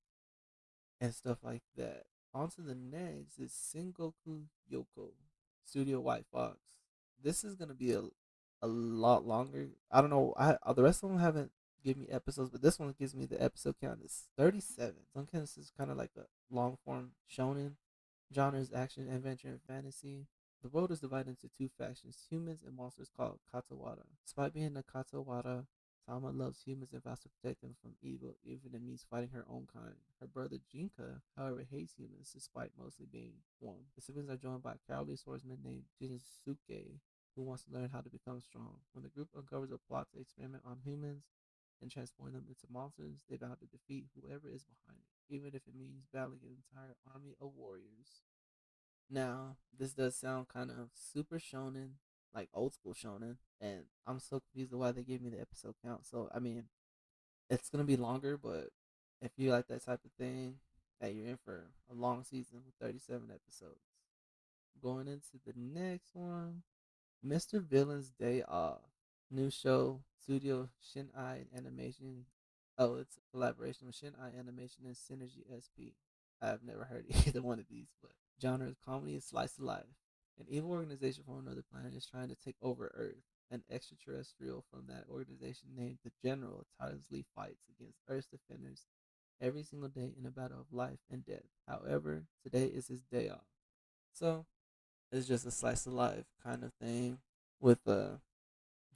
and 1.00 1.16
stuff 1.16 1.40
like 1.44 1.64
that. 1.78 2.04
On 2.34 2.50
to 2.52 2.62
the 2.62 2.76
next 2.76 3.40
is 3.40 3.52
Sengoku 3.52 4.44
Yoko 4.72 5.12
Studio 5.66 6.00
White 6.00 6.26
Fox. 6.32 6.58
This 7.24 7.44
is 7.44 7.56
gonna 7.56 7.74
be 7.74 7.94
a 7.94 8.04
a 8.62 8.68
lot 8.68 9.26
longer. 9.26 9.70
I 9.92 10.02
don't 10.02 10.10
know. 10.10 10.34
I 10.38 10.58
uh, 10.64 10.74
the 10.74 10.84
rest 10.84 11.04
of 11.04 11.10
them 11.10 11.20
haven't 11.20 11.52
given 11.84 12.04
me 12.04 12.10
episodes, 12.10 12.50
but 12.50 12.62
this 12.62 12.80
one 12.80 12.94
gives 12.98 13.16
me 13.16 13.26
the 13.26 13.42
episode 13.42 13.76
count 13.82 14.02
is 14.04 14.28
thirty 14.38 14.60
seven. 14.60 15.04
Some 15.14 15.26
kind 15.26 15.44
of 15.44 15.50
is 15.58 15.72
kind 15.78 15.92
of 15.92 15.98
like 15.98 16.12
a 16.18 16.26
long 16.54 16.78
form 16.86 17.12
shonen 17.30 17.74
genres, 18.34 18.72
action, 18.74 19.10
adventure, 19.10 19.50
and 19.50 19.62
fantasy. 19.62 20.28
The 20.62 20.70
world 20.70 20.92
is 20.92 21.00
divided 21.00 21.30
into 21.30 21.50
two 21.58 21.70
factions, 21.78 22.26
humans 22.30 22.62
and 22.66 22.76
monsters 22.76 23.10
called 23.16 23.40
Katawara. 23.54 24.06
Despite 24.24 24.54
being 24.54 24.78
a 24.78 24.84
Katawara, 24.84 25.66
Tama 26.08 26.32
loves 26.32 26.62
humans 26.64 26.94
and 26.94 27.04
vows 27.04 27.20
to 27.22 27.30
protect 27.30 27.62
them 27.62 27.76
from 27.82 27.96
evil, 28.02 28.36
even 28.44 28.60
if 28.66 28.74
it 28.74 28.82
means 28.82 29.06
fighting 29.10 29.30
her 29.30 29.46
own 29.50 29.68
kind. 29.72 29.96
Her 30.20 30.28
brother 30.28 30.58
Jinka, 30.74 31.22
however, 31.38 31.64
hates 31.70 31.94
humans 31.94 32.32
despite 32.34 32.72
mostly 32.78 33.06
being 33.12 33.34
one. 33.60 33.86
The 33.96 34.02
siblings 34.02 34.30
are 34.30 34.38
joined 34.38 34.64
by 34.64 34.74
a 34.74 34.92
cowardly 34.92 35.16
swordsman 35.16 35.60
named 35.64 35.84
Jinsuke, 36.02 37.00
who 37.36 37.44
wants 37.44 37.64
to 37.64 37.72
learn 37.72 37.90
how 37.94 38.02
to 38.02 38.10
become 38.10 38.42
strong. 38.42 38.80
When 38.94 39.04
the 39.04 39.10
group 39.10 39.30
uncovers 39.38 39.72
a 39.72 39.78
plot 39.78 40.08
to 40.14 40.20
experiment 40.20 40.64
on 40.66 40.80
humans 40.84 41.24
and 41.82 41.90
transform 41.90 42.34
them 42.34 42.46
into 42.48 42.68
monsters, 42.72 43.24
they 43.30 43.38
vow 43.38 43.56
to 43.60 43.66
defeat 43.66 44.06
whoever 44.16 44.50
is 44.50 44.66
behind 44.66 45.00
it, 45.00 45.34
even 45.34 45.48
if 45.48 45.68
it 45.68 45.76
means 45.78 46.06
battling 46.12 46.40
an 46.44 46.58
entire 46.58 46.96
army 47.14 47.36
of 47.40 47.52
warriors. 47.56 48.22
Now, 49.10 49.58
this 49.78 49.94
does 49.94 50.16
sound 50.16 50.48
kind 50.48 50.72
of 50.72 50.90
super 50.94 51.38
shonen, 51.38 52.00
like 52.34 52.50
old 52.54 52.74
school 52.74 52.94
shonen, 52.94 53.38
and 53.60 53.84
I'm 54.08 54.20
so 54.20 54.40
confused 54.40 54.74
why 54.74 54.92
they 54.92 55.04
gave 55.04 55.22
me 55.22 55.30
the 55.30 55.42
episode 55.42 55.76
count. 55.84 56.06
So, 56.06 56.30
I 56.34 56.40
mean, 56.40 56.66
it's 57.50 57.70
gonna 57.70 57.84
be 57.84 57.98
longer, 57.98 58.38
but 58.38 58.70
if 59.22 59.32
you 59.38 59.52
like 59.52 59.68
that 59.68 59.86
type 59.86 60.02
of 60.06 60.12
thing, 60.18 60.56
that 61.02 61.14
you're 61.16 61.28
in 61.28 61.38
for 61.44 61.72
a 61.90 61.96
long 61.96 62.24
season 62.24 62.60
with 62.66 62.76
37 62.80 63.30
episodes. 63.34 63.82
Going 64.82 65.08
into 65.08 65.40
the 65.46 65.54
next 65.56 66.12
one, 66.14 66.62
Mr. 67.26 67.62
Villain's 67.62 68.12
Day 68.12 68.44
Off, 68.48 68.82
new 69.30 69.50
show, 69.50 70.02
Studio 70.22 70.70
Shin-Ei 70.80 71.46
Animation. 71.56 72.26
Oh, 72.78 72.96
it's 72.96 73.18
a 73.18 73.32
collaboration 73.32 73.88
with 73.88 73.96
Shin-Ei 73.96 74.38
Animation 74.40 74.86
and 74.86 74.96
Synergy 74.96 75.44
SP. 75.50 75.98
I've 76.42 76.64
never 76.64 76.86
heard 76.86 77.06
either 77.28 77.42
one 77.42 77.60
of 77.60 77.66
these, 77.70 77.90
but 78.02 78.12
genre 78.42 78.68
is 78.68 78.78
comedy 78.84 79.14
and 79.14 79.24
slice 79.24 79.58
of 79.58 79.66
life. 79.66 79.86
An 80.42 80.48
evil 80.50 80.72
organization 80.72 81.24
from 81.24 81.38
another 81.38 81.62
planet 81.72 81.94
is 81.94 82.08
trying 82.08 82.30
to 82.30 82.36
take 82.36 82.56
over 82.64 82.92
Earth. 82.96 83.22
An 83.52 83.62
extraterrestrial 83.70 84.64
from 84.72 84.88
that 84.88 85.04
organization 85.08 85.68
named 85.78 86.00
the 86.04 86.12
General 86.24 86.66
tirelessly 86.80 87.26
fights 87.36 87.62
against 87.70 88.00
Earth's 88.10 88.26
defenders 88.26 88.88
every 89.40 89.62
single 89.62 89.90
day 89.90 90.16
in 90.18 90.26
a 90.26 90.32
battle 90.32 90.60
of 90.60 90.74
life 90.76 90.98
and 91.12 91.24
death. 91.24 91.46
However, 91.68 92.24
today 92.44 92.66
is 92.66 92.88
his 92.88 93.02
day 93.02 93.30
off. 93.30 93.46
So, 94.14 94.48
it's 95.12 95.28
just 95.28 95.46
a 95.46 95.52
slice 95.52 95.86
of 95.86 95.94
life 95.94 96.26
kind 96.44 96.64
of 96.64 96.74
thing 96.82 97.20
with 97.60 97.88
uh 97.88 98.18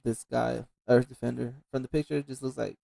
this 0.02 0.24
guy, 0.24 0.64
Earth 0.88 1.08
Defender. 1.08 1.54
From 1.70 1.82
the 1.82 1.88
picture, 1.88 2.16
it 2.16 2.26
just 2.26 2.42
looks 2.42 2.58
like 2.58 2.76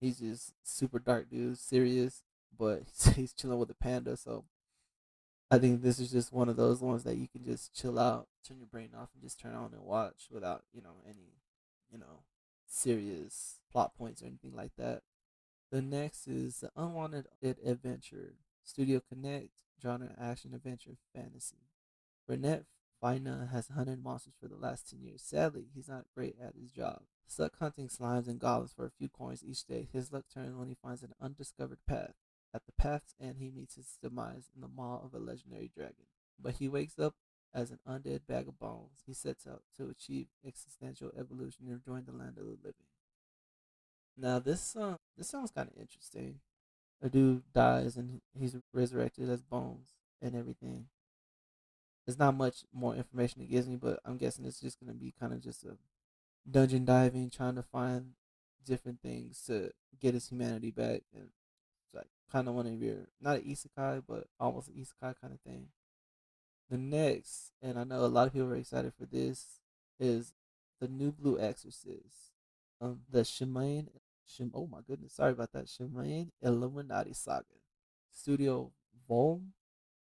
he's 0.00 0.18
just 0.18 0.52
super 0.64 0.98
dark 0.98 1.30
dude, 1.30 1.58
serious, 1.58 2.22
but 2.58 2.82
he's 3.14 3.32
chilling 3.32 3.60
with 3.60 3.70
a 3.70 3.74
panda. 3.74 4.16
So 4.16 4.46
I 5.50 5.58
think 5.58 5.82
this 5.82 5.98
is 5.98 6.12
just 6.12 6.32
one 6.32 6.48
of 6.48 6.56
those 6.56 6.80
ones 6.80 7.02
that 7.04 7.16
you 7.16 7.26
can 7.26 7.44
just 7.44 7.74
chill 7.74 7.98
out, 7.98 8.28
turn 8.46 8.58
your 8.58 8.68
brain 8.68 8.90
off, 8.96 9.08
and 9.14 9.22
just 9.22 9.40
turn 9.40 9.54
on 9.54 9.72
and 9.72 9.82
watch 9.82 10.28
without 10.30 10.62
you 10.72 10.80
know 10.80 11.02
any 11.04 11.40
you 11.90 11.98
know 11.98 12.24
serious 12.66 13.58
plot 13.72 13.94
points 13.96 14.22
or 14.22 14.26
anything 14.26 14.54
like 14.54 14.72
that. 14.78 15.02
The 15.72 15.82
next 15.82 16.26
is 16.26 16.60
the 16.60 16.70
Unwanted 16.76 17.26
Adventure 17.42 18.34
Studio 18.64 19.00
Connect, 19.08 19.50
genre 19.82 20.14
action 20.20 20.54
adventure 20.54 20.96
fantasy. 21.14 21.68
Burnett 22.28 22.64
Faina 23.02 23.50
has 23.50 23.68
hunted 23.68 24.02
monsters 24.02 24.34
for 24.40 24.46
the 24.46 24.56
last 24.56 24.90
10 24.90 25.00
years. 25.02 25.22
Sadly, 25.22 25.66
he's 25.74 25.88
not 25.88 26.04
great 26.14 26.36
at 26.40 26.54
his 26.54 26.70
job. 26.70 27.02
Stuck 27.26 27.58
hunting 27.58 27.88
slimes 27.88 28.28
and 28.28 28.38
goblins 28.38 28.72
for 28.72 28.84
a 28.84 28.90
few 28.90 29.08
coins 29.08 29.42
each 29.44 29.64
day, 29.64 29.88
his 29.92 30.12
luck 30.12 30.24
turns 30.32 30.54
when 30.56 30.68
he 30.68 30.74
finds 30.74 31.02
an 31.02 31.14
undiscovered 31.20 31.78
path. 31.88 32.14
At 32.52 32.66
the 32.66 32.72
path's 32.72 33.14
end, 33.20 33.36
he 33.38 33.50
meets 33.50 33.76
his 33.76 33.98
demise 34.02 34.50
in 34.54 34.60
the 34.60 34.68
maw 34.68 35.00
of 35.04 35.14
a 35.14 35.18
legendary 35.18 35.70
dragon. 35.72 36.06
But 36.40 36.54
he 36.54 36.68
wakes 36.68 36.98
up 36.98 37.14
as 37.54 37.70
an 37.70 37.78
undead 37.88 38.20
bag 38.26 38.48
of 38.48 38.58
bones. 38.58 39.02
He 39.06 39.14
sets 39.14 39.46
out 39.46 39.62
to 39.76 39.88
achieve 39.88 40.26
existential 40.46 41.10
evolution 41.18 41.66
and 41.68 41.84
join 41.84 42.04
the 42.04 42.12
land 42.12 42.38
of 42.38 42.44
the 42.44 42.58
living. 42.62 42.86
Now, 44.16 44.38
this 44.38 44.76
uh, 44.76 44.96
this 45.16 45.28
sounds 45.28 45.50
kind 45.50 45.68
of 45.68 45.80
interesting. 45.80 46.40
A 47.02 47.08
dude 47.08 47.42
dies 47.54 47.96
and 47.96 48.20
he's 48.38 48.56
resurrected 48.74 49.30
as 49.30 49.42
bones 49.42 49.88
and 50.20 50.34
everything. 50.34 50.86
There's 52.04 52.18
not 52.18 52.36
much 52.36 52.64
more 52.72 52.94
information 52.94 53.40
it 53.40 53.50
gives 53.50 53.68
me, 53.68 53.76
but 53.76 54.00
I'm 54.04 54.18
guessing 54.18 54.44
it's 54.44 54.60
just 54.60 54.78
gonna 54.80 54.94
be 54.94 55.14
kind 55.18 55.32
of 55.32 55.40
just 55.40 55.64
a 55.64 55.76
dungeon 56.50 56.84
diving, 56.84 57.30
trying 57.30 57.54
to 57.54 57.62
find 57.62 58.12
different 58.64 59.00
things 59.00 59.42
to 59.46 59.70
get 59.98 60.14
his 60.14 60.28
humanity 60.28 60.70
back, 60.70 61.02
and 61.14 61.28
kind 62.30 62.48
of 62.48 62.54
one 62.54 62.66
of 62.66 62.80
your 62.80 63.08
not 63.20 63.36
an 63.36 63.42
isekai, 63.42 64.02
but 64.08 64.26
almost 64.38 64.68
an 64.68 64.74
isekai 64.74 65.14
kind 65.20 65.32
of 65.34 65.40
thing. 65.40 65.68
The 66.70 66.78
next, 66.78 67.50
and 67.60 67.78
I 67.78 67.84
know 67.84 68.04
a 68.04 68.06
lot 68.06 68.28
of 68.28 68.32
people 68.32 68.48
are 68.48 68.56
excited 68.56 68.92
for 68.96 69.06
this, 69.06 69.60
is 69.98 70.32
the 70.80 70.88
new 70.88 71.10
Blue 71.10 71.38
Exorcist, 71.38 72.32
um, 72.80 73.00
the 73.10 73.20
Shimane. 73.20 73.88
Shim, 74.28 74.50
oh 74.54 74.68
my 74.70 74.78
goodness, 74.86 75.14
sorry 75.14 75.32
about 75.32 75.52
that. 75.52 75.66
Shimane 75.66 76.30
Illuminati 76.40 77.12
Saga, 77.12 77.44
Studio 78.12 78.70
VOLN. 79.08 79.46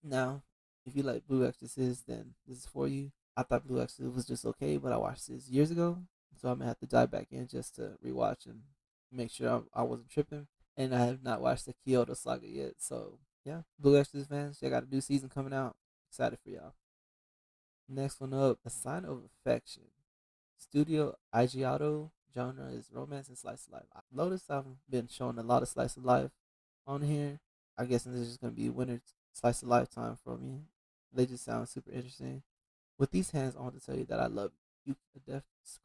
Now, 0.03 0.43
if 0.85 0.97
you 0.97 1.05
like 1.05 1.27
Blue 1.29 1.47
Exorcist, 1.47 2.09
then 2.09 2.35
this 2.47 2.59
is 2.59 2.67
for 2.67 2.89
you. 2.89 3.13
I 3.37 3.45
thought 3.45 3.67
Blue 3.67 3.81
Exorcist 3.81 4.15
was 4.15 4.27
just 4.27 4.45
okay, 4.47 4.77
but 4.77 4.93
I 4.93 4.97
watched 4.97 5.29
this 5.29 5.49
years 5.49 5.71
ago, 5.71 5.99
so 6.41 6.49
I'm 6.49 6.59
gonna 6.59 6.69
have 6.69 6.81
to 6.81 6.87
dive 6.87 7.11
back 7.13 7.29
in 7.31 7.47
just 7.47 7.77
to 7.77 7.93
rewatch 8.05 8.47
and 8.47 8.63
make 9.13 9.31
sure 9.31 9.63
I, 9.75 9.81
I 9.81 9.83
wasn't 9.85 10.11
tripping. 10.11 10.49
And 10.77 10.95
I 10.95 11.07
have 11.07 11.23
not 11.23 11.41
watched 11.41 11.67
the 11.67 11.75
Kyoto 11.85 12.15
Saga 12.15 12.47
yet, 12.47 12.75
so 12.79 13.19
yeah, 13.45 13.63
Blue 13.79 13.99
Exorcist 13.99 14.29
fans, 14.29 14.61
they 14.61 14.69
got 14.69 14.83
a 14.85 14.95
new 14.95 15.01
season 15.01 15.29
coming 15.29 15.55
out. 15.55 15.77
Excited 16.11 16.39
for 16.43 16.51
y'all. 16.51 16.75
Next 17.89 18.21
one 18.21 18.35
up, 18.35 18.59
A 18.65 18.71
Sign 18.71 19.05
of 19.05 19.23
Affection. 19.25 19.85
Studio 20.59 21.17
Ajiado 21.35 22.11
genre 22.35 22.67
is 22.67 22.91
romance 22.93 23.29
and 23.29 23.39
slice 23.39 23.67
of 23.67 23.75
life. 23.75 23.85
Noticed 24.13 24.51
I've 24.51 24.65
been 24.91 25.09
showing 25.09 25.39
a 25.39 25.43
lot 25.43 25.63
of 25.63 25.69
slice 25.69 25.97
of 25.97 26.05
life 26.05 26.31
on 26.87 27.03
here. 27.03 27.41
I 27.79 27.85
guess 27.85 28.05
this 28.05 28.15
is 28.15 28.29
just 28.29 28.41
gonna 28.41 28.53
be 28.53 28.69
winter 28.69 29.01
slice 29.33 29.63
of 29.63 29.69
lifetime 29.69 30.19
for 30.23 30.37
me. 30.37 30.63
They 31.13 31.27
just 31.27 31.45
sound 31.45 31.69
super 31.69 31.91
interesting. 31.91 32.43
With 32.99 33.11
these 33.11 33.31
hands, 33.31 33.55
I 33.57 33.63
want 33.63 33.79
to 33.79 33.85
tell 33.85 33.97
you 33.97 34.05
that 34.07 34.21
I 34.21 34.27
love 34.27 34.53
you. 34.85 34.97
A 35.15 35.31
deaf 35.31 35.43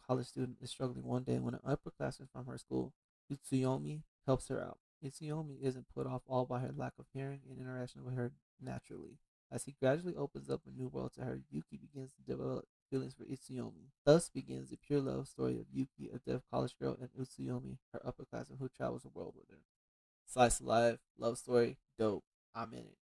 college 0.07 0.27
student 0.27 0.57
is 0.61 0.69
struggling 0.69 1.03
one 1.03 1.23
day 1.23 1.39
when 1.39 1.53
an 1.53 1.61
upperclassman 1.65 2.29
from 2.31 2.45
her 2.45 2.57
school, 2.57 2.93
Itsuomi, 3.31 4.01
helps 4.25 4.47
her 4.49 4.61
out. 4.61 4.77
Itsuomi 5.03 5.61
isn't 5.61 5.87
put 5.93 6.05
off 6.05 6.21
all 6.27 6.45
by 6.45 6.59
her 6.59 6.71
lack 6.75 6.93
of 6.99 7.05
hearing 7.13 7.41
and 7.49 7.59
interaction 7.59 8.03
with 8.03 8.15
her 8.15 8.31
naturally. 8.61 9.17
As 9.51 9.65
he 9.65 9.75
gradually 9.79 10.15
opens 10.15 10.49
up 10.49 10.61
a 10.65 10.71
new 10.71 10.87
world 10.87 11.11
to 11.15 11.21
her, 11.21 11.41
Yuki 11.49 11.77
begins 11.77 12.11
to 12.13 12.31
develop 12.31 12.65
feelings 12.89 13.13
for 13.13 13.25
Itsuomi. 13.25 13.89
Thus 14.05 14.29
begins 14.29 14.69
the 14.69 14.77
pure 14.77 15.01
love 15.01 15.27
story 15.27 15.57
of 15.59 15.65
Yuki, 15.73 16.09
a 16.13 16.19
deaf 16.19 16.41
college 16.49 16.75
girl, 16.79 16.97
and 16.99 17.09
Itsuomi, 17.19 17.77
her 17.91 17.99
upperclassman 18.05 18.59
who 18.59 18.69
travels 18.69 19.03
the 19.03 19.09
world 19.09 19.33
with 19.35 19.49
her. 19.49 19.63
Slice 20.25 20.59
of 20.59 20.67
life, 20.67 20.99
love 21.17 21.37
story, 21.37 21.77
dope. 21.97 22.23
I'm 22.55 22.73
in 22.73 22.79
it. 22.79 22.97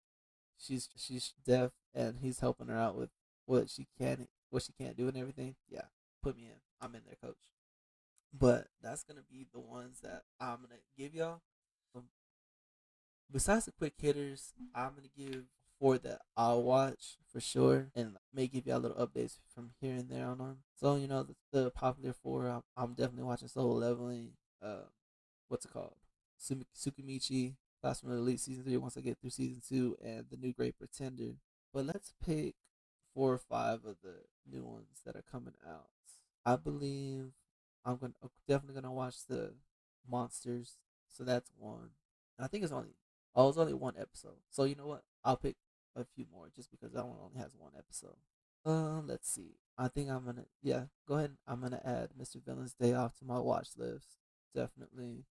She's 0.58 0.90
she's 0.96 1.34
deaf, 1.46 1.72
and 1.94 2.18
he's 2.22 2.40
helping 2.40 2.68
her 2.68 2.78
out 2.78 2.96
with 2.96 3.10
what 3.46 3.70
she 3.70 3.88
can, 4.00 4.28
what 4.50 4.64
she 4.64 4.74
can't 4.74 4.98
do, 4.98 5.08
and 5.08 5.18
everything. 5.18 5.56
Yeah, 5.70 5.86
put 6.24 6.36
me 6.36 6.46
in. 6.46 6.60
I'm 6.82 6.96
in 6.96 7.02
there, 7.06 7.16
coach. 7.22 7.38
But 8.38 8.68
that's 8.82 9.04
gonna 9.04 9.24
be 9.30 9.48
the 9.52 9.60
ones 9.60 10.02
that 10.02 10.24
I'm 10.40 10.58
gonna 10.58 10.82
give 10.98 11.16
y'all. 11.16 11.42
Um, 11.96 12.06
besides 13.32 13.66
the 13.66 13.72
quick 13.72 13.94
hitters, 13.98 14.54
I'm 14.76 14.92
gonna 14.96 15.08
give 15.18 15.46
four 15.80 15.98
that 16.00 16.22
I'll 16.38 16.62
watch 16.62 17.18
for 17.32 17.40
sure, 17.40 17.88
and 17.96 18.18
may 18.34 18.48
give 18.48 18.68
y'all 18.68 18.80
little 18.80 19.06
updates 19.06 19.40
from 19.54 19.72
here 19.82 19.96
and 19.96 20.10
there 20.10 20.28
on 20.28 20.38
them. 20.38 20.58
So 20.76 20.96
you 20.96 21.08
know 21.08 21.24
the, 21.24 21.36
the 21.52 21.72
popular 21.72 22.14
four, 22.14 22.48
I'm, 22.48 22.62
I'm, 22.78 22.94
definitely 22.94 23.24
watching 23.24 23.48
Solo 23.48 23.74
Leveling. 23.76 24.32
Uh, 24.62 24.88
what's 25.48 25.66
it 25.66 25.72
called? 25.72 25.96
Tsukimichi, 26.40 27.56
Classroom 27.82 28.18
Elite 28.18 28.40
season 28.40 28.64
three. 28.64 28.78
Once 28.78 28.98
I 28.98 29.02
get 29.02 29.18
through 29.20 29.32
season 29.32 29.62
two, 29.68 29.98
and 30.04 30.26
the 30.30 30.38
new 30.38 30.54
Great 30.54 30.78
Pretender. 30.78 31.36
But 31.74 31.86
let's 31.86 32.14
pick 32.24 32.56
four 33.14 33.34
or 33.34 33.38
five 33.38 33.86
of 33.86 33.98
the 34.04 34.24
new 34.50 34.64
ones 34.64 35.02
that 35.06 35.16
are 35.16 35.24
coming 35.32 35.54
out. 35.68 35.88
I 36.46 36.56
believe 36.56 37.32
I'm 37.86 37.98
gonna 37.98 38.14
definitely 38.48 38.82
gonna 38.82 38.94
watch 38.94 39.26
the 39.28 39.54
monsters. 40.10 40.78
So 41.08 41.24
that's 41.24 41.52
one. 41.58 41.90
And 42.38 42.46
I 42.46 42.48
think 42.48 42.64
it's 42.64 42.74
only 42.74 42.96
oh 43.36 43.50
it's 43.50 43.58
only 43.58 43.74
one 43.74 43.96
episode. 44.00 44.38
So 44.50 44.64
you 44.64 44.76
know 44.76 44.88
what? 44.88 45.04
I'll 45.24 45.38
pick 45.38 45.56
a 45.96 46.06
few 46.16 46.26
more 46.32 46.50
just 46.56 46.72
because 46.72 46.94
that 46.94 47.06
one 47.06 47.18
only 47.24 47.40
has 47.40 47.56
one 47.58 47.72
episode. 47.78 48.18
Um, 48.66 49.08
let's 49.08 49.30
see. 49.30 49.56
I 49.78 49.88
think 49.88 50.10
I'm 50.10 50.26
gonna 50.26 50.46
yeah, 50.62 50.84
go 51.08 51.16
ahead. 51.16 51.38
I'm 51.48 51.62
gonna 51.62 51.82
add 51.84 52.10
Mr. 52.20 52.44
Villain's 52.44 52.74
Day 52.74 52.94
Off 52.94 53.18
to 53.20 53.26
my 53.26 53.40
watch 53.40 53.70
list. 53.78 54.18
Definitely, 54.54 55.26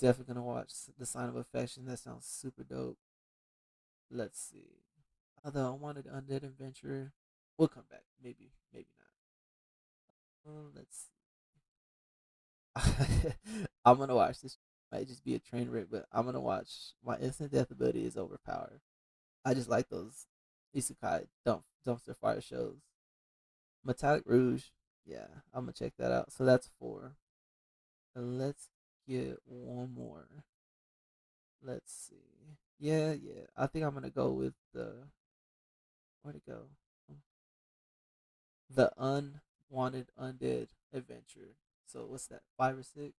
definitely 0.00 0.34
gonna 0.34 0.46
watch 0.46 0.72
The 0.98 1.06
Sign 1.06 1.28
of 1.28 1.36
Affection. 1.36 1.86
That 1.86 1.98
sounds 1.98 2.26
super 2.26 2.64
dope. 2.64 2.98
Let's 4.10 4.40
see. 4.40 4.82
Although 5.44 5.68
I 5.68 5.70
wanted 5.70 6.06
Undead 6.06 6.42
Adventure, 6.42 7.12
we'll 7.56 7.68
come 7.68 7.84
back. 7.90 8.04
Maybe, 8.22 8.52
maybe 8.72 8.88
not. 8.98 10.52
Um, 10.52 10.72
let's 10.74 10.96
see. 10.96 11.17
I'm 13.84 13.98
gonna 13.98 14.14
watch 14.14 14.40
this. 14.40 14.58
Might 14.92 15.06
just 15.06 15.24
be 15.24 15.34
a 15.34 15.38
train 15.38 15.70
wreck, 15.70 15.86
but 15.90 16.06
I'm 16.12 16.24
gonna 16.24 16.40
watch. 16.40 16.94
My 17.04 17.18
instant 17.18 17.52
death 17.52 17.70
ability 17.70 18.06
is 18.06 18.16
overpowered. 18.16 18.80
I 19.44 19.54
just 19.54 19.68
like 19.68 19.88
those 19.88 20.26
isekai 20.76 21.26
dump 21.44 21.64
dumpster 21.86 22.16
fire 22.16 22.40
shows. 22.40 22.76
Metallic 23.84 24.22
Rouge, 24.26 24.64
yeah, 25.06 25.26
I'm 25.54 25.62
gonna 25.62 25.72
check 25.72 25.94
that 25.98 26.12
out. 26.12 26.32
So 26.32 26.44
that's 26.44 26.70
four. 26.78 27.16
And 28.14 28.38
let's 28.38 28.68
get 29.08 29.38
one 29.44 29.94
more. 29.94 30.26
Let's 31.62 31.92
see. 31.92 32.56
Yeah, 32.78 33.12
yeah. 33.12 33.46
I 33.56 33.66
think 33.66 33.84
I'm 33.84 33.94
gonna 33.94 34.10
go 34.10 34.30
with 34.30 34.54
the 34.72 34.92
where'd 36.22 36.36
it 36.36 36.46
go? 36.46 36.68
The 38.70 38.92
unwanted 38.98 40.08
undead 40.20 40.68
adventure. 40.92 41.56
So 41.90 42.06
what's 42.06 42.26
that? 42.28 42.42
Five 42.56 42.78
or 42.78 42.82
six? 42.82 43.14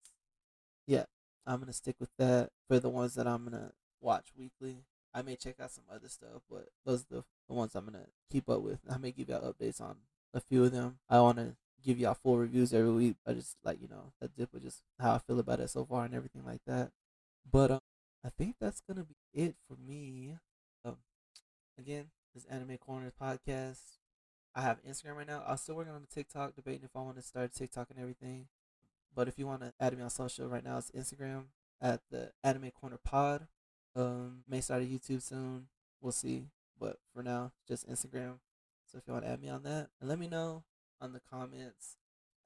Yeah, 0.88 1.06
I'm 1.46 1.60
gonna 1.60 1.74
stick 1.74 1.96
with 2.00 2.12
that 2.18 2.52
for 2.68 2.80
the 2.80 2.90
ones 2.90 3.16
that 3.16 3.28
I'm 3.28 3.44
gonna 3.44 3.72
watch 4.02 4.28
weekly. 4.38 4.86
I 5.14 5.24
may 5.24 5.36
check 5.36 5.60
out 5.60 5.72
some 5.72 5.86
other 5.92 6.08
stuff, 6.08 6.44
but 6.50 6.70
those 6.86 7.02
are 7.02 7.16
the, 7.16 7.24
the 7.48 7.54
ones 7.56 7.76
I'm 7.76 7.86
gonna 7.86 8.06
keep 8.32 8.48
up 8.48 8.62
with. 8.62 8.80
I 8.90 8.98
may 8.98 9.12
give 9.12 9.30
y'all 9.30 9.54
updates 9.54 9.82
on 9.82 9.96
a 10.34 10.40
few 10.40 10.64
of 10.64 10.72
them. 10.72 11.00
I 11.10 11.20
wanna 11.20 11.56
give 11.84 11.98
y'all 11.98 12.14
full 12.14 12.38
reviews 12.38 12.74
every 12.74 12.92
week. 12.92 13.16
I 13.26 13.34
just 13.34 13.58
like 13.64 13.82
you 13.82 13.88
know 13.88 14.14
that 14.22 14.36
dip 14.36 14.54
with 14.54 14.64
just 14.64 14.84
how 15.00 15.16
I 15.16 15.18
feel 15.18 15.40
about 15.40 15.60
it 15.60 15.70
so 15.70 15.86
far 15.86 16.06
and 16.06 16.14
everything 16.14 16.46
like 16.46 16.62
that. 16.68 16.92
But 17.52 17.72
um, 17.72 17.80
I 18.24 18.30
think 18.30 18.56
that's 18.60 18.82
gonna 18.82 19.06
be 19.06 19.16
it 19.34 19.56
for 19.68 19.76
me. 19.76 20.36
Um, 20.86 20.98
again, 21.78 22.12
this 22.36 22.46
Anime 22.46 22.78
Corners 22.78 23.14
podcast. 23.20 23.80
I 24.56 24.62
have 24.62 24.84
Instagram 24.84 25.16
right 25.18 25.28
now. 25.28 25.44
I'm 25.48 25.58
still 25.58 25.76
working 25.76 25.94
on 25.94 26.02
the 26.02 26.08
TikTok, 26.14 26.56
debating 26.56 26.84
if 26.84 26.96
I 26.96 27.02
want 27.02 27.18
to 27.18 27.22
start 27.22 27.54
TikTok 27.54 27.88
and 27.92 28.00
everything. 28.00 28.48
But 29.20 29.28
if 29.28 29.38
you 29.38 29.48
want 29.48 29.60
to 29.64 29.74
add 29.82 29.98
me 29.98 30.02
on 30.02 30.10
social 30.10 30.48
right 30.48 30.64
now, 30.64 30.78
it's 30.78 30.92
Instagram 30.92 31.48
at 31.82 32.00
the 32.10 32.32
Anime 32.42 32.72
Corner 32.72 32.98
Pod. 33.04 33.48
Um, 33.94 34.46
may 34.48 34.62
start 34.62 34.82
a 34.82 34.86
YouTube 34.86 35.22
soon. 35.22 35.68
We'll 36.00 36.14
see. 36.14 36.46
But 36.80 37.00
for 37.14 37.22
now, 37.22 37.52
just 37.68 37.86
Instagram. 37.90 38.36
So 38.86 38.98
if 38.98 39.04
you 39.06 39.12
want 39.12 39.26
to 39.26 39.32
add 39.32 39.42
me 39.42 39.50
on 39.50 39.64
that, 39.64 39.90
and 40.00 40.08
let 40.08 40.20
me 40.20 40.30
know 40.30 40.64
on 41.02 41.12
the 41.12 41.20
comments, 41.30 41.98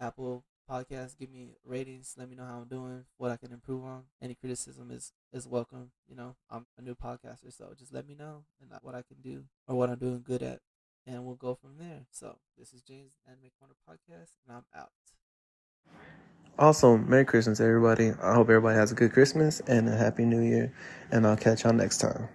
Apple 0.01 0.45
Podcast, 0.67 1.15
give 1.19 1.30
me 1.30 1.49
ratings. 1.63 2.15
Let 2.17 2.28
me 2.28 2.36
know 2.36 2.45
how 2.45 2.57
I'm 2.57 2.67
doing, 2.67 3.05
what 3.17 3.30
I 3.30 3.38
can 3.38 3.51
improve 3.51 3.84
on. 3.84 4.05
Any 4.19 4.34
criticism 4.34 4.89
is 4.89 5.13
is 5.32 5.47
welcome. 5.47 5.91
You 6.09 6.15
know, 6.15 6.38
I'm 6.49 6.65
a 6.80 6.82
new 6.82 6.95
podcaster, 6.95 7.55
so 7.55 7.76
just 7.78 7.93
let 7.93 8.07
me 8.07 8.15
know 8.15 8.45
and 8.59 8.71
what 8.82 8.95
I 8.95 9.03
can 9.03 9.21
do 9.21 9.43
or 9.67 9.76
what 9.76 9.91
I'm 9.91 9.99
doing 9.99 10.24
good 10.26 10.41
at, 10.41 10.61
and 11.05 11.24
we'll 11.24 11.36
go 11.36 11.53
from 11.53 11.78
there. 11.78 12.07
So 12.09 12.39
this 12.57 12.74
is 12.74 12.82
James 12.82 13.11
Anime 13.28 13.51
Corner 13.59 13.76
Podcast, 13.88 14.32
and 14.47 14.57
I'm 14.57 14.65
out. 14.76 14.89
Also, 16.58 16.97
Merry 16.97 17.26
Christmas, 17.26 17.60
everybody. 17.60 18.12
I 18.22 18.36
hope 18.36 18.47
everybody 18.47 18.76
has 18.76 18.91
a 18.91 18.95
good 18.95 19.12
Christmas 19.12 19.60
and 19.62 19.89
a 19.89 19.97
Happy 19.97 20.24
New 20.24 20.41
Year, 20.41 20.72
and 21.12 21.26
I'll 21.26 21.36
catch 21.36 21.64
y'all 21.64 21.74
next 21.74 21.97
time. 21.97 22.30